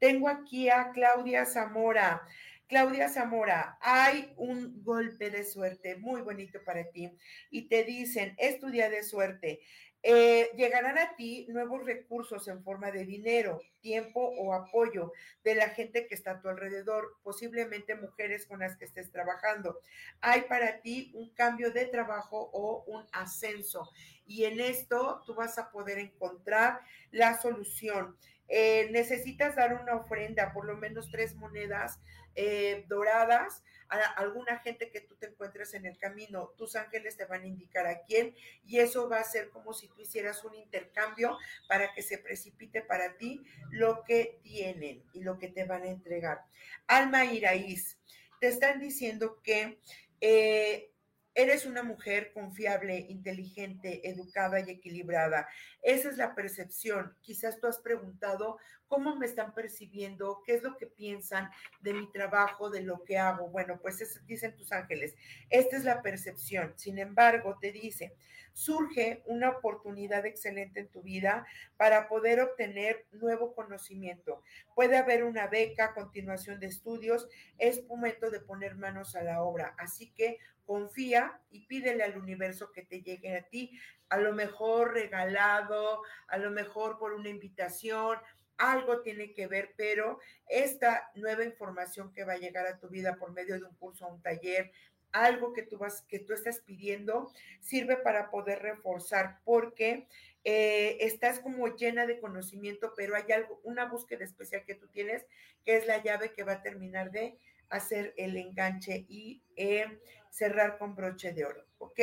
Tengo 0.00 0.28
aquí 0.28 0.70
a 0.70 0.92
Claudia 0.92 1.44
Zamora. 1.44 2.22
Claudia 2.66 3.08
Zamora, 3.08 3.76
hay 3.82 4.32
un 4.36 4.82
golpe 4.82 5.28
de 5.28 5.44
suerte 5.44 5.96
muy 5.96 6.22
bonito 6.22 6.60
para 6.64 6.90
ti 6.90 7.12
y 7.50 7.68
te 7.68 7.84
dicen, 7.84 8.34
es 8.38 8.58
tu 8.58 8.70
día 8.70 8.88
de 8.88 9.02
suerte. 9.02 9.60
Eh, 10.02 10.50
llegarán 10.56 10.96
a 10.96 11.14
ti 11.14 11.46
nuevos 11.50 11.84
recursos 11.84 12.48
en 12.48 12.62
forma 12.64 12.90
de 12.90 13.04
dinero, 13.04 13.60
tiempo 13.80 14.20
o 14.38 14.54
apoyo 14.54 15.12
de 15.44 15.54
la 15.54 15.68
gente 15.70 16.06
que 16.06 16.14
está 16.14 16.32
a 16.32 16.40
tu 16.40 16.48
alrededor, 16.48 17.18
posiblemente 17.22 17.94
mujeres 17.94 18.46
con 18.46 18.60
las 18.60 18.76
que 18.76 18.86
estés 18.86 19.10
trabajando. 19.10 19.80
Hay 20.22 20.42
para 20.42 20.80
ti 20.80 21.12
un 21.14 21.34
cambio 21.34 21.70
de 21.70 21.84
trabajo 21.86 22.50
o 22.52 22.84
un 22.86 23.06
ascenso 23.12 23.90
y 24.26 24.44
en 24.44 24.60
esto 24.60 25.22
tú 25.26 25.34
vas 25.34 25.58
a 25.58 25.70
poder 25.70 25.98
encontrar 25.98 26.80
la 27.10 27.38
solución. 27.38 28.16
Eh, 28.48 28.88
necesitas 28.90 29.54
dar 29.54 29.74
una 29.74 29.96
ofrenda, 29.96 30.52
por 30.52 30.64
lo 30.64 30.76
menos 30.76 31.10
tres 31.10 31.34
monedas 31.36 32.00
eh, 32.34 32.84
doradas 32.88 33.62
alguna 33.90 34.58
gente 34.58 34.90
que 34.90 35.00
tú 35.00 35.16
te 35.16 35.26
encuentres 35.26 35.74
en 35.74 35.86
el 35.86 35.98
camino. 35.98 36.52
Tus 36.56 36.76
ángeles 36.76 37.16
te 37.16 37.24
van 37.24 37.42
a 37.42 37.46
indicar 37.46 37.86
a 37.86 38.02
quién 38.02 38.34
y 38.66 38.78
eso 38.78 39.08
va 39.08 39.18
a 39.18 39.24
ser 39.24 39.50
como 39.50 39.72
si 39.72 39.88
tú 39.88 40.02
hicieras 40.02 40.44
un 40.44 40.54
intercambio 40.54 41.36
para 41.68 41.92
que 41.92 42.02
se 42.02 42.18
precipite 42.18 42.82
para 42.82 43.16
ti 43.16 43.42
lo 43.70 44.04
que 44.04 44.38
tienen 44.42 45.02
y 45.12 45.22
lo 45.22 45.38
que 45.38 45.48
te 45.48 45.64
van 45.64 45.82
a 45.82 45.90
entregar. 45.90 46.44
Alma 46.86 47.24
Iraíz, 47.24 47.98
te 48.40 48.48
están 48.48 48.80
diciendo 48.80 49.40
que 49.42 49.78
eh, 50.20 50.89
Eres 51.34 51.64
una 51.64 51.82
mujer 51.82 52.32
confiable, 52.32 53.06
inteligente, 53.08 54.08
educada 54.08 54.60
y 54.60 54.70
equilibrada. 54.70 55.48
Esa 55.82 56.10
es 56.10 56.16
la 56.16 56.34
percepción. 56.34 57.16
Quizás 57.22 57.58
tú 57.60 57.66
has 57.66 57.78
preguntado 57.78 58.58
cómo 58.88 59.14
me 59.14 59.26
están 59.26 59.54
percibiendo, 59.54 60.42
qué 60.44 60.54
es 60.54 60.62
lo 60.64 60.76
que 60.76 60.86
piensan 60.86 61.48
de 61.80 61.94
mi 61.94 62.10
trabajo, 62.10 62.70
de 62.70 62.82
lo 62.82 63.04
que 63.04 63.18
hago. 63.18 63.48
Bueno, 63.48 63.78
pues 63.80 64.20
dicen 64.26 64.56
tus 64.56 64.72
ángeles, 64.72 65.14
esta 65.48 65.76
es 65.76 65.84
la 65.84 66.02
percepción. 66.02 66.74
Sin 66.76 66.98
embargo, 66.98 67.56
te 67.60 67.70
dice, 67.70 68.16
surge 68.60 69.22
una 69.24 69.48
oportunidad 69.48 70.26
excelente 70.26 70.80
en 70.80 70.88
tu 70.88 71.02
vida 71.02 71.46
para 71.78 72.08
poder 72.08 72.40
obtener 72.40 73.06
nuevo 73.10 73.54
conocimiento. 73.54 74.42
Puede 74.74 74.98
haber 74.98 75.24
una 75.24 75.46
beca, 75.46 75.94
continuación 75.94 76.60
de 76.60 76.66
estudios, 76.66 77.26
es 77.56 77.86
momento 77.86 78.30
de 78.30 78.40
poner 78.40 78.76
manos 78.76 79.16
a 79.16 79.22
la 79.22 79.42
obra. 79.42 79.74
Así 79.78 80.12
que 80.12 80.36
confía 80.66 81.40
y 81.50 81.66
pídele 81.66 82.04
al 82.04 82.18
universo 82.18 82.70
que 82.70 82.82
te 82.82 83.00
llegue 83.00 83.34
a 83.34 83.48
ti, 83.48 83.80
a 84.10 84.18
lo 84.18 84.34
mejor 84.34 84.92
regalado, 84.92 86.02
a 86.28 86.36
lo 86.36 86.50
mejor 86.50 86.98
por 86.98 87.14
una 87.14 87.30
invitación, 87.30 88.18
algo 88.60 89.00
tiene 89.00 89.32
que 89.32 89.46
ver, 89.46 89.72
pero 89.74 90.20
esta 90.46 91.10
nueva 91.14 91.44
información 91.44 92.12
que 92.12 92.24
va 92.24 92.34
a 92.34 92.38
llegar 92.38 92.66
a 92.66 92.78
tu 92.78 92.88
vida 92.88 93.16
por 93.16 93.32
medio 93.32 93.58
de 93.58 93.64
un 93.64 93.74
curso, 93.76 94.06
un 94.06 94.20
taller, 94.20 94.70
algo 95.12 95.52
que 95.52 95.62
tú 95.62 95.78
vas, 95.78 96.02
que 96.02 96.18
tú 96.18 96.32
estás 96.32 96.60
pidiendo, 96.60 97.32
sirve 97.60 97.96
para 97.96 98.30
poder 98.30 98.60
reforzar, 98.62 99.40
porque 99.44 100.06
eh, 100.44 100.98
estás 101.00 101.40
como 101.40 101.66
llena 101.76 102.06
de 102.06 102.20
conocimiento, 102.20 102.92
pero 102.96 103.16
hay 103.16 103.30
algo, 103.32 103.60
una 103.64 103.86
búsqueda 103.86 104.24
especial 104.24 104.64
que 104.64 104.74
tú 104.74 104.88
tienes, 104.88 105.26
que 105.64 105.76
es 105.76 105.86
la 105.86 106.02
llave 106.02 106.32
que 106.32 106.44
va 106.44 106.52
a 106.52 106.62
terminar 106.62 107.10
de 107.10 107.36
hacer 107.68 108.14
el 108.16 108.36
enganche 108.36 109.04
y 109.08 109.42
eh, 109.56 110.00
cerrar 110.30 110.78
con 110.78 110.94
broche 110.94 111.32
de 111.32 111.44
oro, 111.44 111.64
¿ok? 111.78 112.00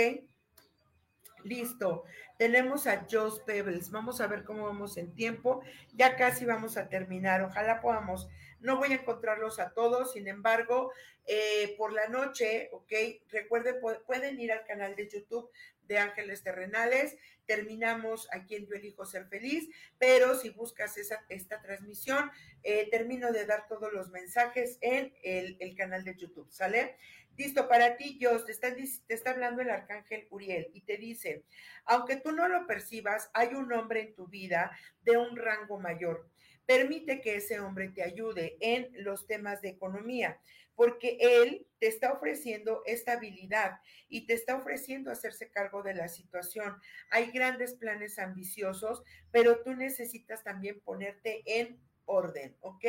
Listo. 1.43 2.03
Tenemos 2.38 2.88
a 2.88 3.05
Joss 3.10 3.39
Pebbles. 3.39 3.89
Vamos 3.89 4.22
a 4.22 4.28
ver 4.28 4.43
cómo 4.43 4.66
vamos 4.66 4.97
en 4.97 5.14
tiempo. 5.14 5.62
Ya 5.93 6.16
casi 6.16 6.45
vamos 6.45 6.78
a 6.78 6.89
terminar. 6.89 7.41
Ojalá 7.41 7.80
podamos. 7.80 8.28
No 8.60 8.78
voy 8.78 8.91
a 8.91 8.95
encontrarlos 8.95 9.60
a 9.60 9.74
todos, 9.74 10.14
sin 10.14 10.28
embargo, 10.28 10.91
eh, 11.26 11.76
por 11.78 11.93
la 11.93 12.08
noche, 12.08 12.70
¿ok? 12.72 12.91
Recuerden, 13.30 13.76
pueden 14.05 14.39
ir 14.39 14.51
al 14.51 14.66
canal 14.66 14.95
de 14.95 15.08
YouTube 15.08 15.49
de 15.84 15.97
Ángeles 15.97 16.43
Terrenales. 16.43 17.18
Terminamos 17.45 18.28
aquí 18.32 18.55
en 18.55 18.66
Yo 18.66 18.76
Elijo 18.76 19.05
Ser 19.05 19.28
Feliz, 19.28 19.70
pero 19.97 20.36
si 20.36 20.49
buscas 20.49 20.97
esa, 20.97 21.26
esta 21.30 21.62
transmisión, 21.62 22.32
eh, 22.64 22.89
termino 22.89 23.32
de 23.32 23.45
dar 23.45 23.68
todos 23.68 23.91
los 23.93 24.10
mensajes 24.10 24.78
en 24.82 25.14
el, 25.24 25.58
el 25.60 25.76
canal 25.76 26.03
de 26.03 26.16
YouTube, 26.16 26.51
¿sale? 26.51 26.97
Listo, 27.38 27.68
para 27.68 27.97
ti, 27.97 28.18
Dios, 28.18 28.45
te 28.45 28.51
está, 28.51 28.74
te 28.74 29.14
está 29.14 29.30
hablando 29.30 29.62
el 29.62 29.70
arcángel 29.70 30.28
Uriel 30.32 30.72
y 30.74 30.82
te 30.82 30.97
dice, 30.97 31.43
aunque 31.86 32.16
tú 32.16 32.32
no 32.32 32.47
lo 32.47 32.66
percibas, 32.66 33.30
hay 33.34 33.49
un 33.53 33.72
hombre 33.74 34.01
en 34.01 34.16
tu 34.16 34.28
vida 34.28 34.76
de 35.03 35.18
un 35.18 35.38
rango 35.38 35.80
mayor. 35.80 36.28
Permite 36.68 37.22
que 37.22 37.38
ese 37.38 37.59
hombre 37.59 37.89
te 37.89 38.03
ayude 38.03 38.57
en 38.59 38.89
los 39.03 39.26
temas 39.26 39.61
de 39.61 39.70
economía, 39.70 40.39
porque 40.76 41.18
él 41.20 41.65
te 41.80 41.88
está 41.88 42.11
ofreciendo 42.11 42.84
estabilidad 42.86 43.80
y 44.09 44.28
te 44.28 44.34
está 44.34 44.55
ofreciendo 44.55 45.09
hacerse 45.09 45.49
cargo 45.49 45.82
de 45.82 45.95
la 45.95 46.09
situación. 46.09 46.76
Hay 47.09 47.32
grandes 47.32 47.74
planes 47.74 48.20
ambiciosos, 48.20 49.01
pero 49.32 49.63
tú 49.63 49.74
necesitas 49.74 50.43
también 50.43 50.80
ponerte 50.82 51.41
en 51.45 51.80
orden, 52.05 52.55
¿ok? 52.61 52.86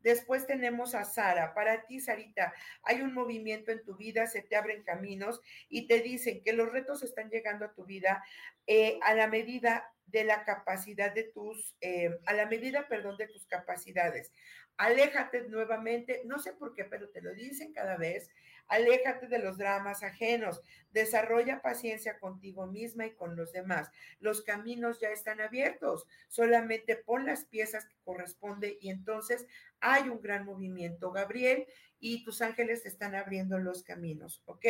Después 0.00 0.46
tenemos 0.46 0.94
a 0.94 1.04
Sara. 1.04 1.54
Para 1.54 1.86
ti, 1.86 2.00
Sarita, 2.00 2.52
hay 2.82 3.00
un 3.00 3.14
movimiento 3.14 3.72
en 3.72 3.82
tu 3.84 3.96
vida, 3.96 4.26
se 4.26 4.42
te 4.42 4.56
abren 4.56 4.82
caminos 4.82 5.40
y 5.68 5.86
te 5.86 6.00
dicen 6.00 6.42
que 6.42 6.52
los 6.52 6.70
retos 6.70 7.02
están 7.02 7.30
llegando 7.30 7.64
a 7.64 7.72
tu 7.72 7.84
vida 7.84 8.22
eh, 8.66 8.98
a 9.02 9.14
la 9.14 9.28
medida 9.28 9.93
de 10.06 10.24
la 10.24 10.44
capacidad 10.44 11.12
de 11.12 11.24
tus, 11.24 11.76
eh, 11.80 12.18
a 12.26 12.32
la 12.34 12.46
medida, 12.46 12.88
perdón, 12.88 13.16
de 13.16 13.28
tus 13.28 13.46
capacidades. 13.46 14.32
Aléjate 14.76 15.42
nuevamente, 15.48 16.22
no 16.24 16.38
sé 16.38 16.52
por 16.52 16.74
qué, 16.74 16.84
pero 16.84 17.08
te 17.10 17.22
lo 17.22 17.32
dicen 17.32 17.72
cada 17.72 17.96
vez, 17.96 18.30
Aléjate 18.68 19.26
de 19.28 19.38
los 19.38 19.58
dramas 19.58 20.02
ajenos. 20.02 20.62
Desarrolla 20.90 21.60
paciencia 21.60 22.18
contigo 22.18 22.66
misma 22.66 23.06
y 23.06 23.14
con 23.14 23.36
los 23.36 23.52
demás. 23.52 23.90
Los 24.20 24.42
caminos 24.42 25.00
ya 25.00 25.10
están 25.10 25.40
abiertos. 25.40 26.06
Solamente 26.28 26.96
pon 26.96 27.26
las 27.26 27.44
piezas 27.44 27.86
que 27.86 27.96
corresponde 28.04 28.78
y 28.80 28.90
entonces 28.90 29.46
hay 29.80 30.08
un 30.08 30.20
gran 30.20 30.44
movimiento, 30.46 31.12
Gabriel, 31.12 31.66
y 32.00 32.24
tus 32.24 32.42
ángeles 32.42 32.86
están 32.86 33.14
abriendo 33.14 33.58
los 33.58 33.82
caminos, 33.82 34.42
¿ok? 34.46 34.66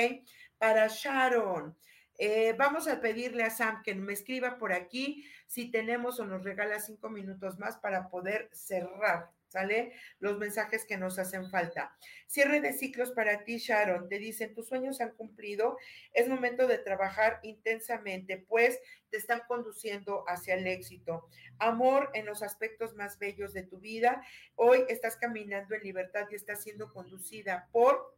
Para 0.59 0.89
Sharon. 0.89 1.77
Eh, 2.19 2.55
vamos 2.57 2.89
a 2.89 3.01
pedirle 3.01 3.43
a 3.45 3.51
Sam 3.51 3.83
que 3.83 3.95
me 3.95 4.13
escriba 4.13 4.59
por 4.59 4.73
aquí 4.73 5.25
si 5.47 5.71
tenemos 5.71 6.21
o 6.21 6.25
nos 6.25 6.45
regala 6.45 6.81
cinco 6.81 7.11
minutos 7.11 7.59
más 7.59 7.77
para 7.77 8.09
poder 8.09 8.49
cerrar. 8.53 9.31
¿sale? 9.55 9.93
Los 10.19 10.37
mensajes 10.39 10.85
que 10.85 10.97
nos 10.97 11.17
hacen 11.21 11.49
falta. 11.49 11.97
Cierre 12.27 12.61
de 12.61 12.73
ciclos 12.73 13.13
para 13.13 13.45
ti, 13.45 13.59
Sharon. 13.59 14.09
Te 14.09 14.19
dicen, 14.19 14.53
tus 14.53 14.67
sueños 14.67 15.01
han 15.01 15.13
cumplido, 15.13 15.79
es 16.13 16.29
momento 16.29 16.67
de 16.67 16.79
trabajar 16.79 17.39
intensamente, 17.45 18.45
pues 18.49 18.81
te 19.11 19.17
están 19.17 19.43
conduciendo 19.47 20.25
hacia 20.27 20.55
el 20.55 20.67
éxito. 20.67 21.29
Amor 21.61 22.11
en 22.15 22.27
los 22.27 22.43
aspectos 22.43 22.97
más 22.97 23.21
bellos 23.21 23.53
de 23.53 23.63
tu 23.63 23.79
vida. 23.79 24.25
Hoy 24.57 24.85
estás 24.89 25.17
caminando 25.17 25.77
en 25.77 25.85
libertad 25.85 26.27
y 26.33 26.35
estás 26.35 26.65
siendo 26.65 26.93
conducida 26.93 27.69
por 27.71 28.13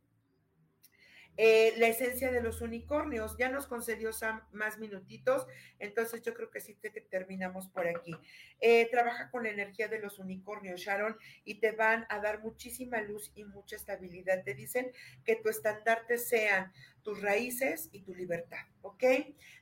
eh, 1.36 1.74
la 1.76 1.88
esencia 1.88 2.32
de 2.32 2.40
los 2.40 2.62
unicornios. 2.62 3.36
Ya 3.38 3.48
nos 3.48 3.66
concedió 3.66 4.12
Sam 4.12 4.42
más 4.52 4.78
minutitos, 4.78 5.46
entonces 5.78 6.22
yo 6.22 6.34
creo 6.34 6.50
que 6.50 6.60
sí 6.60 6.74
te, 6.74 6.90
terminamos 6.90 7.68
por 7.68 7.86
aquí. 7.86 8.16
Eh, 8.60 8.88
trabaja 8.90 9.30
con 9.30 9.44
la 9.44 9.50
energía 9.50 9.88
de 9.88 9.98
los 9.98 10.18
unicornios, 10.18 10.80
Sharon, 10.80 11.16
y 11.44 11.60
te 11.60 11.72
van 11.72 12.06
a 12.08 12.20
dar 12.20 12.42
muchísima 12.42 13.00
luz 13.02 13.32
y 13.34 13.44
mucha 13.44 13.76
estabilidad. 13.76 14.44
Te 14.44 14.54
dicen 14.54 14.90
que 15.24 15.36
tu 15.36 15.48
estandarte 15.48 16.18
sean 16.18 16.72
tus 17.02 17.20
raíces 17.20 17.88
y 17.92 18.02
tu 18.02 18.14
libertad, 18.14 18.66
¿ok? 18.82 19.04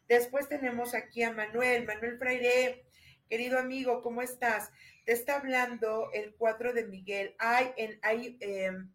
Después 0.08 0.48
tenemos 0.48 0.94
aquí 0.94 1.22
a 1.22 1.32
Manuel, 1.32 1.84
Manuel 1.86 2.18
Fraire. 2.18 2.84
Querido 3.28 3.58
amigo, 3.58 4.02
¿cómo 4.02 4.22
estás? 4.22 4.70
Te 5.04 5.12
está 5.12 5.36
hablando 5.36 6.10
el 6.12 6.34
cuadro 6.34 6.72
de 6.72 6.86
Miguel. 6.86 7.34
Hay, 7.38 7.72
en, 7.76 7.98
hay 8.02 8.36
em, 8.40 8.90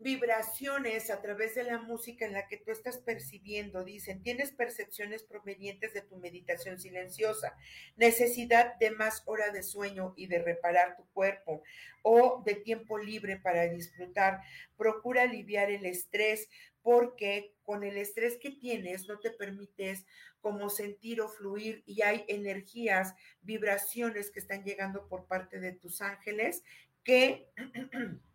vibraciones 0.00 1.10
a 1.10 1.20
través 1.20 1.54
de 1.54 1.62
la 1.62 1.78
música 1.78 2.24
en 2.24 2.32
la 2.32 2.48
que 2.48 2.56
tú 2.56 2.70
estás 2.70 2.98
percibiendo. 2.98 3.84
Dicen, 3.84 4.22
tienes 4.22 4.50
percepciones 4.50 5.22
provenientes 5.22 5.92
de 5.92 6.00
tu 6.00 6.16
meditación 6.16 6.80
silenciosa, 6.80 7.54
necesidad 7.96 8.76
de 8.78 8.90
más 8.90 9.22
hora 9.26 9.50
de 9.50 9.62
sueño 9.62 10.14
y 10.16 10.26
de 10.26 10.38
reparar 10.38 10.96
tu 10.96 11.06
cuerpo 11.12 11.62
o 12.02 12.42
de 12.44 12.54
tiempo 12.54 12.98
libre 12.98 13.36
para 13.36 13.68
disfrutar. 13.68 14.40
Procura 14.76 15.22
aliviar 15.22 15.70
el 15.70 15.84
estrés 15.84 16.48
porque 16.82 17.54
con 17.62 17.84
el 17.84 17.98
estrés 17.98 18.38
que 18.38 18.50
tienes 18.50 19.06
no 19.06 19.20
te 19.20 19.30
permites 19.30 20.06
como 20.40 20.70
sentir 20.70 21.20
o 21.20 21.28
fluir 21.28 21.82
y 21.84 22.00
hay 22.00 22.24
energías, 22.26 23.14
vibraciones 23.42 24.30
que 24.30 24.40
están 24.40 24.64
llegando 24.64 25.06
por 25.08 25.26
parte 25.26 25.60
de 25.60 25.72
tus 25.72 26.00
ángeles 26.00 26.62
que 27.04 27.50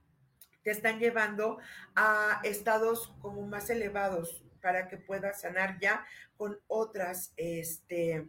te 0.65 0.71
están 0.71 0.99
llevando 0.99 1.59
a 1.95 2.41
estados 2.43 3.13
como 3.21 3.45
más 3.45 3.69
elevados 3.69 4.43
para 4.63 4.87
que 4.87 4.97
puedas 4.97 5.41
sanar 5.41 5.79
ya 5.79 6.03
con 6.37 6.59
otras, 6.65 7.33
este, 7.37 8.27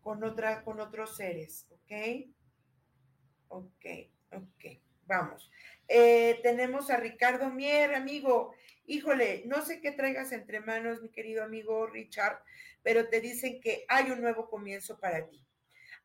con 0.00 0.20
con 0.64 0.80
otros 0.80 1.16
seres, 1.16 1.68
¿ok? 1.70 2.26
Ok, 3.46 3.86
ok, 4.32 4.64
vamos. 5.06 5.48
Eh, 5.86 6.40
tenemos 6.42 6.90
a 6.90 6.96
Ricardo 6.96 7.48
Mier, 7.48 7.94
amigo. 7.94 8.56
Híjole, 8.84 9.44
no 9.46 9.64
sé 9.64 9.80
qué 9.80 9.92
traigas 9.92 10.32
entre 10.32 10.58
manos, 10.58 11.00
mi 11.00 11.10
querido 11.10 11.44
amigo 11.44 11.86
Richard, 11.86 12.40
pero 12.82 13.08
te 13.08 13.20
dicen 13.20 13.60
que 13.60 13.84
hay 13.88 14.10
un 14.10 14.20
nuevo 14.20 14.50
comienzo 14.50 14.98
para 14.98 15.28
ti 15.28 15.48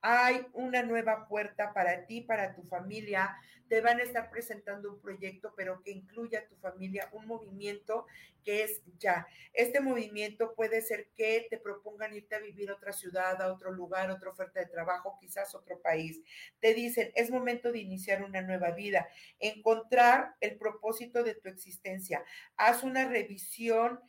hay 0.05 0.45
una 0.51 0.84
nueva 0.84 1.28
puerta 1.30 1.74
para 1.74 2.05
ti, 2.05 2.19
para 2.21 2.53
tu 2.53 2.61
familia. 2.63 3.38
Te 3.74 3.82
van 3.82 3.99
a 3.99 4.03
estar 4.03 4.30
presentando 4.30 4.91
un 4.91 5.01
proyecto, 5.01 5.51
pero 5.57 5.82
que 5.82 5.89
incluya 5.89 6.41
a 6.41 6.47
tu 6.47 6.55
familia, 6.57 7.09
un 7.11 7.26
movimiento 7.26 8.05
que 8.45 8.61
es 8.61 8.84
ya. 8.99 9.26
Este 9.51 9.80
movimiento 9.80 10.53
puede 10.53 10.80
ser 10.84 11.07
que 11.15 11.47
te 11.49 11.57
propongan 11.57 12.13
irte 12.13 12.36
a 12.36 12.39
vivir 12.39 12.69
a 12.69 12.76
otra 12.76 12.93
ciudad, 12.93 13.41
a 13.41 13.51
otro 13.51 13.71
lugar, 13.71 14.11
otra 14.11 14.30
oferta 14.30 14.59
de 14.59 14.67
trabajo, 14.67 15.17
quizás 15.19 15.55
otro 15.55 15.82
país. 15.82 16.21
Te 16.59 16.76
dicen, 16.76 17.11
es 17.15 17.32
momento 17.32 17.71
de 17.71 17.80
iniciar 17.80 18.24
una 18.24 18.43
nueva 18.43 18.69
vida, 18.69 19.07
encontrar 19.39 20.36
el 20.39 20.55
propósito 20.59 21.24
de 21.24 21.34
tu 21.34 21.49
existencia. 21.49 22.24
Haz 22.57 22.84
una 22.84 23.09
revisión 23.09 23.99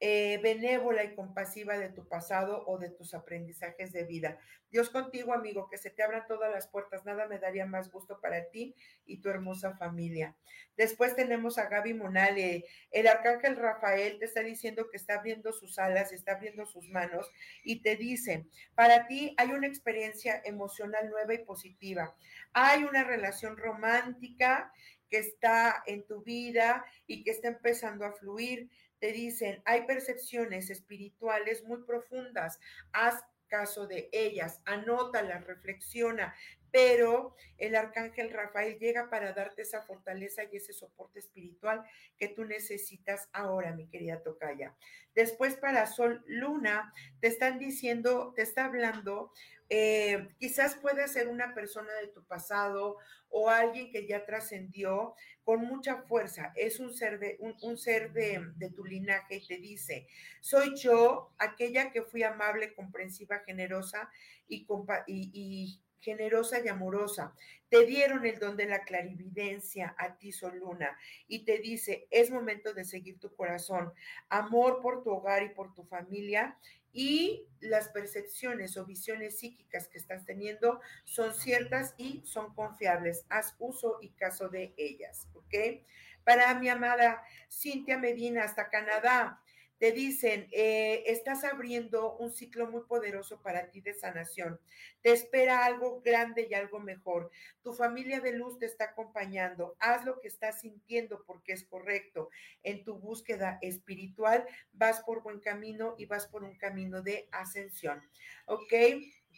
eh, 0.00 0.38
benévola 0.42 1.04
y 1.04 1.14
compasiva 1.14 1.78
de 1.78 1.88
tu 1.88 2.06
pasado 2.08 2.64
o 2.66 2.78
de 2.78 2.90
tus 2.90 3.14
aprendizajes 3.14 3.92
de 3.92 4.04
vida. 4.04 4.38
Dios 4.70 4.90
contigo, 4.90 5.32
amigo, 5.32 5.68
que 5.70 5.78
se 5.78 5.90
te 5.90 6.02
abran 6.02 6.26
todas 6.26 6.50
las 6.52 6.66
puertas. 6.66 7.04
Nada 7.04 7.28
me 7.28 7.38
daría 7.38 7.64
más 7.64 7.92
gusto 7.92 8.20
para 8.20 8.50
ti 8.50 8.74
y 9.06 9.18
tu 9.20 9.28
hermosa 9.30 9.76
familia. 9.76 10.36
Después 10.76 11.14
tenemos 11.14 11.58
a 11.58 11.68
Gaby 11.68 11.94
Monale. 11.94 12.64
El 12.90 13.06
arcángel 13.06 13.54
Rafael 13.54 14.18
te 14.18 14.24
está 14.24 14.40
diciendo 14.40 14.90
que 14.90 14.96
está 14.96 15.14
abriendo 15.14 15.52
sus 15.52 15.78
alas, 15.78 16.10
está 16.10 16.32
abriendo 16.32 16.66
sus 16.66 16.88
manos 16.88 17.30
y 17.62 17.82
te 17.82 17.94
dice, 17.94 18.46
para 18.74 19.06
ti 19.06 19.34
hay 19.38 19.52
una 19.52 19.68
experiencia 19.68 20.42
emocional 20.44 21.08
nueva 21.08 21.34
y 21.34 21.44
positiva. 21.44 22.16
Hay 22.52 22.82
una 22.82 23.04
relación 23.04 23.56
romántica 23.56 24.72
que 25.08 25.18
está 25.18 25.84
en 25.86 26.04
tu 26.04 26.22
vida 26.24 26.84
y 27.06 27.22
que 27.22 27.30
está 27.30 27.46
empezando 27.46 28.04
a 28.04 28.12
fluir 28.12 28.68
te 29.04 29.12
dicen, 29.12 29.60
hay 29.66 29.84
percepciones 29.84 30.70
espirituales 30.70 31.62
muy 31.64 31.82
profundas, 31.84 32.58
haz 32.90 33.22
caso 33.48 33.86
de 33.86 34.08
ellas, 34.12 34.62
anótalas, 34.64 35.44
reflexiona, 35.46 36.34
pero 36.74 37.36
el 37.56 37.76
arcángel 37.76 38.32
Rafael 38.32 38.80
llega 38.80 39.08
para 39.08 39.32
darte 39.32 39.62
esa 39.62 39.82
fortaleza 39.82 40.42
y 40.42 40.56
ese 40.56 40.72
soporte 40.72 41.20
espiritual 41.20 41.84
que 42.18 42.26
tú 42.26 42.44
necesitas 42.44 43.28
ahora, 43.32 43.76
mi 43.76 43.86
querida 43.86 44.24
Tocaya. 44.24 44.74
Después 45.14 45.54
para 45.54 45.86
Sol 45.86 46.24
Luna, 46.26 46.92
te 47.20 47.28
están 47.28 47.60
diciendo, 47.60 48.32
te 48.34 48.42
está 48.42 48.64
hablando 48.64 49.30
eh, 49.70 50.28
quizás 50.38 50.74
puede 50.74 51.06
ser 51.08 51.28
una 51.28 51.54
persona 51.54 51.92
de 51.94 52.08
tu 52.08 52.22
pasado 52.24 52.98
o 53.30 53.48
alguien 53.48 53.90
que 53.90 54.06
ya 54.06 54.26
trascendió 54.26 55.14
con 55.44 55.64
mucha 55.64 56.02
fuerza. 56.02 56.52
Es 56.54 56.80
un 56.80 56.92
ser, 56.92 57.18
de, 57.18 57.36
un, 57.38 57.78
ser 57.78 58.12
de, 58.12 58.70
tu 58.74 58.84
linaje 58.84 59.36
y 59.36 59.46
te 59.46 59.58
dice, 59.58 60.06
soy 60.40 60.76
yo, 60.76 61.32
aquella 61.38 61.92
que 61.92 62.02
fui 62.02 62.24
amable, 62.24 62.74
comprensiva, 62.74 63.42
generosa 63.46 64.10
y, 64.48 64.66
y 65.06 65.80
generosa 66.04 66.60
y 66.60 66.68
amorosa. 66.68 67.34
Te 67.70 67.86
dieron 67.86 68.26
el 68.26 68.38
don 68.38 68.56
de 68.56 68.66
la 68.66 68.84
clarividencia 68.84 69.94
a 69.98 70.16
ti, 70.16 70.30
Sol 70.30 70.58
Luna, 70.58 70.96
y 71.26 71.44
te 71.44 71.58
dice, 71.58 72.06
es 72.10 72.30
momento 72.30 72.74
de 72.74 72.84
seguir 72.84 73.18
tu 73.18 73.34
corazón, 73.34 73.92
amor 74.28 74.80
por 74.82 75.02
tu 75.02 75.10
hogar 75.10 75.42
y 75.42 75.48
por 75.48 75.74
tu 75.74 75.84
familia, 75.84 76.58
y 76.92 77.48
las 77.58 77.88
percepciones 77.88 78.76
o 78.76 78.86
visiones 78.86 79.38
psíquicas 79.38 79.88
que 79.88 79.98
estás 79.98 80.24
teniendo 80.24 80.80
son 81.02 81.34
ciertas 81.34 81.94
y 81.98 82.22
son 82.24 82.54
confiables. 82.54 83.26
Haz 83.30 83.56
uso 83.58 83.98
y 84.00 84.10
caso 84.10 84.48
de 84.48 84.74
ellas, 84.76 85.26
¿ok? 85.34 85.82
Para 86.22 86.54
mi 86.54 86.68
amada 86.68 87.24
Cintia 87.50 87.98
Medina 87.98 88.44
hasta 88.44 88.68
Canadá, 88.68 89.42
te 89.84 89.92
dicen, 89.92 90.48
eh, 90.50 91.02
estás 91.08 91.44
abriendo 91.44 92.16
un 92.16 92.32
ciclo 92.32 92.70
muy 92.70 92.84
poderoso 92.84 93.42
para 93.42 93.68
ti 93.68 93.82
de 93.82 93.92
sanación. 93.92 94.58
Te 95.02 95.12
espera 95.12 95.66
algo 95.66 96.00
grande 96.00 96.48
y 96.50 96.54
algo 96.54 96.80
mejor. 96.80 97.30
Tu 97.60 97.74
familia 97.74 98.20
de 98.20 98.32
luz 98.32 98.58
te 98.58 98.64
está 98.64 98.84
acompañando. 98.84 99.76
Haz 99.80 100.06
lo 100.06 100.22
que 100.22 100.28
estás 100.28 100.62
sintiendo 100.62 101.22
porque 101.26 101.52
es 101.52 101.64
correcto. 101.64 102.30
En 102.62 102.82
tu 102.82 102.98
búsqueda 102.98 103.58
espiritual 103.60 104.46
vas 104.72 105.02
por 105.02 105.22
buen 105.22 105.40
camino 105.40 105.96
y 105.98 106.06
vas 106.06 106.28
por 106.28 106.44
un 106.44 106.56
camino 106.56 107.02
de 107.02 107.28
ascensión. 107.30 108.00
¿Ok? 108.46 108.72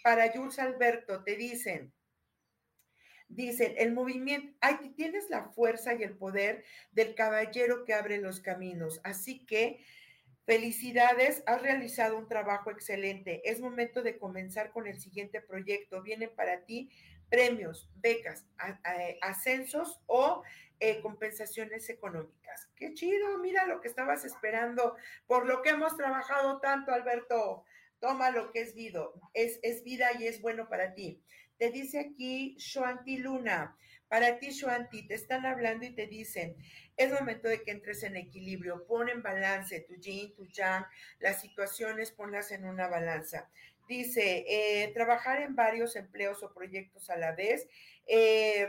Para 0.05 0.31
Jules 0.31 0.61
Alberto 0.61 1.25
te 1.25 1.35
dicen, 1.35 1.93
Dicen, 3.29 3.75
el 3.79 3.93
movimiento, 3.93 4.57
ay, 4.61 4.93
tienes 4.95 5.29
la 5.31 5.49
fuerza 5.49 5.95
y 5.95 6.05
el 6.05 6.17
poder 6.17 6.63
del 6.93 7.17
caballero 7.17 7.85
que 7.85 7.93
abre 7.93 8.19
los 8.19 8.39
caminos. 8.39 9.01
Así 9.03 9.45
que 9.45 9.81
Felicidades, 10.47 11.43
has 11.47 11.61
realizado 11.61 12.17
un 12.17 12.29
trabajo 12.29 12.71
excelente. 12.71 13.43
Es 13.51 13.61
momento 13.61 14.05
de 14.05 14.17
comenzar 14.17 14.71
con 14.71 14.87
el 14.87 15.01
siguiente 15.01 15.41
proyecto. 15.41 16.03
Vienen 16.03 16.31
para 16.37 16.65
ti 16.65 16.89
premios, 17.29 17.91
becas, 17.97 18.47
ascensos 19.23 20.01
o 20.07 20.45
eh, 20.79 21.01
compensaciones 21.01 21.91
económicas. 21.91 22.69
Qué 22.77 22.95
chido, 22.95 23.39
mira 23.39 23.67
lo 23.67 23.81
que 23.81 23.89
estabas 23.89 24.25
esperando, 24.25 24.95
por 25.27 25.47
lo 25.47 25.63
que 25.63 25.71
hemos 25.71 25.97
trabajado 25.97 26.61
tanto, 26.61 26.93
Alberto. 26.93 27.65
Toma 27.99 28.31
lo 28.31 28.53
que 28.53 28.61
es 28.61 28.75
vida, 28.75 29.05
es, 29.35 29.59
es 29.63 29.83
vida 29.83 30.11
y 30.17 30.29
es 30.29 30.41
bueno 30.41 30.69
para 30.69 30.95
ti. 30.95 31.21
Te 31.59 31.71
dice 31.71 31.99
aquí 31.99 32.55
Shuanti 32.59 33.17
Luna, 33.17 33.77
para 34.09 34.39
ti 34.39 34.51
Shuanti, 34.51 35.07
te 35.07 35.15
están 35.15 35.47
hablando 35.47 35.85
y 35.87 35.95
te 35.95 36.07
dicen, 36.07 36.57
es 36.97 37.13
momento 37.13 37.49
de 37.49 37.63
que 37.63 37.73
entres 37.73 38.03
en 38.03 38.17
equilibrio, 38.17 38.87
pon 38.87 39.09
en 39.09 39.23
balance 39.23 39.81
tu 39.81 39.97
yin, 39.97 40.35
tu 40.35 40.47
yang, 40.47 40.87
las 41.19 41.41
situaciones, 41.41 42.13
ponlas 42.13 42.53
en 42.53 42.65
una 42.65 42.89
balanza. 42.89 43.51
Dice, 43.89 44.45
eh, 44.49 44.91
trabajar 44.95 45.43
en 45.43 45.55
varios 45.55 45.95
empleos 45.95 46.43
o 46.43 46.53
proyectos 46.53 47.09
a 47.09 47.17
la 47.17 47.33
vez 47.33 47.69
eh, 48.07 48.69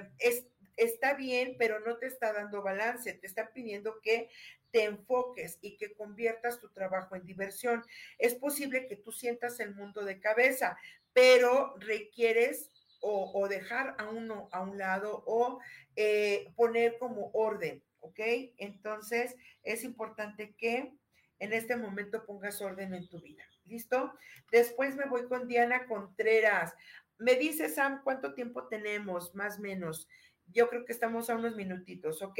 está 0.75 1.13
bien, 1.15 1.55
pero 1.57 1.79
no 1.79 1.97
te 1.97 2.07
está 2.07 2.33
dando 2.33 2.61
balance. 2.61 3.13
Te 3.13 3.27
está 3.27 3.51
pidiendo 3.51 3.99
que 4.01 4.29
te 4.71 4.83
enfoques 4.83 5.57
y 5.61 5.77
que 5.77 5.93
conviertas 5.93 6.59
tu 6.59 6.69
trabajo 6.69 7.15
en 7.15 7.25
diversión. 7.25 7.83
Es 8.17 8.35
posible 8.35 8.88
que 8.88 8.95
tú 8.95 9.11
sientas 9.11 9.59
el 9.59 9.73
mundo 9.73 10.03
de 10.03 10.19
cabeza, 10.19 10.77
pero 11.13 11.75
requieres 11.79 12.69
o, 12.99 13.47
dejar 13.47 13.95
a 13.97 14.09
uno 14.09 14.49
a 14.51 14.61
un 14.61 14.77
lado 14.77 15.23
o 15.25 15.59
eh, 15.95 16.51
poner 16.55 16.97
como 16.97 17.31
orden. 17.33 17.83
¿ok? 17.99 18.19
Entonces 18.57 19.35
es 19.63 19.83
importante 19.83 20.55
que 20.57 20.93
en 21.39 21.53
este 21.53 21.75
momento 21.75 22.25
pongas 22.25 22.61
orden 22.61 22.93
en 22.93 23.07
tu 23.07 23.21
vida. 23.21 23.43
¿Listo? 23.65 24.13
Después 24.51 24.95
me 24.95 25.05
voy 25.05 25.27
con 25.27 25.47
Diana 25.47 25.85
Contreras. 25.87 26.73
Me 27.19 27.35
dice 27.35 27.69
Sam, 27.69 28.01
¿cuánto 28.03 28.33
tiempo 28.33 28.67
tenemos? 28.67 29.35
Más 29.35 29.59
o 29.59 29.61
menos. 29.61 30.07
Yo 30.53 30.69
creo 30.69 30.85
que 30.85 30.93
estamos 30.93 31.29
a 31.29 31.35
unos 31.35 31.55
minutitos, 31.55 32.21
¿ok? 32.21 32.39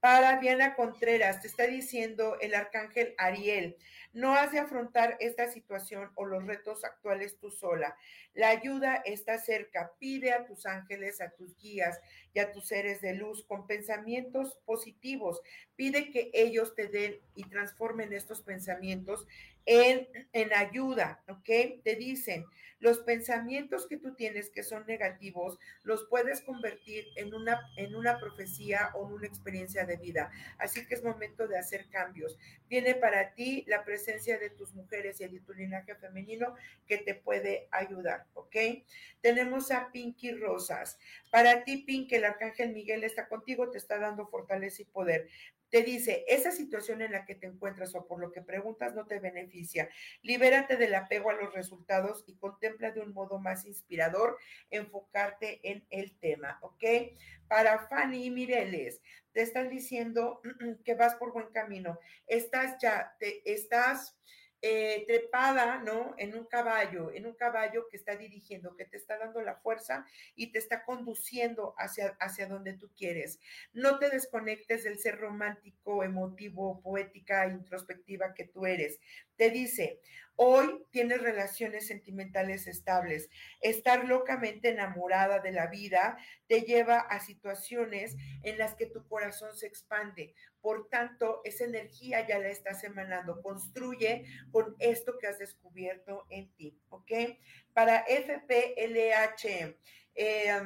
Para 0.00 0.38
Diana 0.38 0.74
Contreras, 0.74 1.40
te 1.40 1.48
está 1.48 1.66
diciendo 1.66 2.36
el 2.40 2.54
arcángel 2.54 3.14
Ariel, 3.18 3.76
no 4.12 4.34
has 4.34 4.52
de 4.52 4.58
afrontar 4.58 5.16
esta 5.20 5.50
situación 5.50 6.10
o 6.14 6.24
los 6.24 6.46
retos 6.46 6.84
actuales 6.84 7.38
tú 7.38 7.50
sola. 7.50 7.96
La 8.34 8.48
ayuda 8.48 9.02
está 9.04 9.38
cerca. 9.38 9.92
Pide 9.98 10.32
a 10.32 10.44
tus 10.44 10.64
ángeles, 10.66 11.20
a 11.20 11.30
tus 11.30 11.56
guías 11.56 12.00
y 12.32 12.38
a 12.38 12.52
tus 12.52 12.68
seres 12.68 13.00
de 13.00 13.14
luz 13.14 13.44
con 13.44 13.66
pensamientos 13.66 14.58
positivos. 14.64 15.40
Pide 15.74 16.10
que 16.10 16.30
ellos 16.32 16.74
te 16.74 16.88
den 16.88 17.18
y 17.34 17.44
transformen 17.44 18.12
estos 18.12 18.42
pensamientos 18.42 19.26
en, 19.66 20.08
en 20.32 20.54
ayuda, 20.54 21.22
¿ok? 21.28 21.82
Te 21.82 21.96
dicen, 21.96 22.46
los 22.78 22.98
pensamientos 23.00 23.86
que 23.88 23.96
tú 23.96 24.14
tienes 24.14 24.50
que 24.50 24.62
son 24.62 24.86
negativos, 24.86 25.58
los 25.82 26.06
puedes 26.08 26.42
convertir 26.42 27.06
en 27.16 27.34
una, 27.34 27.60
en 27.76 27.94
una 27.94 28.18
profecía 28.18 28.90
o 28.94 29.06
en 29.06 29.14
una 29.14 29.26
experiencia 29.26 29.84
de 29.86 29.96
vida. 29.96 30.30
Así 30.58 30.86
que 30.86 30.94
es 30.94 31.02
momento 31.02 31.48
de 31.48 31.58
hacer 31.58 31.88
cambios. 31.88 32.38
Viene 32.68 32.94
para 32.94 33.32
ti 33.34 33.64
la 33.66 33.84
presencia 33.84 34.38
de 34.38 34.50
tus 34.50 34.74
mujeres 34.74 35.20
y 35.20 35.28
de 35.28 35.40
tu 35.40 35.54
linaje 35.54 35.94
femenino 35.94 36.54
que 36.86 36.98
te 36.98 37.14
puede 37.14 37.66
ayudar, 37.70 38.26
¿ok? 38.34 38.56
Tenemos 39.22 39.70
a 39.70 39.90
Pinky 39.90 40.32
Rosas. 40.32 40.98
Para 41.30 41.64
ti, 41.64 41.78
Pinky, 41.78 42.16
el 42.16 42.24
arcángel 42.24 42.72
Miguel 42.72 43.04
está 43.04 43.26
contigo, 43.26 43.70
te 43.70 43.78
está 43.78 43.98
dando 43.98 44.26
fortaleza 44.28 44.82
y 44.82 44.84
poder 44.84 45.28
te 45.70 45.82
dice, 45.82 46.24
esa 46.28 46.52
situación 46.52 47.02
en 47.02 47.12
la 47.12 47.24
que 47.24 47.34
te 47.34 47.46
encuentras 47.46 47.94
o 47.94 48.06
por 48.06 48.20
lo 48.20 48.32
que 48.32 48.42
preguntas 48.42 48.94
no 48.94 49.06
te 49.06 49.18
beneficia. 49.18 49.88
Libérate 50.22 50.76
del 50.76 50.94
apego 50.94 51.30
a 51.30 51.34
los 51.34 51.52
resultados 51.52 52.24
y 52.26 52.36
contempla 52.36 52.92
de 52.92 53.00
un 53.00 53.12
modo 53.12 53.38
más 53.38 53.64
inspirador 53.64 54.38
enfocarte 54.70 55.60
en 55.62 55.86
el 55.90 56.16
tema, 56.18 56.58
¿ok? 56.62 56.84
Para 57.48 57.86
Fanny 57.88 58.30
Mireles, 58.30 59.00
te 59.32 59.42
están 59.42 59.68
diciendo 59.68 60.40
que 60.84 60.94
vas 60.94 61.14
por 61.16 61.32
buen 61.32 61.48
camino. 61.48 61.98
Estás 62.26 62.76
ya, 62.80 63.16
te 63.18 63.42
estás 63.52 64.16
eh, 64.62 65.04
trepada, 65.06 65.82
¿no? 65.82 66.14
En 66.18 66.34
un 66.36 66.46
caballo, 66.46 67.12
en 67.12 67.26
un 67.26 67.34
caballo 67.34 67.86
que 67.88 67.96
está 67.96 68.16
dirigiendo, 68.16 68.76
que 68.76 68.84
te 68.84 68.96
está 68.96 69.18
dando 69.18 69.42
la 69.42 69.56
fuerza 69.56 70.06
y 70.34 70.52
te 70.52 70.58
está 70.58 70.84
conduciendo 70.84 71.74
hacia, 71.78 72.16
hacia 72.20 72.46
donde 72.46 72.72
tú 72.72 72.90
quieres. 72.96 73.38
No 73.72 73.98
te 73.98 74.10
desconectes 74.10 74.84
del 74.84 74.98
ser 74.98 75.18
romántico, 75.18 76.02
emotivo, 76.02 76.80
poética, 76.80 77.46
introspectiva 77.46 78.34
que 78.34 78.44
tú 78.44 78.66
eres. 78.66 78.98
Te 79.36 79.50
dice, 79.50 80.00
Hoy 80.38 80.84
tienes 80.90 81.22
relaciones 81.22 81.86
sentimentales 81.86 82.66
estables. 82.66 83.30
Estar 83.62 84.04
locamente 84.04 84.68
enamorada 84.68 85.38
de 85.38 85.50
la 85.50 85.66
vida 85.68 86.18
te 86.46 86.60
lleva 86.60 86.98
a 86.98 87.20
situaciones 87.20 88.16
en 88.42 88.58
las 88.58 88.74
que 88.74 88.84
tu 88.84 89.08
corazón 89.08 89.56
se 89.56 89.66
expande. 89.66 90.34
Por 90.66 90.88
tanto, 90.88 91.42
esa 91.44 91.62
energía 91.62 92.26
ya 92.26 92.40
la 92.40 92.48
estás 92.48 92.82
emanando. 92.82 93.40
Construye 93.40 94.24
con 94.50 94.74
esto 94.80 95.16
que 95.16 95.28
has 95.28 95.38
descubierto 95.38 96.26
en 96.28 96.52
ti, 96.56 96.76
¿ok? 96.88 97.12
Para 97.72 98.04
FPLH, 98.08 99.76
eh, 100.16 100.60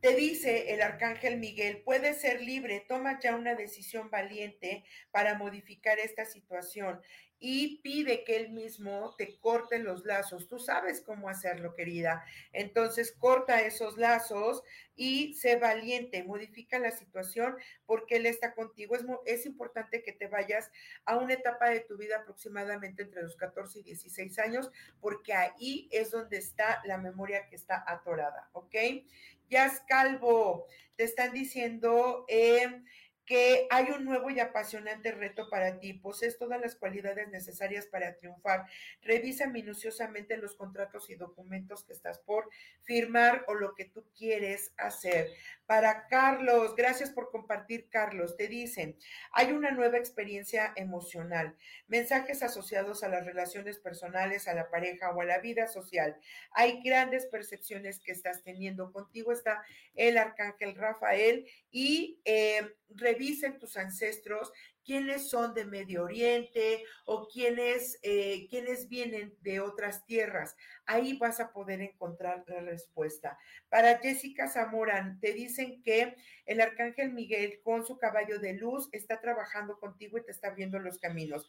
te 0.00 0.14
dice 0.14 0.72
el 0.72 0.80
arcángel 0.80 1.38
Miguel, 1.38 1.82
puedes 1.82 2.20
ser 2.20 2.40
libre, 2.40 2.84
toma 2.86 3.18
ya 3.18 3.34
una 3.34 3.56
decisión 3.56 4.10
valiente 4.10 4.84
para 5.10 5.36
modificar 5.36 5.98
esta 5.98 6.24
situación 6.24 7.00
y 7.44 7.78
pide 7.78 8.22
que 8.22 8.36
él 8.36 8.50
mismo 8.50 9.16
te 9.18 9.36
corte 9.40 9.80
los 9.80 10.04
lazos. 10.04 10.46
Tú 10.46 10.60
sabes 10.60 11.00
cómo 11.00 11.28
hacerlo, 11.28 11.74
querida. 11.74 12.24
Entonces, 12.52 13.10
corta 13.10 13.62
esos 13.62 13.98
lazos 13.98 14.62
y 14.94 15.34
sé 15.34 15.56
valiente, 15.56 16.22
modifica 16.22 16.78
la 16.78 16.92
situación 16.92 17.56
porque 17.84 18.16
él 18.16 18.26
está 18.26 18.54
contigo. 18.54 18.94
Es, 18.94 19.02
es 19.26 19.44
importante 19.44 20.04
que 20.04 20.12
te 20.12 20.28
vayas 20.28 20.70
a 21.04 21.16
una 21.16 21.34
etapa 21.34 21.68
de 21.68 21.80
tu 21.80 21.96
vida 21.96 22.18
aproximadamente 22.18 23.02
entre 23.02 23.22
los 23.22 23.34
14 23.34 23.80
y 23.80 23.82
16 23.82 24.38
años, 24.38 24.70
porque 25.00 25.34
ahí 25.34 25.88
es 25.90 26.12
donde 26.12 26.36
está 26.36 26.80
la 26.84 26.96
memoria 26.96 27.48
que 27.48 27.56
está 27.56 27.82
atorada, 27.88 28.50
¿ok? 28.52 28.76
Jazz 29.50 29.82
Calvo, 29.88 30.66
te 30.94 31.02
están 31.04 31.32
diciendo 31.32 32.24
eh, 32.28 32.82
que 33.24 33.66
hay 33.70 33.90
un 33.90 34.04
nuevo 34.04 34.30
y 34.30 34.40
apasionante 34.40 35.12
reto 35.12 35.48
para 35.48 35.78
ti. 35.78 35.92
Posees 35.94 36.38
todas 36.38 36.60
las 36.60 36.74
cualidades 36.74 37.28
necesarias 37.28 37.86
para 37.86 38.16
triunfar. 38.16 38.66
Revisa 39.02 39.46
minuciosamente 39.46 40.36
los 40.36 40.54
contratos 40.54 41.08
y 41.10 41.14
documentos 41.14 41.84
que 41.84 41.92
estás 41.92 42.18
por 42.18 42.48
firmar 42.82 43.44
o 43.48 43.54
lo 43.54 43.74
que 43.74 43.84
tú 43.84 44.04
quieres 44.16 44.72
hacer. 44.76 45.28
Para 45.66 46.06
Carlos, 46.08 46.74
gracias 46.76 47.10
por 47.10 47.30
compartir, 47.30 47.88
Carlos. 47.88 48.36
Te 48.36 48.48
dicen, 48.48 48.96
hay 49.32 49.52
una 49.52 49.70
nueva 49.70 49.98
experiencia 49.98 50.72
emocional, 50.76 51.56
mensajes 51.86 52.42
asociados 52.42 53.02
a 53.02 53.08
las 53.08 53.24
relaciones 53.24 53.78
personales, 53.78 54.48
a 54.48 54.54
la 54.54 54.68
pareja 54.68 55.10
o 55.10 55.20
a 55.20 55.24
la 55.24 55.38
vida 55.38 55.68
social. 55.68 56.16
Hay 56.52 56.82
grandes 56.82 57.26
percepciones 57.26 58.00
que 58.00 58.12
estás 58.12 58.42
teniendo. 58.42 58.92
Contigo 58.92 59.32
está 59.32 59.62
el 59.94 60.18
arcángel 60.18 60.74
Rafael 60.74 61.46
y 61.70 62.20
eh, 62.24 62.62
revisen 63.12 63.58
tus 63.58 63.76
ancestros 63.76 64.52
quiénes 64.84 65.28
son 65.28 65.54
de 65.54 65.64
Medio 65.64 66.04
Oriente 66.04 66.84
o 67.04 67.28
quiénes, 67.28 67.98
eh, 68.02 68.46
quiénes 68.48 68.88
vienen 68.88 69.34
de 69.40 69.60
otras 69.60 70.04
tierras. 70.06 70.56
Ahí 70.86 71.16
vas 71.18 71.40
a 71.40 71.52
poder 71.52 71.80
encontrar 71.80 72.44
la 72.46 72.60
respuesta. 72.60 73.38
Para 73.68 73.98
Jessica 73.98 74.48
Zamora, 74.48 75.16
te 75.20 75.32
dicen 75.32 75.82
que 75.82 76.16
el 76.46 76.60
arcángel 76.60 77.12
Miguel 77.12 77.60
con 77.62 77.86
su 77.86 77.98
caballo 77.98 78.38
de 78.38 78.54
luz 78.54 78.88
está 78.92 79.20
trabajando 79.20 79.78
contigo 79.78 80.18
y 80.18 80.24
te 80.24 80.32
está 80.32 80.48
abriendo 80.48 80.78
los 80.78 80.98
caminos 80.98 81.48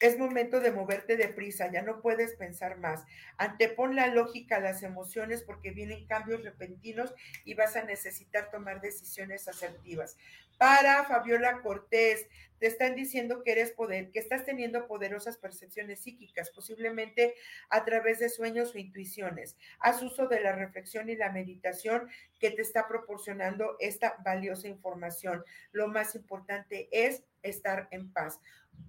es 0.00 0.18
momento 0.18 0.60
de 0.60 0.72
moverte 0.72 1.16
deprisa, 1.16 1.70
ya 1.72 1.82
no 1.82 2.02
puedes 2.02 2.34
pensar 2.34 2.78
más. 2.78 3.04
Antepon 3.38 3.96
la 3.96 4.08
lógica 4.08 4.56
a 4.56 4.60
las 4.60 4.82
emociones 4.82 5.42
porque 5.42 5.70
vienen 5.70 6.06
cambios 6.06 6.42
repentinos 6.42 7.14
y 7.44 7.54
vas 7.54 7.76
a 7.76 7.84
necesitar 7.84 8.50
tomar 8.50 8.80
decisiones 8.80 9.48
asertivas. 9.48 10.16
Para 10.58 11.04
Fabiola 11.04 11.60
Cortés, 11.62 12.28
te 12.58 12.68
están 12.68 12.94
diciendo 12.94 13.42
que 13.42 13.52
eres 13.52 13.72
poder, 13.72 14.10
que 14.10 14.20
estás 14.20 14.44
teniendo 14.44 14.86
poderosas 14.86 15.36
percepciones 15.36 16.00
psíquicas, 16.00 16.50
posiblemente 16.50 17.34
a 17.68 17.84
través 17.84 18.20
de 18.20 18.28
sueños 18.28 18.74
o 18.74 18.78
intuiciones. 18.78 19.56
Haz 19.80 20.02
uso 20.02 20.28
de 20.28 20.40
la 20.40 20.52
reflexión 20.52 21.10
y 21.10 21.16
la 21.16 21.30
meditación 21.30 22.08
que 22.38 22.50
te 22.50 22.62
está 22.62 22.88
proporcionando 22.88 23.76
esta 23.80 24.16
valiosa 24.24 24.68
información. 24.68 25.44
Lo 25.72 25.88
más 25.88 26.14
importante 26.14 26.88
es 26.90 27.24
estar 27.42 27.88
en 27.90 28.12
paz 28.12 28.40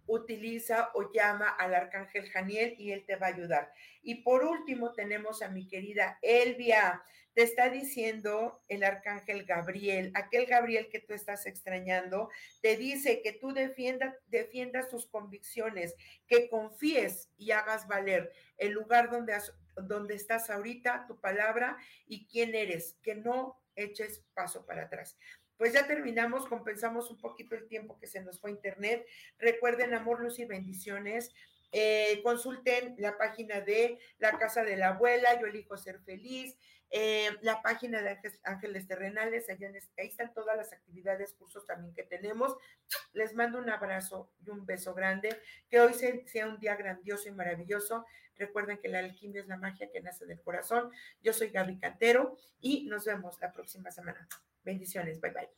utiliza 0.08 0.92
o 0.94 1.12
llama 1.12 1.50
al 1.50 1.74
arcángel 1.74 2.30
Janiel 2.30 2.76
y 2.78 2.92
él 2.92 3.06
te 3.06 3.16
va 3.16 3.28
a 3.28 3.32
ayudar. 3.32 3.72
Y 4.04 4.24
por 4.24 4.44
último 4.44 4.94
tenemos 4.94 5.42
a 5.42 5.50
mi 5.50 5.68
querida 5.68 6.18
Elvia. 6.22 7.04
Te 7.36 7.44
está 7.44 7.70
diciendo 7.70 8.64
el 8.70 8.86
arcángel 8.86 9.44
Gabriel, 9.44 10.10
aquel 10.16 10.46
Gabriel 10.46 10.88
que 10.90 11.02
tú 11.02 11.14
estás 11.14 11.46
extrañando, 11.46 12.30
te 12.62 12.78
dice 12.78 13.22
que 13.22 13.34
tú 13.34 13.52
defiendas, 13.52 14.16
defiendas 14.28 14.88
tus 14.88 15.06
convicciones, 15.06 15.96
que 16.28 16.48
confíes 16.48 17.30
y 17.38 17.52
hagas 17.52 17.90
valer 17.90 18.32
el 18.58 18.72
lugar 18.72 19.10
donde, 19.10 20.16
estás 20.16 20.50
ahorita, 20.50 21.08
tu 21.10 21.20
palabra 21.20 21.76
y 22.08 22.26
quién 22.26 22.56
eres, 22.56 22.96
que 23.04 23.16
no 23.16 23.62
eches 23.76 24.24
paso 24.34 24.66
para 24.66 24.84
atrás. 24.84 25.18
Pues 25.58 25.74
ya 25.74 25.86
terminamos, 25.88 26.48
compensamos 26.48 27.12
un 27.12 27.18
poquito 27.18 27.56
el 27.56 27.68
tiempo 27.68 28.00
que 28.00 28.08
se 28.08 28.22
nos 28.22 28.40
fue 28.40 28.52
internet. 28.52 29.06
Recuerden, 29.40 29.94
amor, 29.94 30.22
luz 30.22 30.40
y 30.40 30.46
bendiciones. 30.46 31.34
Eh, 31.78 32.22
consulten 32.24 32.96
la 32.98 33.18
página 33.18 33.60
de 33.60 34.00
la 34.20 34.38
Casa 34.38 34.64
de 34.64 34.78
la 34.78 34.90
Abuela, 34.90 35.38
Yo 35.42 35.48
elijo 35.48 35.76
ser 35.76 36.00
feliz, 36.00 36.56
eh, 36.92 37.30
la 37.42 37.62
página 37.62 38.02
de 38.02 38.18
Ángeles 38.44 38.88
Terrenales, 38.88 39.50
allá 39.50 39.70
ahí 39.98 40.08
están 40.08 40.34
todas 40.34 40.56
las 40.56 40.72
actividades, 40.72 41.34
cursos 41.34 41.66
también 41.66 41.94
que 41.94 42.04
tenemos. 42.04 42.56
Les 43.14 43.34
mando 43.34 43.60
un 43.60 43.70
abrazo 43.70 44.32
y 44.46 44.50
un 44.50 44.66
beso 44.66 44.94
grande, 44.94 45.30
que 45.70 45.80
hoy 45.80 45.94
sea 45.94 46.48
un 46.48 46.60
día 46.60 46.76
grandioso 46.76 47.28
y 47.30 47.32
maravilloso. 47.32 48.06
Recuerden 48.38 48.78
que 48.80 48.90
la 48.90 49.00
alquimia 49.00 49.42
es 49.42 49.48
la 49.48 49.58
magia 49.58 49.90
que 49.92 50.02
nace 50.02 50.26
del 50.26 50.42
corazón. 50.42 50.92
Yo 51.22 51.34
soy 51.34 51.50
Gaby 51.50 51.80
Cantero 51.80 52.38
y 52.60 52.86
nos 52.88 53.06
vemos 53.06 53.40
la 53.40 53.52
próxima 53.52 53.92
semana. 53.92 54.28
Bendiciones, 54.64 55.22
bye 55.22 55.32
bye. 55.32 55.50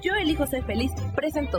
Yo 0.00 0.14
elijo 0.14 0.46
ser 0.46 0.64
feliz, 0.64 0.92
presentó. 1.14 1.58